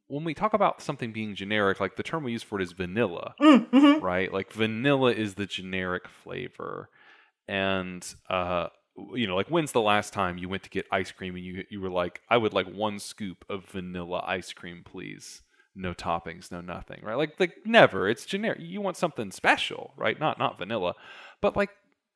[0.08, 2.72] when we talk about something being generic, like the term we use for it is
[2.72, 4.04] vanilla, mm-hmm.
[4.04, 4.32] right?
[4.32, 6.90] Like vanilla is the generic flavor,
[7.46, 8.68] and uh,
[9.14, 11.64] you know, like when's the last time you went to get ice cream and you
[11.70, 15.42] you were like, I would like one scoop of vanilla ice cream, please.
[15.74, 17.16] No toppings, no nothing, right?
[17.16, 18.08] Like like never.
[18.08, 18.58] It's generic.
[18.60, 20.18] You want something special, right?
[20.18, 20.94] Not not vanilla,
[21.40, 21.70] but like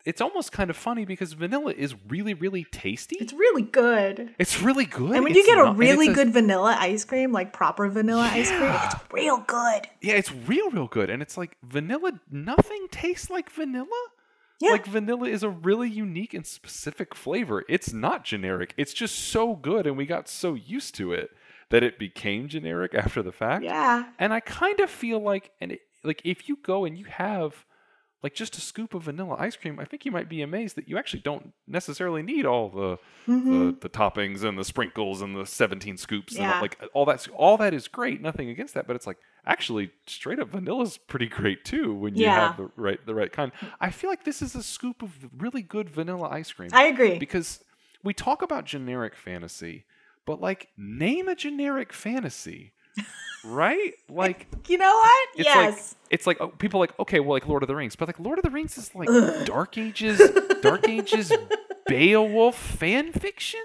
[0.05, 3.15] it's almost kind of funny because vanilla is really really tasty.
[3.21, 5.15] it's really good It's really good.
[5.15, 8.29] And when you get a not- and really good vanilla ice cream, like proper vanilla
[8.33, 9.87] ice cream, it's real good.
[10.01, 12.19] yeah, it's real real good, and it's like vanilla.
[12.33, 13.87] Nothing tastes like vanilla.
[14.63, 14.73] Yeah.
[14.73, 17.65] Like vanilla is a really unique and specific flavor.
[17.69, 18.75] It's not generic.
[18.77, 21.31] It's just so good, and we got so used to it
[21.71, 23.65] that it became generic after the fact.
[23.65, 24.05] Yeah.
[24.21, 27.67] And I kind of feel like, and it, like if you go and you have
[28.23, 30.89] like just a scoop of vanilla ice cream, I think you might be amazed that
[30.89, 33.71] you actually don't necessarily need all the the, mm-hmm.
[33.81, 37.57] the toppings and the sprinkles and the 17 scoops and all, like all that's all
[37.57, 38.21] that is great.
[38.21, 42.15] Nothing against that, but it's like actually straight up vanilla is pretty great too when
[42.15, 42.49] you Yeah.
[42.49, 43.51] have the right the right kind.
[43.81, 47.19] I feel like this is a scoop of really good vanilla ice cream I agree.
[47.19, 47.63] because
[48.05, 49.85] we talk about generic fantasy,
[50.27, 52.73] but like name a generic fantasy,
[53.45, 53.93] right?
[54.09, 55.29] Like you know what?
[55.37, 55.57] it's yes.
[55.65, 58.09] like it's like oh, people are like okay, well like Lord of the Rings, but
[58.09, 59.45] like Lord of the Rings is like Ugh.
[59.47, 60.21] Dark Ages,
[60.63, 61.33] Dark Ages
[61.87, 63.61] Beowulf fan fiction.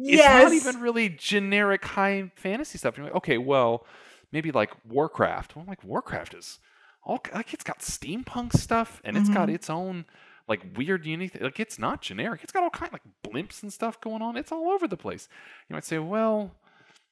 [0.00, 2.96] It's not even really generic high fantasy stuff.
[2.96, 3.84] You're like, okay, well,
[4.32, 5.56] maybe like Warcraft.
[5.56, 6.58] Well, like Warcraft is
[7.04, 9.54] all like it's got steampunk stuff and it's got Mhm.
[9.54, 10.04] its own
[10.46, 12.40] like weird unique like it's not generic.
[12.42, 14.36] It's got all kind of like blimps and stuff going on.
[14.36, 15.28] It's all over the place.
[15.68, 16.50] You might say, well,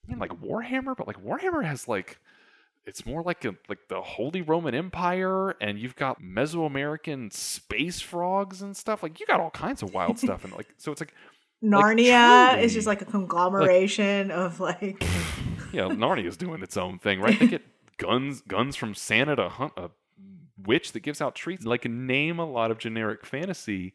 [0.09, 2.19] you know, like Warhammer, but like Warhammer has like
[2.85, 8.63] it's more like a, like the Holy Roman Empire, and you've got Mesoamerican space frogs
[8.63, 9.03] and stuff.
[9.03, 11.13] Like you got all kinds of wild stuff, and like so it's like
[11.65, 12.65] Narnia truly.
[12.65, 15.03] is just like a conglomeration of like
[15.73, 17.39] you know, Narnia's doing its own thing, right?
[17.39, 17.63] They get
[17.99, 19.91] guns guns from Santa to hunt a
[20.63, 21.65] witch that gives out treats.
[21.65, 23.95] Like name a lot of generic fantasy.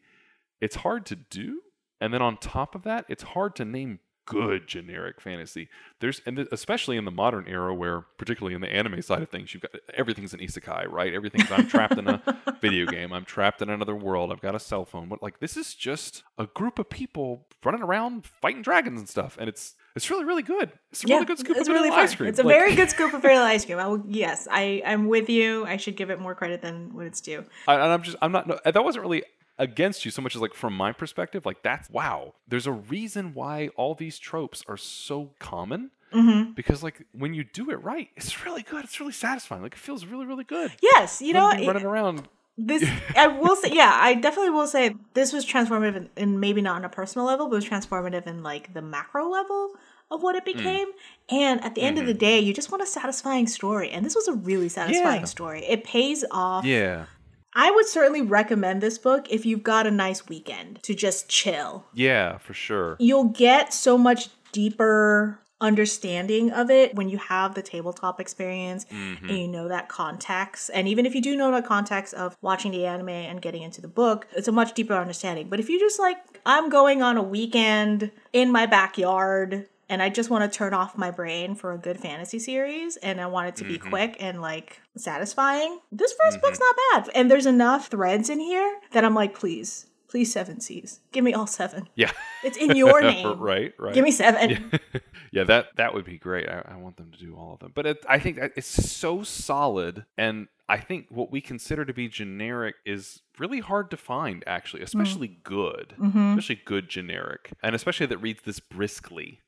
[0.60, 1.60] It's hard to do,
[2.00, 5.68] and then on top of that, it's hard to name good generic fantasy.
[6.00, 9.52] There's and especially in the modern era where particularly in the anime side of things,
[9.52, 11.12] you've got everything's an isekai, right?
[11.12, 12.22] Everything's I'm trapped in a
[12.60, 13.12] video game.
[13.12, 14.32] I'm trapped in another world.
[14.32, 15.08] I've got a cell phone.
[15.08, 19.36] But like this is just a group of people running around fighting dragons and stuff,
[19.38, 20.70] and it's it's really really good.
[20.90, 22.00] It's a really good scoop of really vanilla fun.
[22.04, 22.28] ice cream.
[22.28, 23.78] It's a Like- very good scoop of vanilla ice cream.
[23.78, 25.64] I will, yes, I I'm with you.
[25.66, 27.44] I should give it more credit than what it's due.
[27.68, 29.22] I, and I'm just I'm not no, that wasn't really
[29.58, 33.34] against you so much as like from my perspective like that's wow there's a reason
[33.34, 38.08] why all these tropes are so common hmm because like when you do it right
[38.16, 41.44] it's really good it's really satisfying like it feels really really good Yes, you know
[41.44, 41.64] what?
[41.66, 42.26] running around
[42.58, 42.82] this
[43.16, 46.76] I will say, yeah, I definitely will say this was transformative, in, in maybe not
[46.76, 49.72] on a personal level, but it was transformative in like the macro level
[50.10, 50.56] of what it Mm.
[50.56, 50.88] became.
[51.30, 54.14] And at the end of the day, you just want a satisfying story, and this
[54.14, 55.20] was a really satisfying Mm-hmm.
[55.22, 55.24] Yeah.
[55.24, 55.64] story.
[55.64, 56.64] It pays off.
[56.64, 57.06] yeah
[57.54, 61.84] I would certainly recommend this book if you've got a nice weekend to just chill.
[61.94, 67.62] yeah for sure You'll get so much deeper understanding of it when you have the
[67.62, 69.28] tabletop experience Mhm.
[69.28, 70.70] and you know that context.
[70.74, 73.80] And even if you do know the context of watching the anime and getting into
[73.80, 75.48] the book, it's a much deeper understanding.
[75.48, 80.08] But if you just like, I'm going on a weekend in my backyard and I
[80.08, 83.48] just want to turn off my brain for a good fantasy series and I want
[83.48, 83.90] it to be Mhm.
[83.90, 87.10] quick and like satisfying, this 1st book's not bad.
[87.14, 91.00] And there's enough threads in here that I'm like, please, please, Seven Seas.
[91.10, 91.88] Give me all seven.
[91.96, 92.10] yeah
[92.44, 93.40] It's in your name.
[93.40, 94.50] right right Give me seven.
[94.70, 95.00] yeah.
[95.32, 96.48] yeah, that that would be great.
[96.48, 98.68] I, I want them to do all of them, but it, I think that it's
[98.68, 103.96] so solid, and I think what we consider to be generic is really hard to
[103.96, 109.40] find, actually, especially good, hmm especially good generic, and especially that reads this briskly.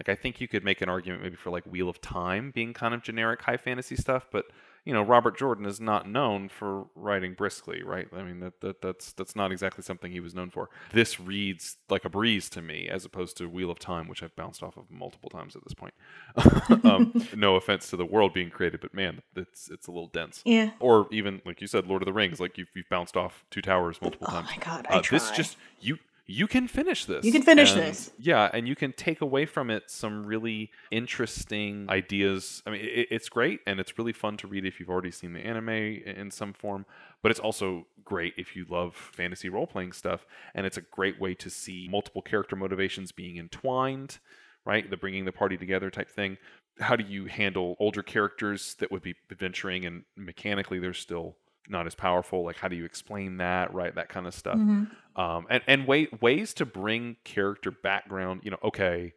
[0.00, 2.72] Like I think you could make an argument maybe for like Wheel of Time being
[2.74, 4.44] kind of generic high fantasy stuff, but
[4.88, 8.08] you know, Robert Jordan is not known for writing briskly, right?
[8.16, 10.70] I mean, that, that that's that's not exactly something he was known for.
[10.94, 14.34] This reads like a breeze to me, as opposed to Wheel of Time, which I've
[14.34, 15.92] bounced off of multiple times at this point.
[16.84, 20.40] um, no offense to the world being created, but man, it's it's a little dense.
[20.46, 20.70] Yeah.
[20.80, 23.60] Or even like you said, Lord of the Rings, like you've, you've bounced off Two
[23.60, 24.48] Towers multiple Oh times.
[24.56, 25.98] my god, I Uh, this just you
[26.30, 27.24] you can finish this.
[27.24, 28.10] You can finish And- this.
[28.18, 32.62] Yeah, and you can take away from it some really interesting ideas.
[32.66, 35.32] I mean, it, it's great and it's really fun to read if you've already seen
[35.32, 36.84] the anime in some form,
[37.22, 40.26] but it's also great if you love fantasy role playing stuff.
[40.54, 44.18] And it's a great way to see multiple character motivations being entwined,
[44.66, 44.88] right?
[44.88, 46.36] The bringing the party together type thing.
[46.78, 51.36] How do you handle older characters that would be adventuring and mechanically they're still
[51.68, 52.44] not as powerful?
[52.44, 53.94] Like, how do you explain that, right?
[53.94, 54.90] That kind of stuff Mhm.
[55.16, 58.40] um, and and way, ways to bring character background.
[58.44, 59.14] You know, okay,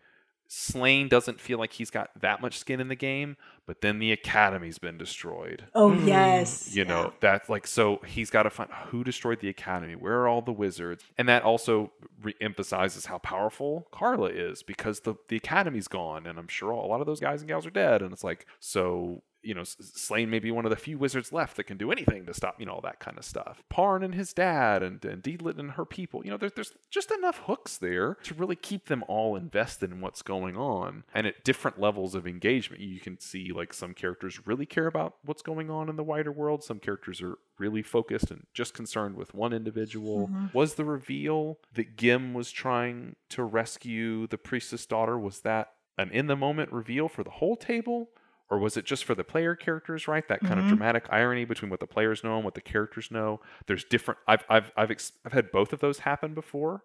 [0.54, 4.12] Slayn doesn't feel like he's got that much skin in the game, but then the
[4.12, 5.64] academy's been destroyed.
[5.74, 6.76] Oh yes.
[6.76, 9.96] You know, that's like so he's got to find who destroyed the academy.
[9.96, 11.06] Where are all the wizards?
[11.18, 16.50] And that also re-emphasizes how powerful Carla is because the the academy's gone, and I'm
[16.50, 18.02] sure a lot of those guys and gals are dead.
[18.02, 21.58] And it's like so you know, Slayn may be one of the few wizards left
[21.58, 23.64] that can do anything to stop, you know, all that kind of stuff.
[23.70, 26.24] Parn and his dad, and, and Deedlit and her people.
[26.24, 30.02] You know, there's, there's just enough hooks there to really keep them all invested in
[30.02, 31.04] what's going on.
[31.14, 35.16] And at different levels of engagement, you can see like some characters really care about
[35.24, 36.64] what's going on in the wider world.
[36.64, 40.28] Some characters are really focused and just concerned with one individual.
[40.28, 40.48] Mm-hmm.
[40.54, 46.10] Was the reveal that Gim was trying to rescue the priestess daughter, was that an
[46.12, 48.10] in the moment reveal for the whole table?
[48.52, 50.28] Or was it just for the player characters right?
[50.28, 50.76] That kind of mm-hmm.
[50.76, 53.40] dramatic irony between what the players know and what the characters know.
[53.66, 56.84] There's different i've i've i've, ex- I've had both of those happen before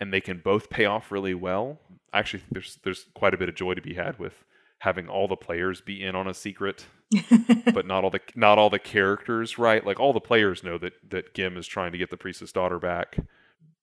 [0.00, 1.78] and they can both pay off really well.
[2.12, 4.44] I actually think there's there's quite a bit of joy to be had with
[4.78, 6.84] having all the players be in on a secret
[7.72, 9.86] but not all the not all the characters right?
[9.86, 12.78] Like all the players know that that gim is trying to get the priestess daughter
[12.78, 13.18] back.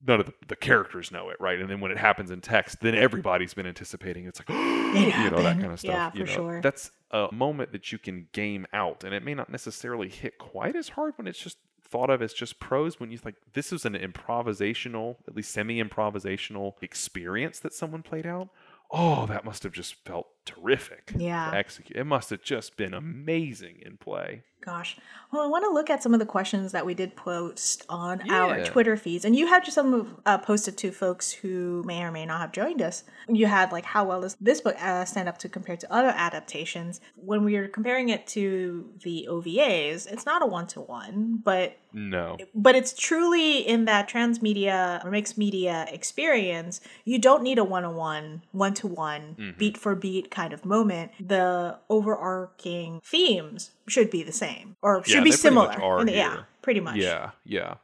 [0.05, 1.59] None of the, the characters know it right?
[1.59, 4.25] And then when it happens in text then everybody's been anticipating.
[4.25, 6.35] It's like you know that kind of stuff Yeah, you for know.
[6.49, 6.61] sure.
[6.61, 10.75] that's a moment that you can game out and it may not necessarily hit quite
[10.75, 13.83] as hard when it's just thought of as just prose when you like this is
[13.85, 18.49] an improvisational at least semi-improvisational experience that someone played out.
[18.89, 21.51] Oh that must have just felt terrific Yeah.
[21.51, 24.97] to execute it must have just been amazing in play Gosh.
[25.31, 28.29] Well, I want to look at some of the questions that we did post on
[28.29, 29.25] our Twitter feeds.
[29.25, 32.51] And you had just some uh, posted to folks who may or may not have
[32.51, 33.03] joined us.
[33.27, 36.13] You had, like, how well does this book uh, stand up to compared to other
[36.15, 37.01] adaptations?
[37.15, 41.77] When we are comparing it to the OVAs, it's not a one to one, but
[41.93, 47.63] no but it's truly in that transmedia or mixed media experience you don't need a
[47.63, 54.75] one-on-one one-to-one beat for beat kind of moment the overarching themes should be the same
[54.81, 57.75] or should Yeah, be pretty similar in the- yeah pretty much Yeah, yeah.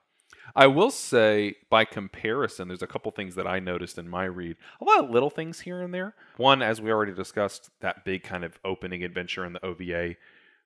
[0.56, 4.56] I will say, by comparison, there's a couple things that I noticed in my read.
[4.82, 6.16] A lot of little things here and there.
[6.38, 10.16] One, as we already discussed, that big kind of opening adventure in the OVA,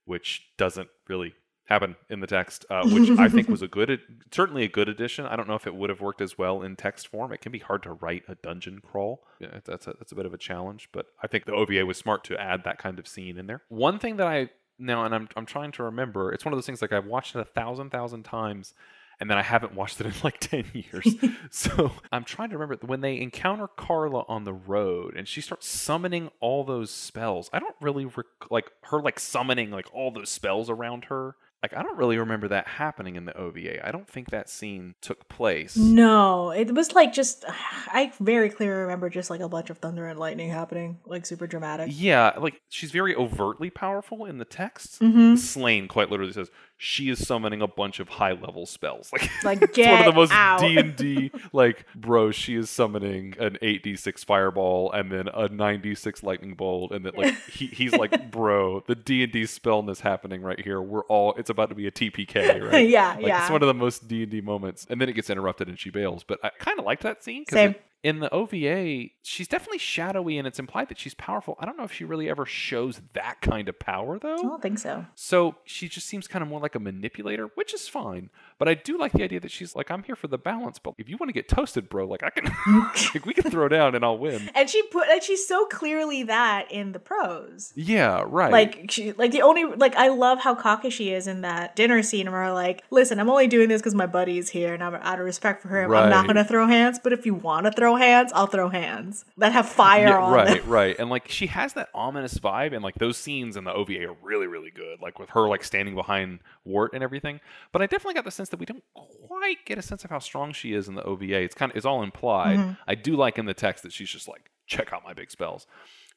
[0.05, 1.33] which doesn't really
[1.71, 3.99] happen in the text, uh, which I think was a good,
[4.31, 5.25] certainly a good addition.
[5.25, 7.31] I don't know if it would have worked as well in text form.
[7.31, 9.23] It can be hard to write a dungeon crawl.
[9.39, 11.97] Yeah, that's a, that's a bit of a challenge, but I think the OVA was
[11.97, 13.61] smart to add that kind of scene in there.
[13.69, 16.65] One thing that I now, and I'm I'm trying to remember, it's one of those
[16.65, 18.73] things like I've watched it a thousand thousand times.
[19.19, 21.15] And then I haven't watched it in like 10 years.
[21.51, 25.67] so I'm trying to remember when they encounter Carla on the road and she starts
[25.67, 27.47] summoning all those spells.
[27.53, 31.35] I don't really rec- like her like summoning like all those spells around her.
[31.63, 33.85] Like I don't really remember that happening in the OVA.
[33.87, 35.77] I don't think that scene took place.
[35.77, 37.45] no it was like just
[37.87, 41.45] i very clearly remember just like a bunch of thunder and lightning happening like super
[41.47, 44.99] dramatic Yeah, like she's very overtly powerful in the text.
[45.01, 45.37] Mhm.
[45.37, 46.49] Slayn quite literally says
[46.83, 49.11] she is summoning a bunch of high level spells.
[49.43, 50.61] Like Like, it's one of the most.
[50.61, 52.31] D and D like bro.
[52.31, 56.55] She is summoning an eight d six fireball and then a nine d six lightning
[56.55, 60.59] bolt, and then like he, he's like bro, the D and D spellness happening right
[60.59, 60.81] here.
[60.81, 62.89] We're all it's about to be a TPK, right?
[62.89, 63.41] Yeah, like, yeah.
[63.43, 65.77] It's one of the most D and D moments, and then it gets interrupted and
[65.77, 66.23] she bails.
[66.23, 67.73] But I kind of liked that scene Same.
[67.73, 71.55] because in the OVA, she's definitely shadowy and it's implied that she's powerful.
[71.59, 74.33] I don't know if she really ever shows that kind of power though.
[74.39, 77.73] i don't think so So she just seems kind of more like a manipulator, which
[77.75, 78.29] is fine.
[78.57, 80.79] But I do like the idea that she's like, I'm here for the balance.
[80.79, 82.45] But if you want to get toasted, bro, like I can,
[83.13, 84.49] like we can throw down and I'll win.
[84.55, 88.51] and she put and she's so clearly that in the prose Yeah, right.
[88.51, 92.01] like she like the only like i love how cocky she is in that dinner
[92.03, 95.19] scene where like listen i'm only doing this because my buddy's here and i'm out
[95.19, 97.90] of respect for him i'm not gonna throw hands but if you want to throw
[97.97, 100.55] throw hands, I'll throw hands that have fire Yeah, on right, them.
[100.57, 100.65] right.
[100.81, 100.99] Right.
[100.99, 104.15] And like she has that ominous vibe, and like those scenes in the OVA are
[104.21, 104.99] really, really good.
[105.01, 107.39] Like with her like standing behind Wort and everything.
[107.71, 110.19] But I definitely got the sense that we don't quite get a sense of how
[110.19, 111.41] strong she is in the OVA.
[111.43, 112.57] It's kind of it's all implied.
[112.59, 112.71] Mm-hmm.
[112.87, 115.67] I do like in the text that she's just like, check out my big spells.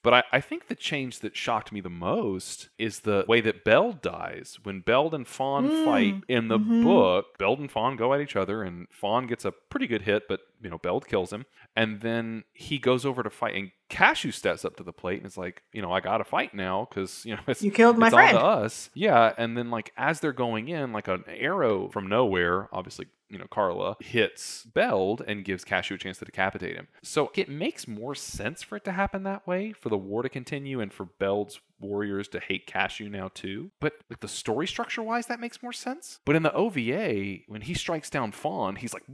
[0.05, 3.65] But I, I think the change that shocked me the most is the way that
[3.65, 4.59] Beld dies.
[4.63, 6.85] When Beld and Fahn Mm, fight in the mhm.
[6.85, 10.25] book, Beld and Fahn go at each other, and Fahn gets a pretty good hit,
[10.29, 11.45] but you know, Beld kills him.
[11.77, 15.27] And then he goes over to fight, and Kashue steps up to the plate and
[15.27, 18.07] is like, you know, I gotta fight now because you know it's, You killed my
[18.07, 18.37] it's friend.
[18.37, 18.91] all to us.
[18.95, 23.41] Yeah, and then like as they're going in, like an arrow from nowhere, obviously, you
[23.41, 26.87] know, Carla hits Beld and gives Kashue a chance to decapitate him.
[27.03, 30.29] So it makes more sense for it to happen that way, for the war to
[30.29, 33.71] continue and for Beld's warriors to hate Kashue now too.
[33.81, 36.21] But like the story structure wise, that makes more sense.
[36.25, 39.05] But in the OVA, when he strikes down Fahn, he's like,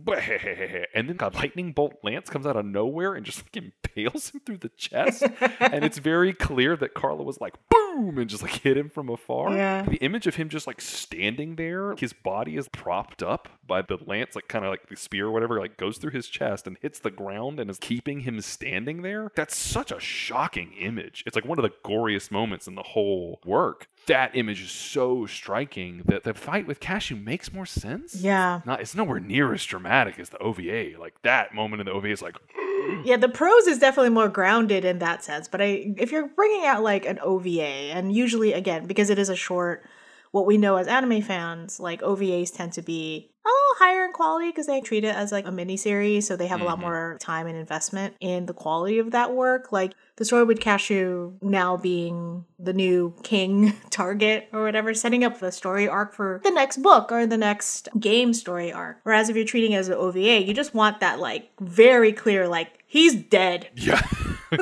[0.95, 4.41] and then a lightning bolt lance comes out of nowhere and just like impales him
[4.45, 5.23] through the chest.
[5.61, 9.09] and it's very clear that Carla was like, boom, and just like hit him from
[9.09, 9.53] afar.
[9.55, 9.83] Yeah.
[9.83, 13.99] The image of him just like standing there, his body is propped up by the
[14.07, 16.77] lance, like kind of like the spear or whatever, like goes through his chest and
[16.81, 19.31] hits the ground and is keeping him standing there.
[19.35, 21.23] That's such a shocking image.
[21.27, 23.89] It's like one of the goriest moments in the whole work.
[24.07, 28.17] That image is so striking that the fight with Kashue makes more sense.
[28.17, 28.61] Yeah.
[28.65, 30.99] Not, it's nowhere near as dramatic as the OVA.
[30.99, 32.37] Like that moment in the OVA is like,
[33.05, 35.49] Yeah, the prose is definitely more grounded in that sense.
[35.49, 39.29] But I, if you're bringing out like an OVA, and usually again because it is
[39.29, 39.85] a short,
[40.33, 44.13] what we know as anime fans, like OVAs tend to be a little higher in
[44.13, 46.79] quality because they treat it as like a mini series, so they have a lot
[46.79, 46.83] Mhm.
[46.83, 49.73] more time and investment in the quality of that work.
[49.73, 55.41] Like the story with Kashue now being the new king target or whatever, setting up
[55.41, 58.99] the story arc for the next book or the next game story arc.
[59.05, 62.47] Whereas if you're treating it as an OVA, you just want that like very clear,
[62.47, 64.03] like he's dead yeah.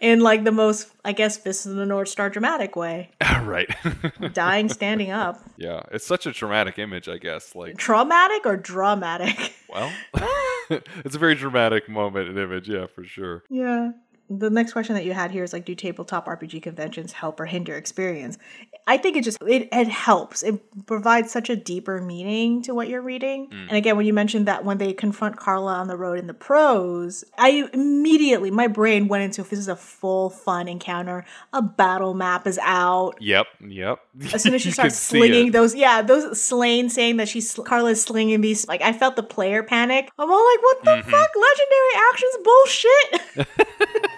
[0.00, 3.10] in like the most, I guess, Fist of the North Star dramatic way,
[3.42, 3.70] right.
[4.32, 5.40] dying standing up.
[5.56, 5.82] yeah.
[5.92, 7.54] It's such a traumatic image, I guess.
[7.54, 9.54] Like, Traumatic or dramatic?
[9.68, 9.90] well,
[10.70, 12.68] it's a very dramatic moment and image.
[12.68, 13.44] Yeah, for sure.
[13.48, 13.92] Yeah.
[14.30, 17.46] The next question that you had here is like, do tabletop RPG conventions help or
[17.46, 18.36] hinder experience?
[18.86, 20.42] I think it just it, it helps.
[20.42, 23.48] It provides such a deeper meaning to what you're reading.
[23.50, 26.34] And again, when you mentioned that when they confront Carla on the road in the
[26.34, 31.62] prose, I immediately my brain went into if this is a full fun encounter, a
[31.62, 33.16] battle map is out.
[33.20, 33.46] Yep.
[33.66, 33.98] Yep.
[34.34, 38.40] As soon as she starts slinging those, yeah, those Slayn saying that she's Carla's slinging
[38.40, 40.10] these, like I felt the player panic.
[40.18, 41.10] I'm all like, what the Mhm.
[41.10, 44.08] fuck, legendary actions bullshit.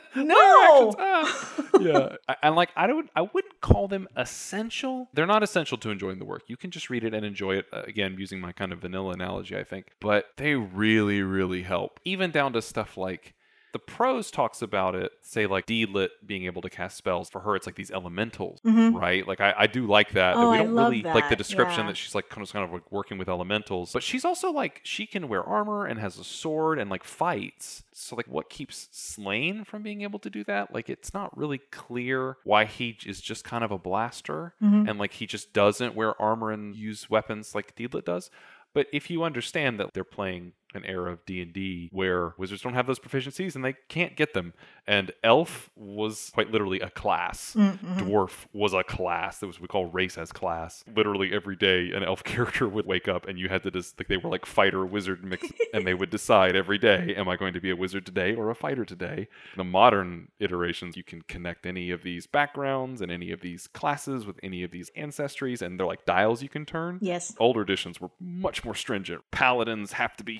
[0.16, 1.48] no, Ah.
[1.80, 5.08] yeah, I, and like I don't, I wouldn't call them essential.
[5.12, 6.42] They're not essential to enjoying the work.
[6.46, 7.66] You can just read it and enjoy it.
[7.72, 11.98] Uh, again, using my kind of vanilla analogy, I think, but they really, really help.
[12.04, 13.34] Even down to stuff like
[13.72, 15.12] the prose talks about it.
[15.22, 17.56] Say like Deedlit being able to cast spells for her.
[17.56, 18.94] It's like these elementals, Mhm.
[19.00, 19.26] right?
[19.26, 20.34] Like I, I do like that.
[20.34, 21.86] that Oh, we I don't love really like the description yeah.
[21.88, 24.80] that she's like kind of kind of like working with elementals, but she's also like
[24.84, 27.82] she can wear armor and has a sword and like fights.
[27.94, 30.72] So like what keeps Slayn from being able to do that?
[30.74, 34.88] Like it's not really clear why he is just kind of a blaster Mhm.
[34.88, 38.30] and like he just doesn't wear armor and use weapons like Deedlit does.
[38.74, 42.86] But if you understand that they're playing an era of D&D where wizards don't have
[42.86, 44.52] those proficiencies and they can't get them
[44.86, 47.54] and elf was quite literally a class.
[47.56, 47.98] Mhm.
[48.00, 50.82] Dwarf was a class that was we call race as class.
[50.96, 54.08] Literally every day, an elf character would wake up, and you had to just like
[54.08, 57.52] they were like fighter wizard mix, and they would decide every day, am I going
[57.54, 59.28] to be a wizard today or a fighter today?
[59.56, 64.26] The modern iterations, you can connect any of these backgrounds and any of these classes
[64.26, 66.98] with any of these ancestries, and they're like dials you can turn.
[67.00, 69.22] yes, Older editions were much more stringent.
[69.30, 70.34] Paladins have to be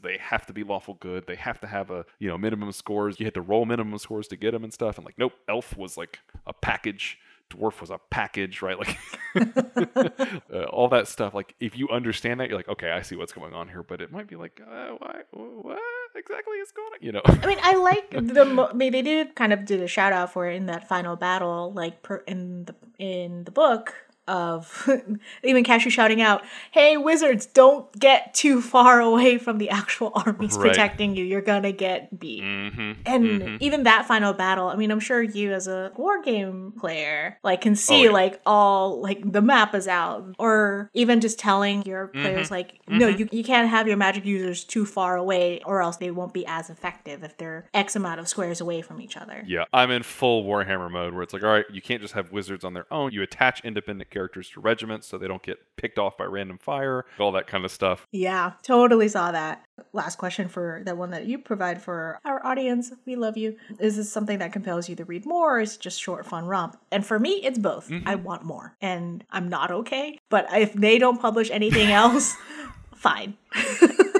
[0.00, 1.26] They have to be lawful good.
[1.26, 3.18] They have to have a you know minimum scores.
[3.18, 4.96] You had to roll minimum scores to get them and stuff.
[4.96, 7.18] And like, nope, elf was like a package.
[7.50, 8.78] Dwarf was a package, right?
[8.78, 8.98] Like
[10.52, 11.32] uh, all that stuff.
[11.32, 13.82] Like if you understand that, you're like, okay, I see what's going on here.
[13.82, 15.80] But it might be like, uh, why, what
[16.14, 16.98] exactly is going on?
[17.00, 17.22] You know?
[17.24, 18.44] I mean, I like the.
[18.44, 20.88] Mo- I mean, they did kind of did a shout out for it in that
[20.88, 23.94] final battle, like per, in the in the book
[24.28, 24.88] of
[25.42, 30.56] even Kashue shouting out, "Hey, wizards, don't get too far away from the actual armies
[30.56, 30.68] Right.
[30.68, 31.24] protecting you.
[31.24, 32.92] You're gonna get beat." mm-hmm.
[33.06, 37.38] And even that final battle, I mean, I'm sure you as a war game player,
[37.42, 38.10] like, can see Oh, yeah.
[38.10, 42.22] like all like the map is out, or even just telling your Mm-hmm.
[42.22, 45.96] players like, no, you you can't have your magic users too far away, or else
[45.96, 49.42] they won't be as effective if they're X amount of squares away from each other.
[49.46, 52.30] Yeah, I'm in full Warhammer mode where it's like, all right, you can't just have
[52.32, 53.12] wizards on their own.
[53.12, 57.04] You attach independent characters to regiments so they don't get picked off by random fire,
[57.20, 58.04] all that kind of stuff.
[58.10, 59.64] Yeah, totally saw that.
[59.92, 62.90] Last question for that one that you provide for our audience.
[63.06, 63.56] We love you.
[63.78, 66.46] Is this something that compels you to read more or is it just short, fun
[66.46, 66.76] romp?
[66.90, 67.88] And for me, it's both.
[67.88, 68.08] Mm-hmm.
[68.08, 68.74] I want more.
[68.80, 70.18] And I'm not okay.
[70.30, 72.34] But if they don't publish anything else,
[72.96, 73.36] fine.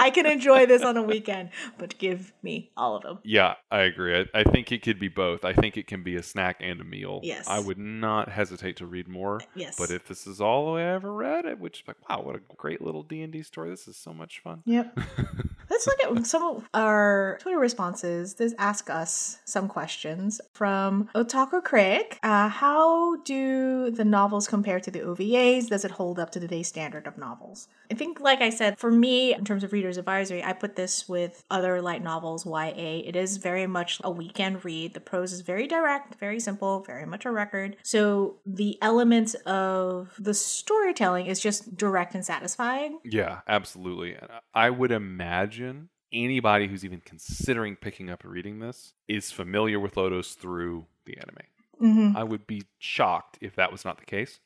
[0.00, 3.18] I can enjoy this on a weekend, but give me all of them.
[3.24, 4.18] Yeah, I agree.
[4.18, 5.44] I, I think it could be both.
[5.44, 7.20] I think it can be a snack and a meal.
[7.22, 7.46] Yes.
[7.48, 9.40] I would not hesitate to read more.
[9.54, 9.76] Yes.
[9.76, 12.40] But if this is all I ever read, I would just like, wow, what a
[12.56, 13.70] great little D and D story.
[13.70, 14.62] This is so much fun.
[14.64, 14.98] Yep.
[15.70, 18.34] Let's look at some of our Twitter responses.
[18.34, 22.18] This ask us some questions from Otaku Craig.
[22.24, 25.68] Uh, how do the novels compare to the OVAs?
[25.68, 27.68] Does it hold up to today's standard of novels?
[27.88, 31.08] I think, like I said, for me, in terms of Reader's Advisory, I put this
[31.08, 33.02] with other light novels, YA.
[33.04, 34.94] It is very much a weekend read.
[34.94, 37.76] The prose is very direct, very simple, very much a record.
[37.82, 42.98] So the elements of the storytelling is just direct and satisfying.
[43.04, 44.16] Yeah, absolutely.
[44.16, 49.78] I- I would imagine anybody who's even considering picking up and reading this is familiar
[49.78, 51.36] with Lodoss through the anime.
[51.80, 52.16] Mm-hmm.
[52.16, 54.40] I would be shocked if that was not the case.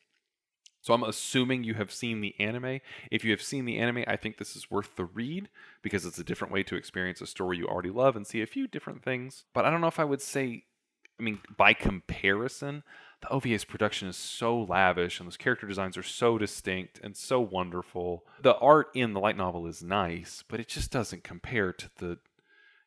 [0.85, 2.79] So I'm assuming you have seen the anime.
[3.09, 5.49] If you have seen the anime, I think this is worth the read
[5.81, 8.45] because it's a different way to experience a story you already love and see a
[8.45, 9.45] few different things.
[9.51, 10.65] But I don't know if I would say
[11.19, 12.83] I mean, by comparison,
[13.21, 17.41] the OVA's production is so lavish and those character designs are so distinct and so
[17.41, 18.23] wonderful.
[18.43, 22.19] The art in the light novel is nice, but it just doesn't compare to the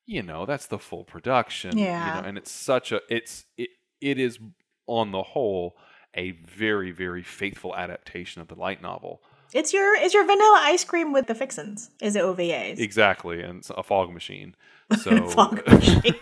[0.06, 1.76] you know, that's the full production.
[1.76, 2.16] Yeah.
[2.16, 3.70] You know, and it's such a it's it
[4.00, 4.38] it is
[4.86, 5.76] on the whole
[6.18, 9.22] a very, very faithful adaptation of the light novel.
[9.54, 11.90] It's your it's your vanilla ice cream with the fixins.
[12.02, 12.78] Is it OVAs?
[12.78, 14.54] Exactly, and it's a fog machine.
[15.02, 16.14] So Fog machine.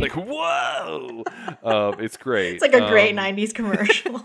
[0.00, 1.22] like whoa,
[1.62, 2.54] uh, it's great.
[2.54, 4.20] it's like a great Um, '90s commercial.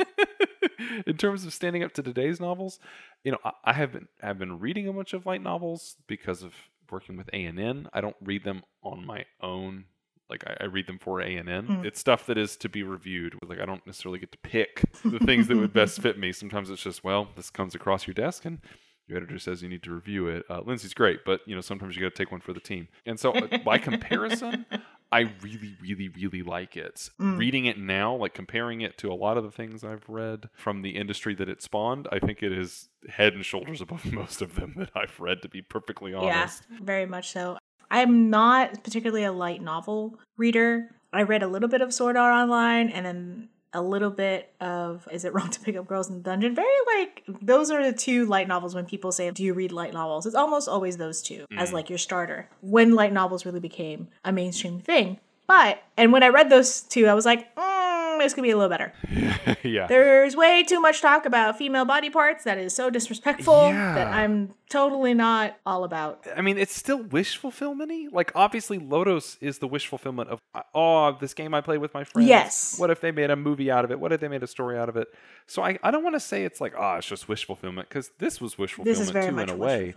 [1.06, 2.80] in terms of standing up to today's novels,
[3.24, 6.42] you know, I, I have been have been reading a bunch of light novels because
[6.42, 6.54] of
[6.90, 7.88] working with A and N.
[7.94, 9.86] I don't read them on my own.
[10.30, 11.68] Like I, I read them for A and N.
[11.68, 11.86] Mm.
[11.86, 13.36] It's stuff that is to be reviewed.
[13.46, 16.32] Like I don't necessarily get to pick the things that would best fit me.
[16.32, 18.60] Sometimes it's just well, this comes across your desk and
[19.08, 20.44] your editor says you need to review it.
[20.50, 22.88] Uh, Lindsay's great, but you know sometimes you got to take one for the team.
[23.06, 24.66] And so uh, by comparison,
[25.12, 27.10] I really, really, really like it.
[27.20, 27.38] Mm.
[27.38, 30.82] Reading it now, like comparing it to a lot of the things I've read from
[30.82, 34.56] the industry that it spawned, I think it is head and shoulders above most of
[34.56, 35.42] them that I've read.
[35.44, 37.58] To be perfectly honest, yeah, very much so.
[37.90, 40.90] I'm not particularly a light novel reader.
[41.14, 45.08] I read a little bit of Sword Art Online and then a little bit of
[45.12, 46.56] Is It Wrong to Pick Up Girls in the Dungeon?
[46.56, 49.94] Very like those are the two light novels when people say, Do you read light
[49.94, 50.26] novels?
[50.26, 51.74] It's almost always those two as Mm.
[51.74, 52.50] like your starter.
[52.62, 55.20] When light novels really became a mainstream thing.
[55.48, 57.77] But and when I read those two, I was like, mm,
[58.26, 58.94] this could be a little better.
[59.64, 59.88] yeah.
[59.88, 63.96] There's way too much talk about female body parts that is so disrespectful Yeah.
[63.96, 66.26] that I'm totally not all about.
[66.36, 70.40] I mean, it's still wish fulfillment Like, obviously, Lodoss is the wish fulfillment of,
[70.74, 72.28] oh, this game I played with my friends.
[72.28, 72.80] Yes.
[72.80, 74.00] What if they made a movie out of it?
[74.00, 75.08] What if they made a story out of it?
[75.46, 78.12] So I, I don't want to say it's like, oh, it's just wish fulfillment, because
[78.20, 79.94] this was wish fulfillment This is very too, much in a way.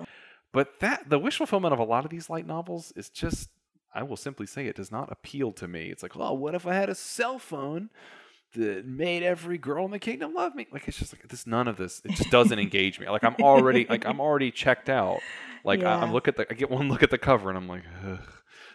[0.52, 3.48] But that the wish fulfillment of a lot of these light novels is just,
[3.94, 5.86] I will simply say, it does not appeal to me.
[5.90, 7.90] It's like, oh, what if I had a cell phone?
[8.54, 10.66] That made every girl in the kingdom love me.
[10.72, 11.46] Like it's just like this.
[11.46, 12.02] None of this.
[12.04, 13.08] It just doesn't engage me.
[13.08, 15.20] Like I'm already like I'm already checked out.
[15.62, 16.12] Like I, I'm Yeah.
[16.12, 18.18] look at the I get one look at the cover and I'm like, Ugh.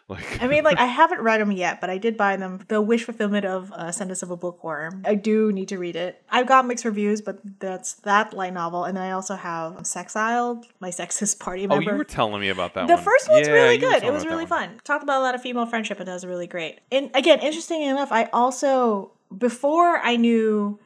[0.10, 2.64] like I mean, like, I haven't read them yet, but I did buy them.
[2.68, 5.02] The Wish Fulfillment of uh, Ascendance of a Bookworm.
[5.04, 6.22] I do need to read it.
[6.30, 8.84] I've got mixed reviews, but that's that light novel.
[8.84, 11.90] And then I also have Sexiled, my sexist party member.
[11.90, 13.04] oh, you were telling me about that the one.
[13.04, 14.04] first one's Yeah, really good.
[14.04, 14.80] It was really fun.
[14.84, 16.82] Talked about a lot of female friendship, and that was really great.
[16.92, 20.80] And again, interesting enough, I also before I knew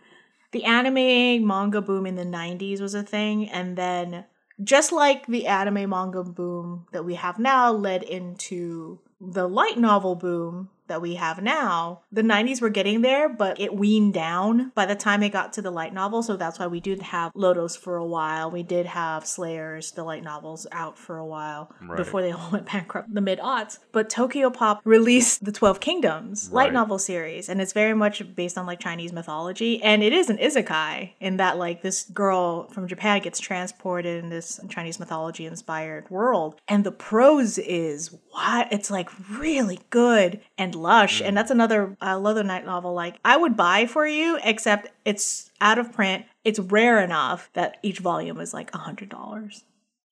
[0.51, 4.25] the anime manga boom in the 90s was a thing and then
[4.63, 10.15] just like the anime manga boom that we have now led into the light novel
[10.15, 14.85] boom that we have now, the 90s were getting there, but it weaned down by
[14.85, 16.21] the time it got to the light novel.
[16.21, 18.51] So that's why we did have Lodoss for a while.
[18.51, 21.97] We did have Slayers, the light novels, out for a while Right.
[21.97, 23.79] before they all went bankrupt, the mid aughts.
[23.91, 28.65] But Tokyopop released the 12 Kingdoms light novel series, and it's very much based on
[28.65, 29.81] like Chinese mythology.
[29.81, 34.29] And it is an isekai in that, like, this girl from Japan gets transported in
[34.29, 36.59] this Chinese mythology inspired world.
[36.67, 38.71] And the prose is what?
[38.71, 41.21] It's like really good and lush.
[41.21, 45.51] And that's another uh, Leather Night novel, like, I would buy for you, except it's
[45.61, 46.25] out of print.
[46.43, 49.63] It's rare enough that each volume is like a $100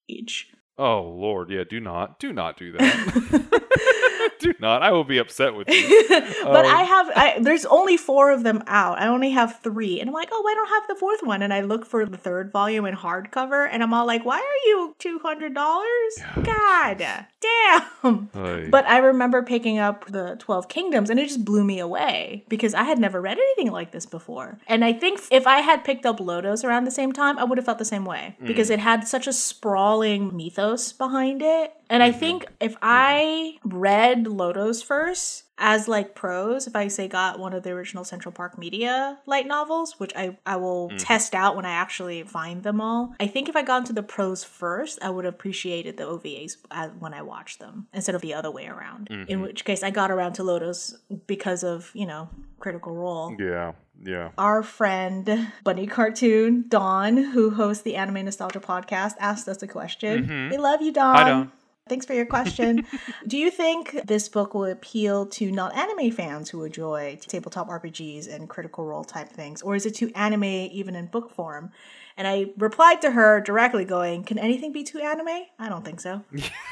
[0.08, 0.50] each.
[0.78, 1.64] Oh Lord, yeah.
[1.68, 4.04] Do not, do not do that.
[4.46, 4.84] do not.
[4.84, 6.06] I will be upset with you.
[6.10, 9.00] but Um, I have I, there's only four of them out.
[9.00, 11.42] I only have three, and I'm like, oh, I don't have the fourth one.
[11.42, 14.68] And I look for the third volume in hardcover, and I'm all like, why are
[14.70, 16.14] you two hundred dollars?
[16.44, 16.98] God
[17.40, 18.30] damn.
[18.34, 18.68] Ay.
[18.70, 22.74] But I remember picking up the 12 Kingdoms and it just blew me away because
[22.74, 24.58] I had never read anything like this before.
[24.68, 27.58] And I think if I had picked up Lodoss around the same time, I would
[27.58, 31.74] have felt the same way because it had such a sprawling mythos behind it.
[31.90, 37.40] And I think if I read Lodoss first, as like prose, if I say got
[37.40, 40.98] one of the original Central Park Media light novels, which I, I will mm.
[41.00, 44.04] test out when I actually find them all, I think if I got into the
[44.04, 48.22] prose first, I would have appreciated the OVAs as, when I watched them instead of
[48.22, 49.08] the other way around.
[49.10, 49.42] In mm-hmm.
[49.42, 50.96] which case, I got around to Lodoss
[51.26, 52.30] because of, you know,
[52.60, 53.36] Critical Role.
[53.40, 53.74] yeah,
[54.04, 54.32] yeah.
[54.38, 60.26] Our friend Bunny Cartoon, Dawn, who hosts the Anime Nostalgia podcast, asked us a question.
[60.26, 60.50] Mm-hmm.
[60.52, 61.16] We love you, Dawn.
[61.16, 61.52] Hi, Dawn.
[61.90, 62.86] Thanks for your question.
[63.26, 68.34] Do you think this book will appeal to not anime fans who enjoy tabletop RPGs
[68.34, 71.72] and critical role type things, or is it too anime even in book form?
[72.18, 75.46] And I replied to her directly, going, Can anything be too anime?
[75.60, 76.24] I don't think so.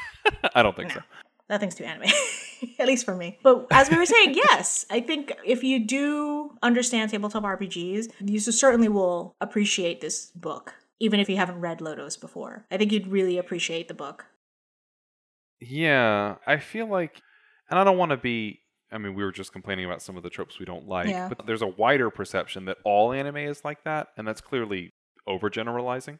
[0.54, 1.00] I don't think so.
[1.48, 2.10] Nothing's too anime,
[2.78, 3.38] at least for me.
[3.42, 8.40] But as we were saying, yes, I think if you do understand tabletop RPGs, you
[8.40, 12.66] certainly will appreciate this book, even if you haven't read Lodoss before.
[12.70, 14.26] I think you'd really appreciate the book.
[15.68, 17.20] Yeah, I feel like,
[17.70, 18.60] and I don't want to be.
[18.92, 21.28] I mean, we were just complaining about some of the tropes we don't like, Yeah.
[21.28, 24.92] but there's a wider perception that all anime is like that, and that's clearly
[25.28, 26.18] overgeneralizing.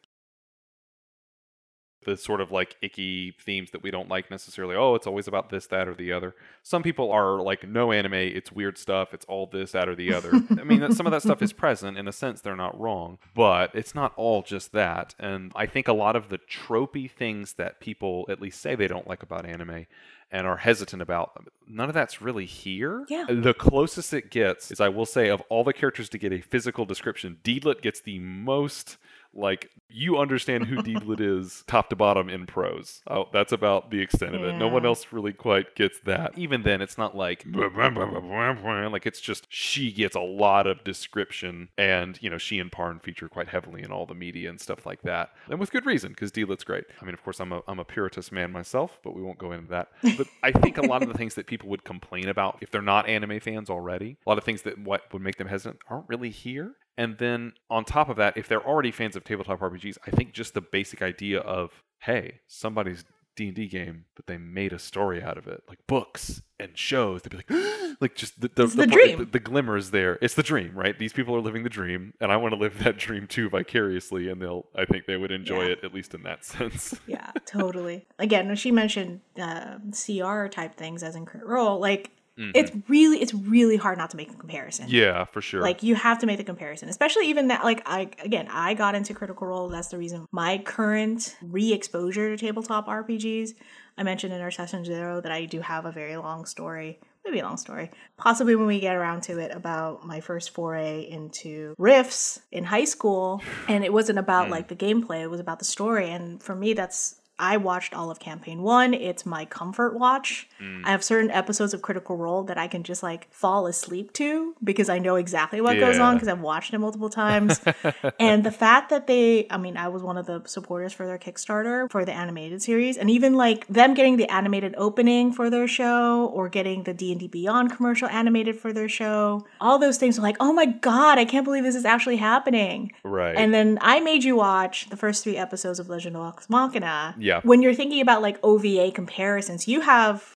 [2.06, 4.74] The sort of like icky themes that we don't like necessarily.
[4.76, 6.34] Oh, it's always about this, that, or the other.
[6.62, 10.14] Some people are like, no anime, it's weird stuff, it's all this, that, or the
[10.14, 10.30] other.
[10.58, 11.98] I mean, that- some of that stuff is present.
[11.98, 15.14] In a sense, they're not wrong, but it's not all just that.
[15.18, 18.86] And I think a lot of the tropey things that people at least say they
[18.88, 19.86] don't like about anime
[20.30, 23.04] and are hesitant about, none of that's really here.
[23.08, 23.26] Yeah.
[23.28, 26.40] The closest it gets is, I will say, of all the characters to get a
[26.40, 28.96] physical description, Deedlit gets the most.
[29.36, 33.02] Like you understand who Deedlit is top to bottom in prose.
[33.08, 34.54] Oh, that's about the extent of it.
[34.54, 36.36] No one else really quite gets that.
[36.36, 37.44] Even then, it's not like
[38.92, 42.98] like it's just she gets a lot of description, and you know she and Parn
[42.98, 46.10] feature quite heavily in all the media and stuff like that, and with good reason
[46.10, 46.84] because Deedlit's great.
[47.00, 49.52] I mean, of course, I'm a I'm a Pirotess man myself, but we won't go
[49.52, 49.88] into that.
[50.16, 52.82] But I think a lot of the things that people would complain about if they're
[52.82, 56.08] not anime fans already, a lot of things that what would make them hesitant aren't
[56.08, 56.74] really here.
[56.98, 60.32] And then on top of that, if they're already fans of tabletop RPGs, I think
[60.32, 63.05] just the basic idea of hey, somebody's
[63.36, 66.70] D and D game, but they made a story out of it, like books and
[66.77, 67.20] shows.
[67.20, 69.18] They'd be like, like just the the, the part- dream.
[69.18, 70.18] the, the glimmer is there.
[70.23, 70.98] It's the dream, right?
[70.98, 74.31] These people are living the dream, and I want to live that dream too vicariously.
[74.31, 75.73] And they'll, I think they would enjoy Yeah.
[75.73, 76.94] it at least in that sense.
[77.06, 78.06] Yeah, totally.
[78.18, 82.50] Again, when she mentioned uh, CR type things as in Crit Role, like Mm-hmm.
[82.54, 84.86] it's really it's really hard not to make a comparison.
[84.90, 85.62] yeah, for sure.
[85.62, 87.64] Like you have to make the comparison, especially even that.
[87.64, 89.68] Like I again, I got into Critical Role.
[89.70, 93.54] That's the reason my current re-exposure to tabletop RPGs.
[93.96, 97.38] I mentioned in our session zero that I do have a very long story, maybe
[97.38, 101.74] a long story, possibly when we get around to it about my first foray into
[101.78, 104.50] Rifts in high school, and it wasn't about mm.
[104.50, 106.10] like the gameplay; it was about the story.
[106.10, 108.94] And for me, that's I watched all of campaign one.
[108.94, 110.48] It's my comfort watch.
[110.60, 110.82] Mm.
[110.84, 114.54] I have certain episodes of Critical Role that I can just like fall asleep to
[114.64, 117.60] because I know exactly what goes on because I've watched it multiple times.
[118.18, 121.18] and the fact that they, I mean, I was one of the supporters for their
[121.18, 125.68] Kickstarter for the animated series, and even like them getting the animated opening for their
[125.68, 129.98] show or getting the D and D Beyond commercial animated for their show, all those
[129.98, 132.92] things are like, oh my god, I can't believe this is actually happening.
[133.02, 133.36] right.
[133.36, 137.14] And then I made you watch the first three episodes of Legend of Vox Machina.
[137.18, 137.25] Yeah.
[137.44, 140.32] When you're thinking about like OVA comparisons, you have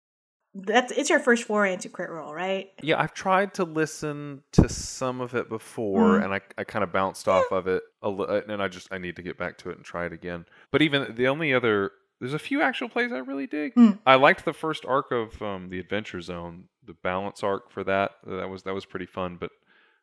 [0.55, 2.71] that's it's your first foray into Crit Role, right?
[2.83, 6.25] Yeah, I've tried to listen to some of it before, Mm.
[6.25, 8.89] and I, I kind of bounced off of it a li- uh, and I just
[8.93, 10.47] I need to get back to it and try it again.
[10.73, 13.75] But even the only other there's a few actual plays I really dig.
[13.77, 13.99] Mm.
[14.05, 18.11] I liked the first arc of um, the Adventure Zone, the balance arc for that.
[18.27, 19.51] That was that was pretty fun, but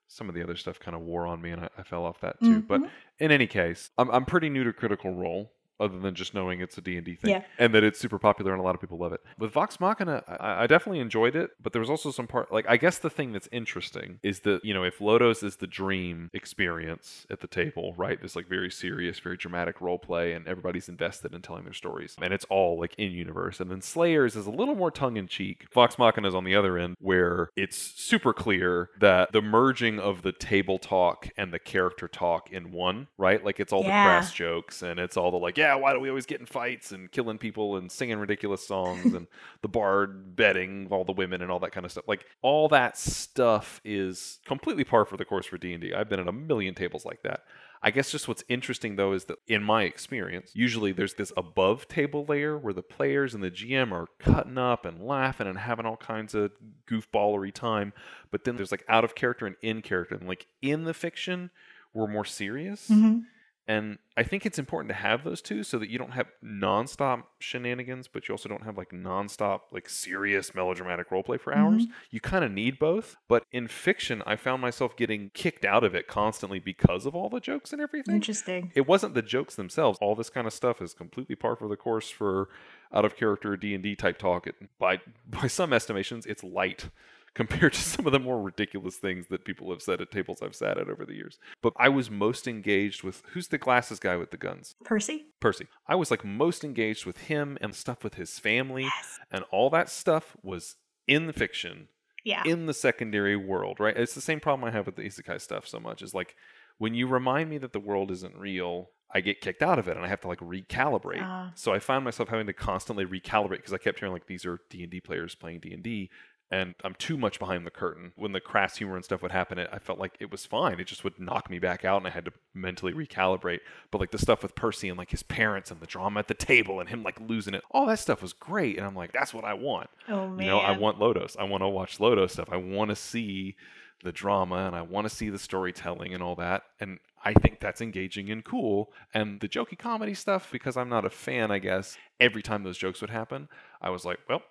[0.07, 2.22] some of the other stuff kind of wore on me, and I, I fell off
[2.22, 2.61] that too.
[2.61, 2.89] But Mhm.
[3.19, 5.51] in any case, I'm I'm pretty new to Critical Role.
[5.80, 7.30] Other than just knowing it's a D&D thing.
[7.32, 7.44] Yeah.
[7.60, 9.22] And that it's super popular and a lot of people love it.
[9.38, 12.66] With Vox Machina, I, I definitely enjoyed it, but there was also some part, like,
[12.68, 16.32] I guess the thing that's interesting is that, you know, if Lodoss is the dream
[16.34, 18.20] experience at the table, right?
[18.22, 22.16] This, like, very serious, very dramatic role play, and everybody's invested in telling their stories.
[22.22, 23.60] And it's all, like, in universe.
[23.60, 25.68] And then Slayers is a little more tongue in cheek.
[25.74, 30.24] Vox Machina is on the other end, where it's super clear that the merging of
[30.24, 33.44] the table talk and the character talk in one, right?
[33.45, 33.88] Like, it's all Yeah.
[34.04, 36.39] the crass jokes and it's all the, like, yeah, yeah, why do we always get
[36.39, 39.27] in fights and killing people and singing ridiculous songs and
[39.61, 42.06] the bard betting all the women and all that kind of stuff.
[42.07, 45.94] Like all that stuff is completely par for the course for D&D.
[45.94, 47.41] I've been at a million tables like that.
[47.84, 51.88] I guess just what's interesting though is that in my experience, usually there's this above
[51.88, 55.85] table layer where the players and the GM are cutting up and laughing and having
[55.85, 56.52] all kinds of
[56.89, 57.94] goofballery time.
[58.31, 60.15] But then there's like out of character and in character.
[60.15, 61.52] And like in the fiction,
[61.94, 62.89] we're more serious.
[62.89, 63.23] Mhm.
[63.68, 67.23] And I think it's important to have those two so that you don't have nonstop
[67.39, 71.84] shenanigans, but you also don't have like nonstop, like serious melodramatic roleplay for hours.
[71.84, 71.94] Mm-hmm.
[72.11, 73.18] You kind of need both.
[73.27, 77.30] But in fiction, I found myself getting kicked out of it constantly because of all
[77.30, 78.15] the jokes and everything.
[78.15, 78.72] Interesting.
[78.73, 79.99] It wasn't the jokes themselves.
[80.02, 82.48] All this kind of stuff is completely par for the course for
[82.94, 84.48] out of character D and D type talk.
[84.48, 86.89] It, by by some estimations, it's light
[87.38, 90.55] compared to some of the more ridiculous things that people have said at tables I've
[90.55, 91.38] sat at over the years.
[91.61, 94.76] But I was most engaged with who's the glasses guy with the guns?
[94.84, 95.27] Percy?
[95.39, 95.68] Percy.
[95.88, 99.19] I was like most engaged with him and stuff with his family Yes.
[99.31, 100.76] and all that stuff was
[101.07, 101.88] in the fiction
[102.26, 102.41] Yeah.
[102.45, 103.95] in the secondary world, right?
[103.95, 106.01] It's the same problem I have with the isekai stuff so much.
[106.01, 106.35] Is like
[106.80, 109.95] when you remind me that the world isn't real, I get kicked out of it
[109.95, 111.22] and I have to like recalibrate.
[111.22, 111.51] Ah.
[111.55, 114.59] so I find myself having to constantly recalibrate because I kept hearing like these are
[114.69, 116.09] D and D players playing D and D.
[116.49, 118.14] And I'm too much behind the curtain.
[118.15, 120.80] When the crass humor and stuff would happen, it, I felt like it was fine.
[120.80, 123.60] It just would knock me back out, and I had to mentally recalibrate.
[123.91, 126.34] But like the stuff with Percy and like his parents and the drama at the
[126.34, 128.78] table and him like losing it, all that stuff was great.
[128.78, 129.90] And I'm like, that's what I want.
[130.07, 130.45] oh man.
[130.45, 131.36] You know, I want Lodoss.
[131.38, 132.48] I want to watch Lodoss stuff.
[132.49, 133.56] I want to see
[134.03, 136.64] the drama and I want to see the storytelling and all that.
[136.80, 138.94] And I think that's engaging and cool.
[139.14, 142.78] And the jokey comedy stuff, because I'm not a fan, I guess, every time those
[142.78, 143.49] jokes would happen,
[143.82, 144.44] I was like, well,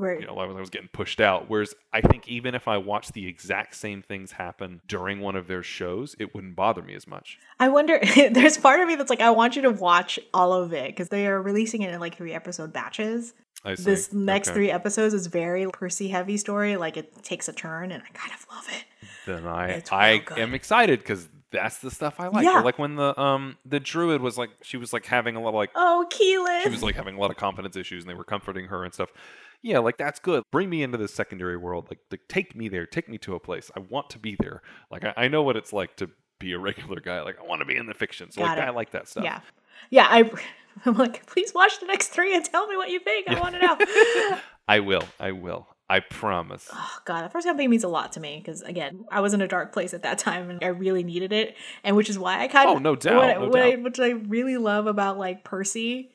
[0.00, 0.20] Right.
[0.20, 1.48] you know, I was, getting pushed out.
[1.48, 5.46] Whereas I think even if I watched the exact same things happen during one of
[5.46, 7.38] their shows, it wouldn't bother me as much.
[7.58, 8.00] I wonder.
[8.30, 11.08] there's part of me that's like, I want you to watch all of it because
[11.08, 13.34] they are releasing it in like three episode batches.
[13.64, 13.82] I see.
[13.84, 14.54] This next Okay.
[14.54, 16.76] three episodes is very Percy heavy story.
[16.76, 18.84] Like it takes a turn, and I kind of love it.
[19.26, 20.38] then I I good.
[20.38, 22.44] am excited because that's the stuff I like.
[22.44, 22.60] Yeah.
[22.60, 25.50] Or like when the um the druid was like she was like having a lot
[25.50, 26.62] of like Oh, Keyleth.
[26.62, 28.94] she was like having a lot of confidence issues and they were comforting her and
[28.94, 29.10] stuff.
[29.62, 30.44] Yeah, like that's good.
[30.50, 31.86] Bring me into this secondary world.
[31.90, 32.86] Like, like take me there.
[32.86, 33.70] Take me to a place.
[33.76, 34.62] I want to be there.
[34.90, 37.20] Like I, I know what it's like to be a regular guy.
[37.22, 38.30] Like I want to be in the fiction.
[38.30, 38.68] So Got like it.
[38.68, 39.24] I like that stuff.
[39.24, 39.40] yeah,
[39.90, 40.06] yeah.
[40.08, 40.30] I,
[40.86, 43.28] I'm like, please watch the next three and tell me what you think.
[43.28, 44.38] I want to know.
[44.68, 45.04] I will.
[45.18, 45.66] I will.
[45.90, 46.68] I promise.
[46.72, 49.42] oh God, that first campaign means a lot to me because again, I was in
[49.42, 52.40] a dark place at that time and I really needed it, and which is why
[52.40, 55.18] I kind of Oh, no doubt, What, no what I, which I really love about
[55.18, 56.12] like Percy.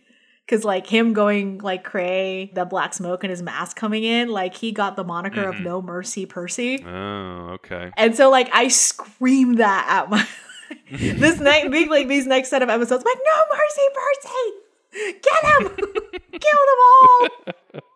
[0.48, 4.54] Cause like him going like cray, the black smoke and his mask coming in, like
[4.54, 5.64] he got the moniker of Mhm.
[5.64, 6.84] No Mercy Percy.
[6.86, 7.92] Oh, okay.
[7.98, 10.28] And so like I screamed that at my
[10.92, 13.04] this night big like these next set of episodes.
[13.04, 15.20] I'm like, no mercy, Percy!
[15.24, 15.76] Get him!
[16.32, 17.82] Kill them all!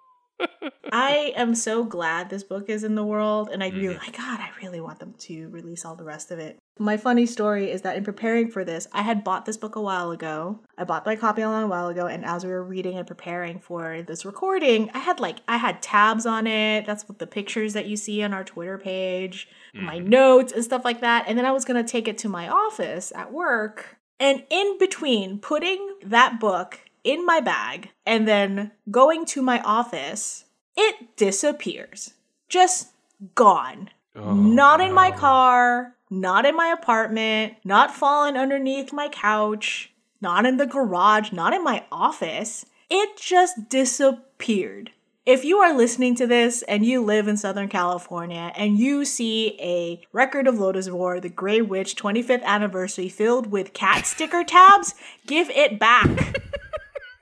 [0.91, 3.99] I am so glad this book is in the world, and I really Mhm.
[3.99, 6.57] like God, I really want them to release all the rest of it.
[6.79, 9.81] My funny story is that in preparing for this, I had bought this book a
[9.81, 10.59] while ago.
[10.77, 13.59] I bought my copy a long while ago, and as we were reading and preparing
[13.59, 16.85] for this recording, I had like I had tabs on it.
[16.85, 20.83] That's what the pictures that you see on our Twitter page, my notes and stuff
[20.85, 21.25] like that.
[21.27, 23.97] And then I was gonna take it to my office at work.
[24.19, 30.45] And in between putting that book in my bag and then going to my office,
[30.75, 32.13] it disappears.
[32.47, 32.89] Just
[33.35, 33.89] gone.
[34.15, 40.45] Oh, not in my car, not in my apartment, not falling underneath my couch, not
[40.45, 42.65] in the garage, not in my office.
[42.89, 44.91] It just disappeared.
[45.25, 49.55] If you are listening to this and you live in Southern California and you see
[49.61, 54.95] a record of Lodoss War, the Grey Witch 25th anniversary filled with cat sticker tabs,
[55.27, 56.41] give it back.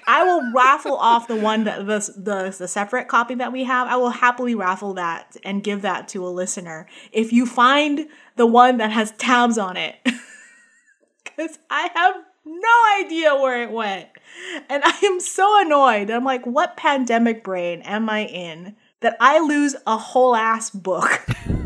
[0.08, 3.88] I will raffle off the one that the, the the separate copy that we have.
[3.88, 8.08] I will happily raffle that and give that to a listener if you find
[8.38, 9.96] the one that has tabs on it.
[11.38, 12.16] Cuz I have
[12.46, 14.08] no idea where it went.
[14.70, 16.10] And I am so annoyed.
[16.10, 21.28] I'm like, what pandemic brain am I in that I lose a whole ass book?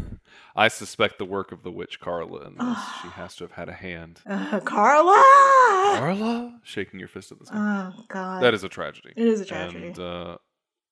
[0.56, 2.78] I suspect the work of the witch Karla in this.
[3.02, 4.20] she has to have had a hand.
[4.26, 5.24] Uh, Karla.
[5.98, 7.92] Karla, shaking your fist at the sky.
[7.96, 8.44] Oh god.
[8.44, 9.14] that is a tragedy.
[9.16, 9.88] it is a tragedy.
[9.88, 10.38] And uh,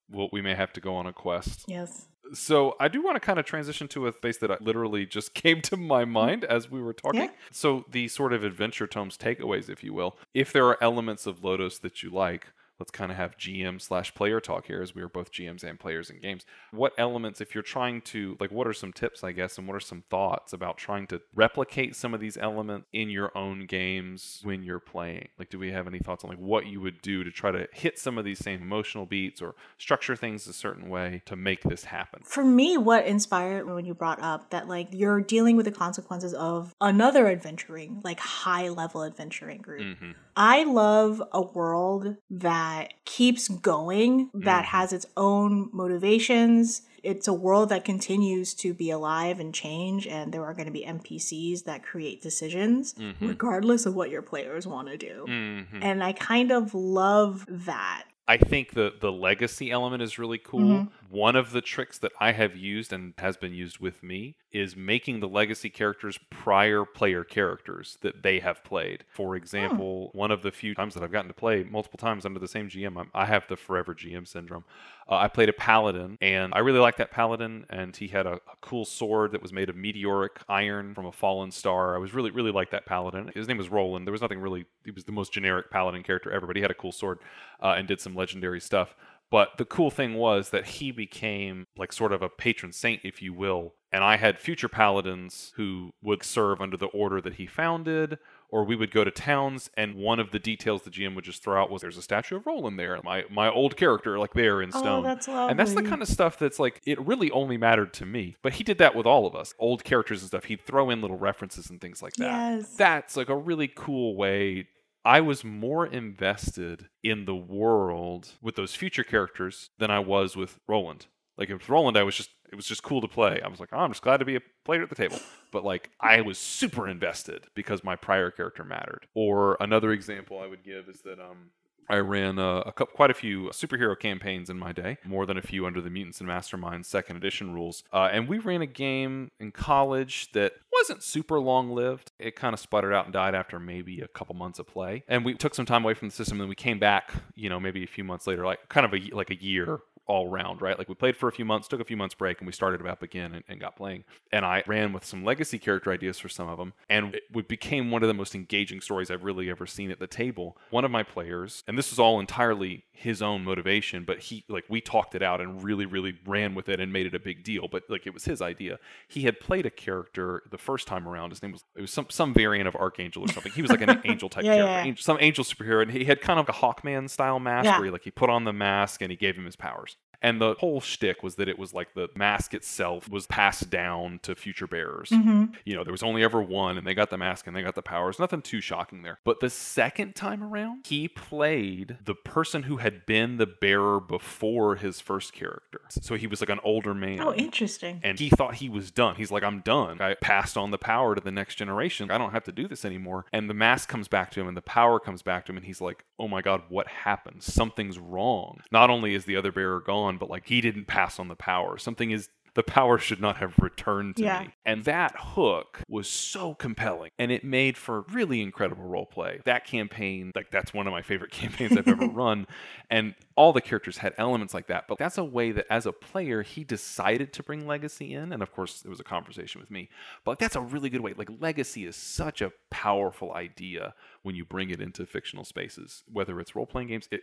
[0.10, 1.66] well, we may have to go on a quest.
[1.68, 2.08] yes.
[2.32, 5.34] So I do want to kind of transition to a space that I literally just
[5.44, 7.22] came to my mind as we were talking.
[7.22, 7.30] Yeah.
[7.52, 10.16] So the sort of adventure tomes takeaways, if you will.
[10.36, 12.48] If there are elements of Lodoss that you like,
[12.80, 15.80] let's kind of have GM slash player talk here as we are both GMs and
[15.80, 16.46] players in games.
[16.72, 19.76] What elements, if you're trying to, like, what are some tips, I guess, and what
[19.76, 24.42] are some thoughts about trying to replicate some of these elements in your own games
[24.44, 25.28] when you're playing?
[25.38, 27.68] Like, do we have any thoughts on, like, what you would do to try to
[27.74, 31.64] hit some of these same emotional beats or structure things a certain way to make
[31.64, 32.22] this happen?
[32.24, 36.34] For me, what inspired when you brought up that, like, you're dealing with the consequences
[36.34, 39.82] of another adventuring, like, high level adventuring group.
[39.82, 40.12] Mm-hmm.
[40.36, 42.69] I love a world that
[43.06, 44.68] keeps going, that Mhm.
[44.68, 46.82] has its own motivations.
[47.02, 50.72] It's a world that continues to be alive and change, and there are going to
[50.72, 53.16] be NPCs that create decisions Mhm.
[53.22, 55.26] regardless of what your players want to do.
[55.28, 55.82] Mm-hmm.
[55.82, 58.04] And I kind of love that.
[58.28, 60.60] I think the the legacy element is really cool.
[60.60, 60.90] Mhm.
[61.10, 64.76] One of the tricks that I have used and has been used with me is
[64.76, 69.06] making the legacy characters prior player characters that they have played.
[69.10, 72.40] For example, one of the few times that I've gotten to play multiple times under
[72.40, 74.66] the same GM, I have the forever GM syndrome.
[75.10, 78.34] Uh, I played a paladin, and I really liked that paladin, and he had a,
[78.34, 81.96] a cool sword that was made of meteoric iron from a fallen star.
[81.96, 83.32] I was really, really like that paladin.
[83.34, 84.06] His name was Roland.
[84.06, 84.66] There was nothing really.
[84.86, 87.18] He was the most generic paladin character ever, but he had a cool sword
[87.62, 88.96] uh, and did some legendary stuff.
[89.32, 93.22] But the cool thing was that he became like sort of a patron saint, if
[93.22, 93.74] you will.
[93.92, 98.20] And I had future paladins who would serve under the order that he founded,
[98.50, 101.44] or we would go to towns, and one of the details the GM would just
[101.44, 104.62] throw out was there's a statue of Roland there, my my old character, like there
[104.62, 104.82] in stone.
[104.82, 105.04] Oh, stone.
[105.04, 105.52] that's lovely.
[105.52, 108.36] And that's the kind of stuff that's like, it really only mattered to me.
[108.44, 109.54] But he did that with all of us.
[109.58, 110.46] Old characters and stuff.
[110.46, 112.56] He'd throw in little references and things like that.
[112.56, 112.76] Yes.
[112.76, 114.68] That's like a really cool way.
[115.06, 120.60] I was more invested in the world with those future characters than I was with
[120.68, 121.08] Roland.
[121.38, 123.42] Like with Roland, I was just it was just cool to play.
[123.44, 125.20] I was like, oh, I'm just glad to be a player at the table.
[125.52, 129.08] But like I was super invested because my prior character mattered.
[129.16, 131.52] Or another example I would give is that um
[131.90, 135.38] I ran uh, a couple, quite a few superhero campaigns in my day, more than
[135.38, 137.84] a few under the Mutants and Masterminds second edition rules.
[137.92, 142.12] Uh, and we ran a game in college that wasn't super long lived.
[142.20, 145.04] It kind of sputtered out and died after maybe a couple months of play.
[145.08, 147.60] And we took some time away from the system, and we came back, you know,
[147.60, 149.80] maybe a few months later, like kind of a like a year
[150.10, 150.78] all round, right?
[150.78, 152.82] Like we played for a few months, took a few months break, and we started
[152.82, 154.04] it up again and, and got playing.
[154.34, 157.92] And I ran with some legacy character ideas for some of them, and it became
[157.92, 160.58] one of the most engaging stories I've really ever seen at the table.
[160.72, 164.66] One of my players, and this was all entirely his own motivation, but he like
[164.68, 167.44] we talked it out and really, really ran with it and made it a big
[167.44, 167.68] deal.
[167.72, 168.80] But like it was his idea.
[169.08, 171.30] He had played a character the first time around.
[171.30, 173.52] His name was it was some some variant of Archangel or something.
[173.54, 174.84] He was like an angel type Yeah, character, yeah.
[174.86, 177.78] Angel- some angel superhero, and he had kind of like a Hawkman style mask Yeah.
[177.78, 179.98] where he like he put on the mask and he gave him his powers.
[180.22, 184.20] And the whole shtick was that it was like the mask itself was passed down
[184.24, 185.10] to future bearers.
[185.10, 187.62] hmm You know, there was only ever one, and they got the mask and they
[187.62, 188.20] got the powers.
[188.20, 189.20] Nothing too shocking there.
[189.24, 194.76] But the second time around, he played the person who had been the bearer before
[194.76, 195.82] his first character.
[195.90, 197.22] So he was like an older man.
[197.22, 198.00] Oh, interesting.
[198.04, 199.16] And he thought he was done.
[199.16, 200.02] He's like, I'm done.
[200.02, 202.12] I passed on the power to the next generation.
[202.12, 203.26] I don't have to do this anymore.
[203.32, 205.58] And the mask comes back to him and the power comes back to him.
[205.58, 207.44] And he's like, oh my God, what happened?
[207.44, 208.60] Something's wrong.
[208.72, 211.78] Not only is the other bearer gone, but like he didn't pass on the power.
[211.78, 212.30] Something is.
[212.56, 214.40] The power should not have returned to Yeah.
[214.42, 214.50] me.
[214.66, 219.40] And that hook was so compelling and it made for really incredible role play.
[219.46, 222.48] That campaign, like that's one of my favorite campaigns I've ever run.
[222.90, 224.86] And all the characters had elements like that.
[224.88, 228.34] But that's a way that as a player, he decided to bring legacy in.
[228.34, 229.88] And of course, it was a conversation with me.
[230.26, 231.14] But that's a really good way.
[231.16, 236.40] Like legacy is such a powerful idea when you bring it into fictional spaces, whether
[236.40, 237.22] it's role playing games, it,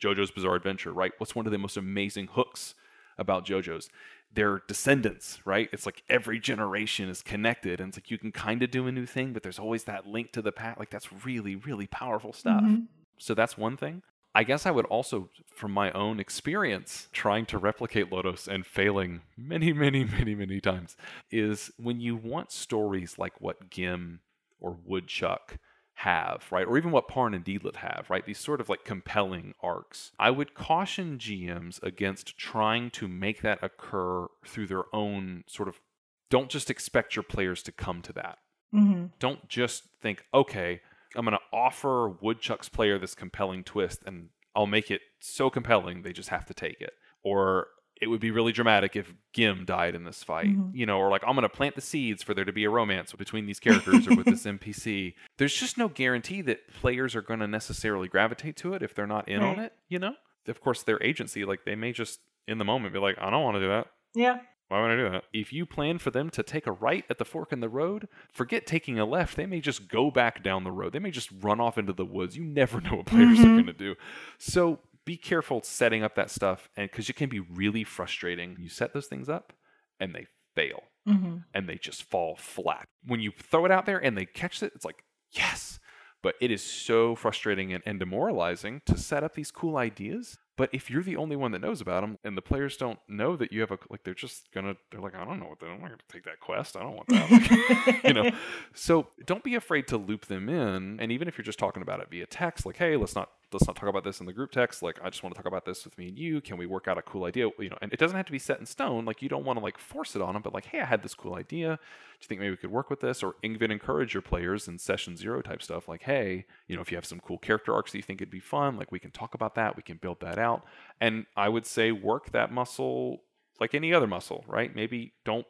[0.00, 1.12] JoJo's Bizarre Adventure, right?
[1.18, 2.74] What's one of the most amazing hooks
[3.18, 3.88] about JoJo's?
[4.32, 5.68] Their descendants, right?
[5.72, 8.92] It's like every generation is connected, and it's like you can kind of do a
[8.92, 10.78] new thing, but there's always that link to the past.
[10.78, 12.62] Like that's really, really powerful stuff.
[12.62, 12.88] Mhm.
[13.18, 14.02] So that's one thing.
[14.34, 19.22] I guess I would also, from my own experience, trying to replicate Lodoss and failing
[19.34, 20.94] many, many, many, many times,
[21.30, 24.20] is when you want stories like what Gim
[24.60, 25.56] or Woodchuck
[26.00, 26.66] have, right?
[26.66, 28.24] Or even what Parn and Deedlit have, right?
[28.24, 30.12] These sort of like compelling arcs.
[30.18, 35.80] I would caution GMs against trying to make that occur through their own sort of.
[36.28, 38.38] Don't just expect your players to come to that
[38.72, 40.80] hmm don't just think, okay,
[41.14, 46.02] I'm going to offer Woodchuck's player this compelling twist and I'll make it so compelling
[46.02, 46.92] they just have to take it.
[47.22, 47.68] Or
[48.00, 50.70] it would be really dramatic if Gim died in this fight, Mhm.
[50.74, 52.70] you know, or like I'm going to plant the seeds for there to be a
[52.70, 55.14] romance between these characters or with this NPC.
[55.38, 59.06] There's just no guarantee that players are going to necessarily gravitate to it if they're
[59.06, 60.14] not in on it, you know?
[60.46, 63.42] Of course, their agency, like they may just in the moment be like, I don't
[63.42, 63.86] want to do that.
[64.14, 64.40] Yeah.
[64.68, 65.24] Why would I do that?
[65.32, 68.08] If you plan for them to take a right at the fork in the road,
[68.32, 69.36] forget taking a left.
[69.36, 70.92] They may just go back down the road.
[70.92, 72.36] They may just run off into the woods.
[72.36, 73.44] You never know what players Mm-hmm.
[73.48, 73.94] are going to do.
[74.38, 78.56] So be careful setting up that stuff, and because it can be really frustrating.
[78.60, 79.54] You set those things up,
[79.98, 81.44] and they fail, Mhm.
[81.54, 82.88] and they just fall flat.
[83.06, 85.02] When you throw it out there and they catch it, it's like
[85.32, 85.78] yes.
[86.22, 90.38] But it is so frustrating and, and demoralizing to set up these cool ideas.
[90.56, 93.36] But if you're the only one that knows about them, and the players don't know
[93.36, 95.68] that you have a like, they're just gonna they're like, I don't know what they're
[95.70, 96.76] I'm not gonna take that quest.
[96.76, 97.30] I don't want that.
[97.30, 98.30] Like, you know.
[98.74, 100.98] So don't be afraid to loop them in.
[101.00, 103.66] And even if you're just talking about it via text, like, hey, let's not let's
[103.66, 104.82] not talk about this in the group text.
[104.82, 106.40] Like, I just want to talk about this with me and you.
[106.40, 107.48] Can we work out a cool idea?
[107.58, 109.04] You know, and it doesn't have to be set in stone.
[109.04, 111.02] Like, you don't want to like force it on them, but like, hey, I had
[111.02, 111.76] this cool idea.
[111.76, 113.22] Do you think maybe we could work with this?
[113.22, 115.88] Or even encourage your players in session zero type stuff.
[115.88, 118.30] Like, hey, you know, if you have some cool character arcs that you think it'd
[118.30, 119.76] be fun, like we can talk about that.
[119.76, 120.64] We can build that out.
[121.00, 123.22] And I would say work that muscle
[123.60, 124.74] like any other muscle, right?
[124.74, 125.46] Maybe don't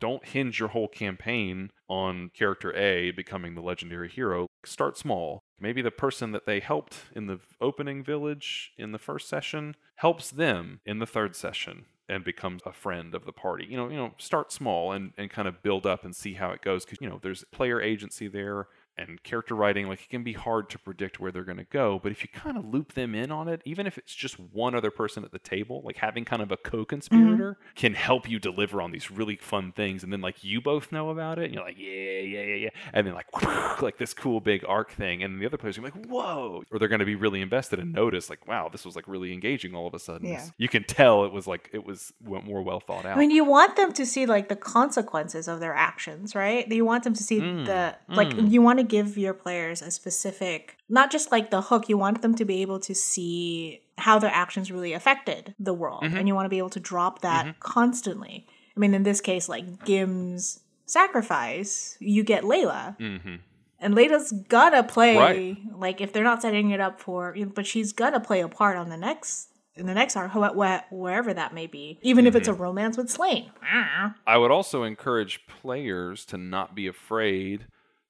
[0.00, 4.47] don't hinge your whole campaign on character A becoming the legendary hero.
[4.64, 5.42] Start small.
[5.60, 10.30] Maybe the person that they helped in the opening village in the first session helps
[10.30, 13.66] them in the third session and becomes a friend of the party.
[13.68, 16.50] You know, you know, start small and, and kind of build up and see how
[16.50, 18.68] it goes because you know there's player agency there
[18.98, 21.98] and character writing like it can be hard to predict where they're going to go
[22.02, 24.74] but if you kind of loop them in on it even if it's just one
[24.74, 28.80] other person at the table like having kind of a co-conspirator can help you deliver
[28.82, 31.64] on these really fun things and then like you both know about it and you're
[31.64, 33.26] like yeah yeah yeah yeah and then like
[33.82, 36.88] like this cool big arc thing and the other players are like whoa or they're
[36.88, 39.86] going to be really invested and notice like wow this was like really engaging all
[39.86, 40.44] of a sudden Yeah.
[40.56, 43.44] you can tell it was like it was more well thought out I mean, you
[43.44, 46.66] want them to see like the consequences of their actions, right?
[46.70, 48.50] You want them to see Mm, the like mm.
[48.50, 51.88] you want to give your players a specific, not just like the hook.
[51.88, 56.04] You want them to be able to see how their actions really affected the world,
[56.04, 56.18] Mhm.
[56.18, 57.58] and you want to be able to drop that Mhm.
[57.60, 58.46] constantly.
[58.76, 63.36] I mean, in this case, like Gim's sacrifice, you get Layla, mm-hmm.
[63.80, 65.56] and Layla's gonna play Right.
[65.74, 68.88] like if they're not setting it up for, but she's gonna play a part on
[68.88, 72.48] the next in the next arc, wh- wh- wherever that may be, even if it's
[72.48, 73.48] a romance with Slayn.
[74.26, 77.66] I would also encourage players to not be afraid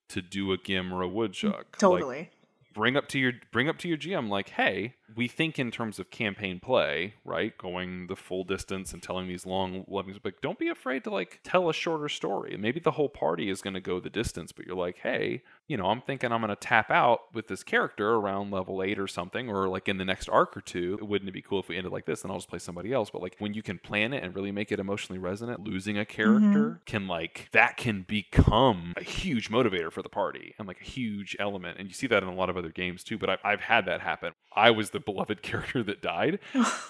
[0.09, 1.53] to do a Gim or a Woodchuck.
[1.53, 2.31] Mm, like, Totally.
[2.75, 5.99] bring up to your bring up to your GM like, hey, we think in terms
[5.99, 7.57] of campaign play, right?
[7.57, 11.41] Going the full distance and telling these long loving but don't be afraid to like
[11.43, 12.57] tell a shorter story.
[12.59, 15.87] Maybe the whole party is gonna go the distance, but you're like, hey, you know,
[15.87, 19.69] I'm thinking I'm gonna tap out with this character around level eight or something, or
[19.69, 20.99] like in the next arc or two.
[21.01, 23.11] Wouldn't it be cool if we ended like this and I'll just play somebody else?
[23.11, 26.05] But like when you can plan it and really make it emotionally resonant, losing a
[26.05, 26.85] character mm-hmm.
[26.87, 31.37] can like that can become a huge motivator for the party and like a huge
[31.39, 31.79] element.
[31.79, 33.19] And you see that in a lot of other games too.
[33.19, 34.33] But I've, I've had that happen.
[34.55, 36.39] I was the beloved character that died,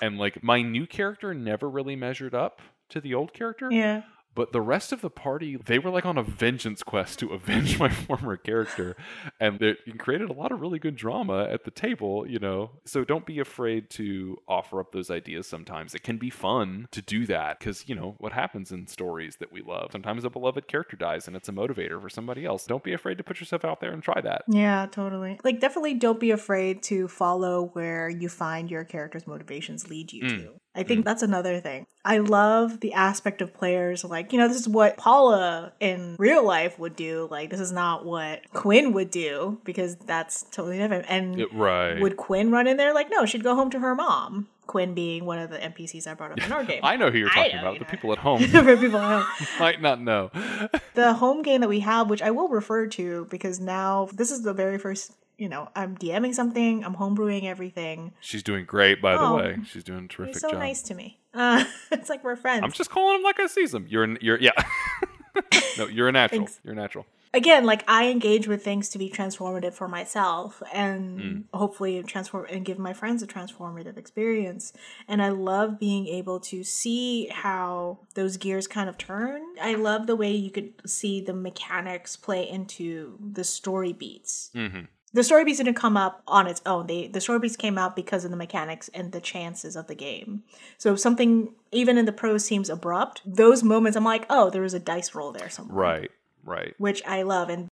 [0.02, 2.60] and like my new character never really measured up
[2.90, 3.68] to the old character.
[3.70, 4.02] Yeah.
[4.34, 7.78] But the rest of the party, they were like on a vengeance quest to avenge
[7.78, 8.96] my former character.
[9.40, 12.70] And it created a lot of really good drama at the table, you know.
[12.84, 15.94] So don't be afraid to offer up those ideas sometimes.
[15.94, 19.52] It can be fun to do that because, you know, what happens in stories that
[19.52, 19.88] we love?
[19.90, 22.64] Sometimes a beloved character dies and it's a motivator for somebody else.
[22.64, 24.42] Don't be afraid to put yourself out there and try that.
[24.46, 25.40] Yeah, totally.
[25.42, 30.22] Like, definitely don't be afraid to follow where you find your character's motivations lead you
[30.22, 30.38] Mm.
[30.42, 30.60] to.
[30.74, 31.04] I think hmm.
[31.04, 31.86] that's another thing.
[32.04, 36.44] I love the aspect of players like, you know, this is what Paula in real
[36.44, 37.26] life would do.
[37.30, 41.06] Like, this is not what Quinn would do because that's totally different.
[41.08, 42.00] And It- right.
[42.00, 42.94] would Quinn run in there?
[42.94, 44.46] Like, no, she'd go home to her mom.
[44.66, 46.80] Quinn being one of the NPCs I brought up in our game.
[46.82, 47.72] I know who you're talking know, about.
[47.74, 47.90] you The know.
[47.90, 49.46] people at home For people at home.
[49.58, 50.30] might not know.
[50.94, 54.42] the home game that we have, which I will refer to because now this is
[54.42, 58.12] the very first, you know, I'm DMing something, I'm homebrewing everything.
[58.20, 59.36] She's doing great, by the Oh.
[59.36, 59.56] way.
[59.64, 60.58] She's doing a terrific He's so job.
[60.60, 61.18] nice to me.
[61.32, 62.64] Uh, it's like we're friends.
[62.64, 63.86] I'm just calling him like I see him.
[63.88, 64.50] You're, an, you're, yeah.
[65.78, 66.48] no, you're a natural.
[66.64, 67.06] You're a natural.
[67.34, 71.44] Again, like I engage with things to be transformative for myself and Mm.
[71.52, 74.72] hopefully transform and give my friends a transformative experience.
[75.06, 79.42] And I love being able to see how those gears kind of turn.
[79.60, 84.50] I love the way you could see the mechanics play into the story beats.
[84.54, 84.80] hmm
[85.18, 86.86] the story beats didn't come up on its own.
[86.86, 89.96] They the story beats came out because of the mechanics and the chances of the
[89.96, 90.44] game.
[90.78, 94.74] So something even in the pros seems abrupt, those moments I'm like, oh, there was
[94.74, 95.76] a dice roll there somewhere.
[95.76, 96.10] Right,
[96.44, 96.74] right.
[96.78, 97.48] Which I love.
[97.48, 97.66] And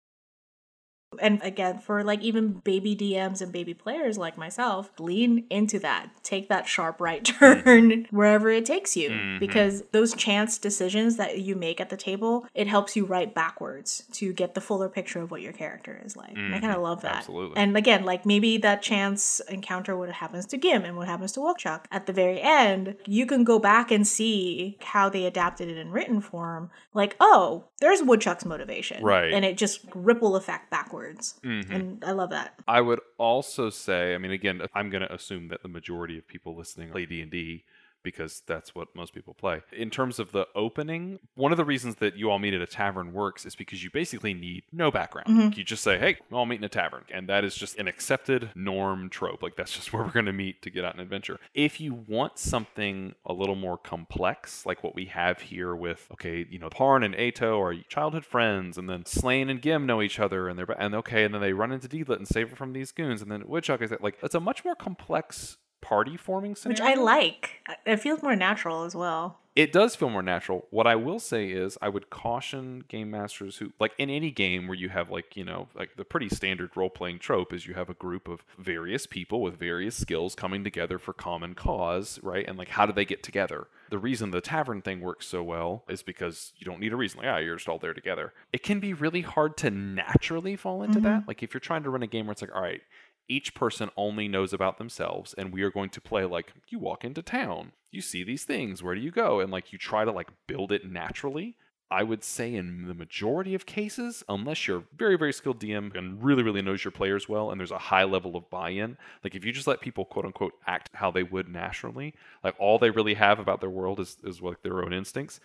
[1.20, 6.10] And again, for like even baby DMs and baby players like myself, lean into that.
[6.22, 9.10] Take that sharp right turn wherever it takes you.
[9.10, 9.38] Mhm.
[9.40, 14.04] Because those chance decisions that you make at the table, it helps you write backwards
[14.12, 16.36] to get the fuller picture of what your character is like.
[16.36, 17.16] And I kind of love that.
[17.16, 17.56] Absolutely.
[17.56, 21.40] And again, like maybe that chance encounter what happens to Gim and what happens to
[21.40, 25.78] Woodchuck at the very end, you can go back and see how they adapted it
[25.78, 26.70] in written form.
[26.94, 29.04] Like, oh, there's Woodchuck's motivation.
[29.04, 29.32] Right.
[29.32, 30.95] And it just ripple effect backwards.
[31.44, 31.70] Mhm.
[31.74, 32.58] And I love that.
[32.66, 36.26] I would also say, I mean, again, I'm going to assume that the majority of
[36.26, 37.64] people listening play D and D
[38.06, 39.62] because that's what most people play.
[39.72, 42.66] In terms of the opening, one of the reasons that you all meet at a
[42.66, 45.26] tavern works is because you basically need no background.
[45.28, 45.56] Mhm.
[45.56, 47.88] You just say, "Hey, we'll all meet in a tavern," and that is just an
[47.88, 49.42] accepted norm trope.
[49.42, 51.40] Like that's just where we're going to meet to get out an adventure.
[51.52, 56.46] If you want something a little more complex, like what we have here with, okay,
[56.48, 60.20] you know, Parn and Etoh are childhood friends, and then Slayn and Gim know each
[60.20, 62.72] other, and they're and okay, and then they run into Deedlit and save her from
[62.72, 66.80] these goons, and then Woodchuck is like it's a much more complex party forming Which.
[66.80, 67.62] I like.
[67.84, 69.38] It feels more natural as well.
[69.54, 70.66] It does feel more natural.
[70.68, 74.66] What I will say is, I would caution game masters who, like in any game
[74.68, 77.72] where you have, like, you know, like the pretty standard role playing trope is you
[77.72, 82.46] have a group of various people with various skills coming together for common cause, right?
[82.46, 83.68] And like, how do they get together?
[83.88, 87.20] The reason the tavern thing works so well is because you don't need a reason.
[87.20, 88.34] Like, ah, you're just all there together.
[88.52, 91.26] It can be really hard to naturally fall into that.
[91.26, 92.82] Like, if you're trying to run a game where it's like, all right,
[93.28, 97.04] each person only knows about themselves and we are going to play like you walk
[97.04, 99.40] into town you see these things where do you go?
[99.40, 101.56] And like you try to like build it naturally.
[101.88, 106.20] I would say in the majority of cases unless you're very very skilled dm and
[106.20, 109.44] really really knows your players well and there's a high level of buy-in like if
[109.44, 112.12] you just let people quote unquote act how they would naturally
[112.42, 115.38] like all they really have about their world is is like their own instincts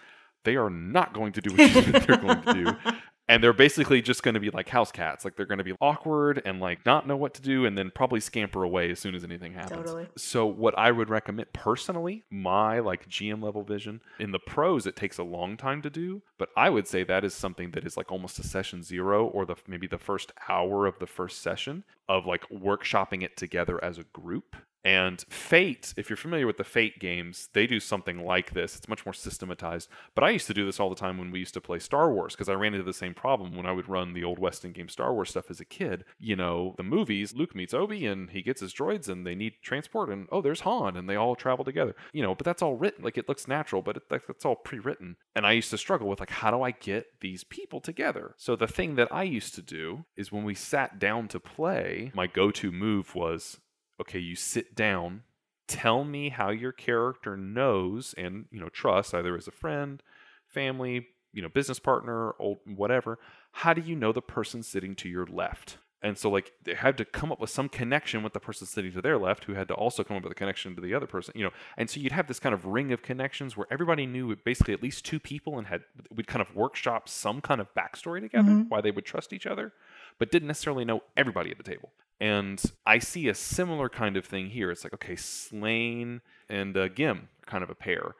[0.44, 2.92] they are not going to do what you think they're going to do
[3.32, 5.24] and they're basically just going to be like house cats.
[5.24, 7.90] Like they're going to be awkward and like not know what to do and then
[7.90, 9.72] probably scamper away as soon as anything happens.
[9.80, 10.08] Totally.
[10.18, 14.96] so what i would recommend personally my like gm level vision in the pros it
[14.96, 17.96] takes a long time to do but i would say that is something that is
[17.96, 21.84] like almost a session zero or the maybe the first hour of the first session
[22.10, 26.64] of like workshopping it together as a group and Fate, if you're familiar with the
[26.64, 28.76] Fate games, they do something like this.
[28.76, 29.90] It's much more systematized.
[30.16, 32.12] But I used to do this all the time when we used to play Star
[32.12, 34.72] Wars because I ran into the same problem when I would run the old Western
[34.72, 36.04] game Star Wars stuff as a kid.
[36.20, 39.54] You know, the movies, Luke meets Obi and he gets his droids and they need
[39.62, 41.96] transport and oh, there's Han and they all travel together.
[42.14, 43.04] You know, but that's all written.
[43.04, 45.18] Like it looks natural, but it, that- that's all pre-written.
[45.36, 48.34] And I used to struggle with like, how do I get these people together?
[48.38, 52.12] So the thing that I used to do is when we sat down to play,
[52.14, 53.60] my go-to move was
[54.02, 55.24] okay, you sit down,
[55.68, 60.04] tell me how your character knows and, you know, trusts either as a friend,
[60.48, 63.20] family, you know, business partner, old whatever.
[63.54, 65.78] How do you know the person sitting to your left?
[66.04, 68.92] And so like they had to come up with some connection with the person sitting
[68.94, 71.06] to their left who had to also come up with a connection to the other
[71.06, 71.52] person, you know.
[71.78, 74.82] And so you'd have this kind of ring of connections where everybody knew basically at
[74.82, 75.84] least two people and had
[76.14, 78.70] we'd kind of workshop some kind of backstory together Mhm.
[78.70, 79.74] why they would trust each other,
[80.18, 81.94] but didn't necessarily know everybody at the table.
[82.22, 84.70] And I see a similar kind of thing here.
[84.70, 88.16] It's like, okay, Slayn and uh, Gim are kind of a pair.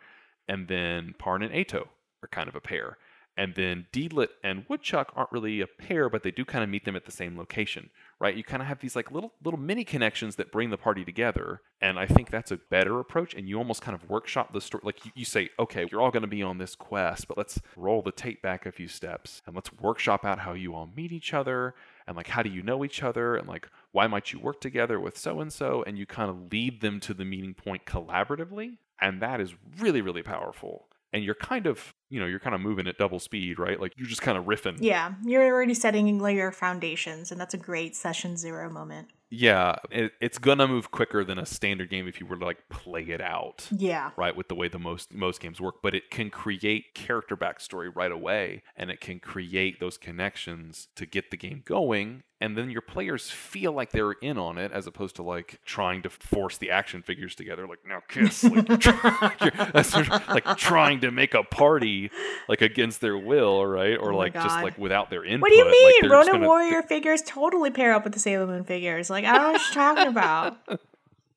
[0.48, 1.88] And then Parn and Etoh
[2.24, 2.98] are kind of a pair.
[3.38, 6.84] And then Deedlit and Woodchuck aren't really a pair, but they do kind of meet
[6.84, 8.36] them at the same location, right?
[8.36, 11.62] You kind of have these like little little mini connections that bring the party together,
[11.80, 13.34] and I think that's a better approach.
[13.34, 16.12] And you almost kind of workshop the story, like you, you say, okay, you're all
[16.12, 19.42] going to be on this quest, but let's roll the tape back a few steps
[19.46, 21.74] and let's workshop out how you all meet each other,
[22.12, 25.00] and like how do you know each other, and like why might you work together
[25.00, 28.80] with so and so, and you kind of lead them to the meeting point collaboratively,
[29.00, 30.90] and that is really really powerful.
[31.14, 33.80] And you're kind of, you know, you're kind of moving at double speed, right?
[33.80, 34.78] Like you're just kind of riffing.
[34.82, 39.08] Yeah, you're already setting like, your foundations, and that's a great session zero moment.
[39.34, 42.68] Yeah, it, it's gonna move quicker than a standard game if you were to like
[42.70, 44.12] play it out, Yeah.
[44.18, 44.36] right?
[44.36, 48.12] With the way the most most games work, but it can create character backstory right
[48.12, 52.82] away, and it can create those connections to get the game going, and then your
[52.82, 56.70] players feel like they're in on it, as opposed to like trying to force the
[56.70, 61.10] action figures together, like now kiss, like, you're try- you're- sort of like trying to
[61.12, 62.12] make a party
[62.50, 63.98] like against their will, right?
[63.98, 65.42] Or Oh like just like without their input.
[65.44, 65.94] What do you mean?
[66.02, 69.10] they're Ronin Warrior figures totally pair up with the Sailor Moon figures.
[69.10, 70.58] Like, I don't know what you're talking about.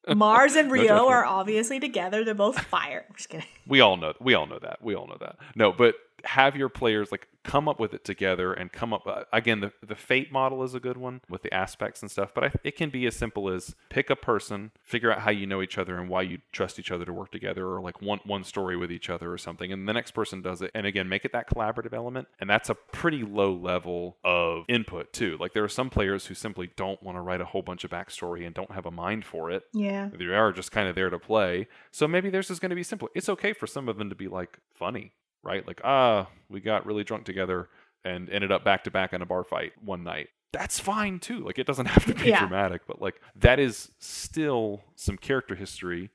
[0.09, 1.09] Mars and Ryo judgment.
[1.09, 2.25] are obviously together.
[2.25, 3.05] They're both fire.
[3.09, 3.47] I'm just kidding.
[3.67, 4.83] We all know we all know that.
[4.83, 5.37] We all know that.
[5.55, 5.95] No, but
[6.25, 9.71] have your players like come up with it together and come up uh, again the,
[9.87, 12.75] the fate model is a good one with the aspects and stuff but I, it
[12.77, 15.99] can be as simple as pick a person figure out how you know each other
[15.99, 18.91] and why you trust each other to work together or like one one story with
[18.91, 21.47] each other or something and the next person does it and again make it that
[21.49, 25.91] collaborative element and that's a pretty low level of input too like there are some
[25.91, 28.87] players who simply don't want to write a whole bunch of backstory and don't have
[28.87, 30.09] a mind for it Yeah.
[30.19, 31.69] they are just kind of there to play.
[31.91, 33.09] So maybe theirs is going to be simple.
[33.15, 35.13] It's okay for some of them to be like funny,
[35.45, 35.67] right?
[35.67, 37.69] Like, ah, we got really drunk together
[38.05, 40.29] and ended up back to back in a bar fight one night.
[40.53, 41.41] That's fine too.
[41.41, 42.41] Like, it doesn't have to be Yeah.
[42.41, 46.11] dramatic, but like, that is still some character history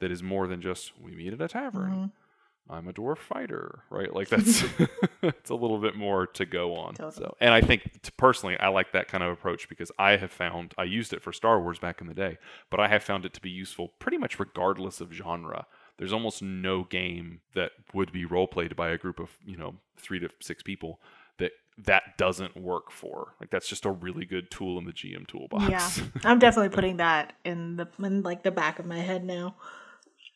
[0.00, 1.92] that is more than just we meet at a tavern.
[1.92, 2.12] Mhm.
[2.68, 4.12] I'm a dwarf fighter, right?
[4.12, 4.64] Like that's
[5.22, 6.94] it's a little bit more to go on.
[6.94, 7.24] Totally.
[7.24, 10.32] So, and I think t- personally, I like that kind of approach because I have
[10.32, 12.38] found I used it for Star Wars back in the day,
[12.70, 15.66] but I have found it to be useful pretty much regardless of genre.
[15.98, 19.76] There's almost no game that would be role played by a group of you know
[19.96, 21.00] three to six people
[21.38, 23.34] that that doesn't work for.
[23.40, 25.70] Like that's just a really good tool in the GM toolbox.
[25.70, 26.04] Yeah.
[26.24, 29.56] I'm definitely putting that in the in like the back of my head now.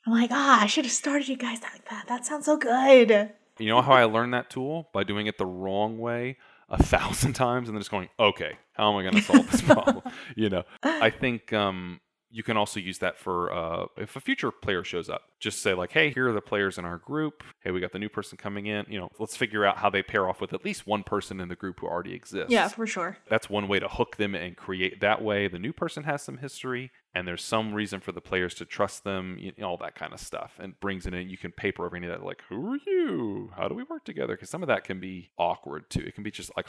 [0.06, 2.06] I'm like, ah, I should have started you guys like that.
[2.08, 3.32] That sounds so good.
[3.58, 4.88] You know how I learned that tool?
[4.94, 6.38] By doing it the wrong way
[6.70, 9.60] a thousand times and then just going, okay, how am I going to solve this
[9.62, 10.02] problem?
[10.34, 12.00] you know, I think um,
[12.30, 15.22] you can also use that for uh, if a future player shows up.
[15.40, 17.42] Just say like, hey, here are the players in our group.
[17.64, 18.86] Hey, we got the new person coming in.
[18.88, 21.48] You know, let's figure out how they pair off with at least one person in
[21.48, 22.50] the group who already exists.
[22.50, 23.16] Yeah, for sure.
[23.28, 25.48] That's one way to hook them and create that way.
[25.48, 29.02] The new person has some history, and there's some reason for the players to trust
[29.04, 31.28] them, you know, all that kind of stuff, and brings it in.
[31.28, 33.50] You can paper over any of that, like, who are you?
[33.56, 34.34] How do we work together?
[34.34, 36.00] Because some of that can be awkward too.
[36.06, 36.66] It can be just like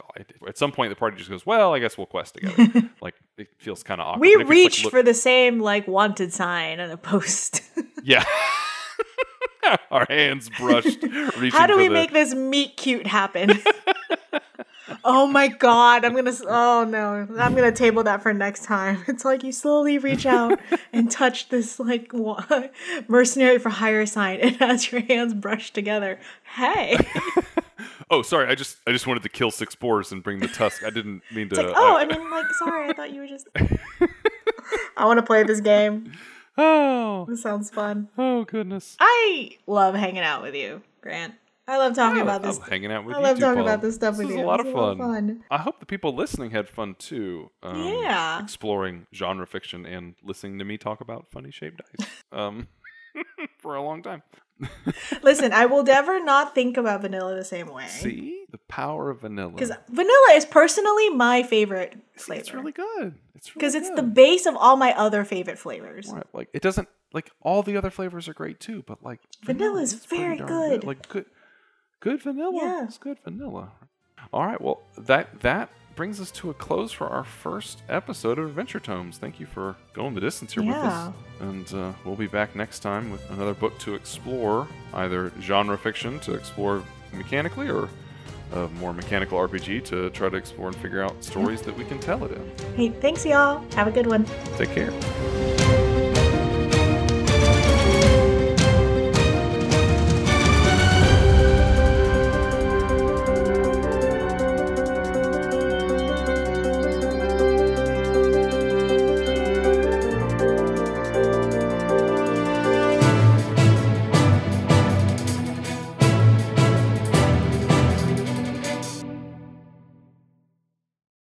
[0.47, 2.89] at some point the party just goes, well, I guess we'll quest together.
[3.01, 4.21] like it feels kind of awkward.
[4.21, 7.61] We you, like, reached look- for the same like wanted sign on a post.
[8.03, 8.23] yeah.
[9.91, 11.03] Our hands brushed.
[11.51, 13.51] How do we the- make this meet cute happen?
[15.03, 16.33] Oh my god, I'm gonna.
[16.47, 19.03] Oh no, I'm gonna table that for next time.
[19.07, 20.59] It's like you slowly reach out
[20.93, 22.11] and touch this like
[23.07, 26.19] mercenary for hire sign, and as your hands brush together,
[26.55, 26.97] hey,
[28.09, 28.47] Oh, sorry.
[28.47, 30.83] I just I just wanted to kill six boars and bring the tusk.
[30.83, 31.55] I didn't mean to.
[31.61, 33.47] like oh, I- I mean like sorry, I thought you were just.
[34.97, 36.11] I want to play this game.
[36.57, 38.09] oh, This sounds fun.
[38.17, 38.97] oh goodness.
[38.99, 41.33] I love hanging out with you, Grant.
[41.71, 42.59] I love talking Yeah, about I this.
[42.59, 43.67] love hanging out with I you love talking Paul.
[43.67, 44.43] about this stuff This with is you.
[44.43, 44.97] a lot of fun.
[44.97, 45.43] fun.
[45.49, 47.49] I hope the people listening had fun too.
[47.63, 48.41] Um, Yeah.
[48.43, 52.67] Exploring genre fiction and listening to me talk about funny shaped dice um,
[53.59, 54.21] for a long time.
[55.23, 57.87] Listen, I will never not think about vanilla the same way.
[57.87, 59.51] See the power of vanilla.
[59.53, 62.39] Because vanilla is personally my favorite flavor.
[62.41, 63.15] it's really good.
[63.33, 66.09] It's really because it's the base of all my other favorite flavors.
[66.13, 69.81] Right, like it doesn't like all the other flavors are great too, but like Vanilla
[69.81, 70.83] is very darn good.
[70.83, 71.25] Like good,
[72.01, 72.51] good vanilla.
[72.61, 72.83] Yeah.
[72.83, 73.71] It's good vanilla.
[74.33, 78.45] All right, well that that brings us to a close for our first episode of
[78.47, 79.17] Adventure Tomes.
[79.17, 81.07] Thank you for going the distance here with Yeah.
[81.09, 85.77] us, and uh, we'll be back next time with another book to explore, either genre
[85.77, 86.83] fiction to explore
[87.13, 87.87] mechanically or.
[88.53, 91.99] A more mechanical RPG to try to explore and figure out stories that we can
[91.99, 92.75] tell it in.
[92.75, 93.63] Hey, thanks, y'all.
[93.75, 94.25] Have a good one.
[94.57, 95.90] Take care.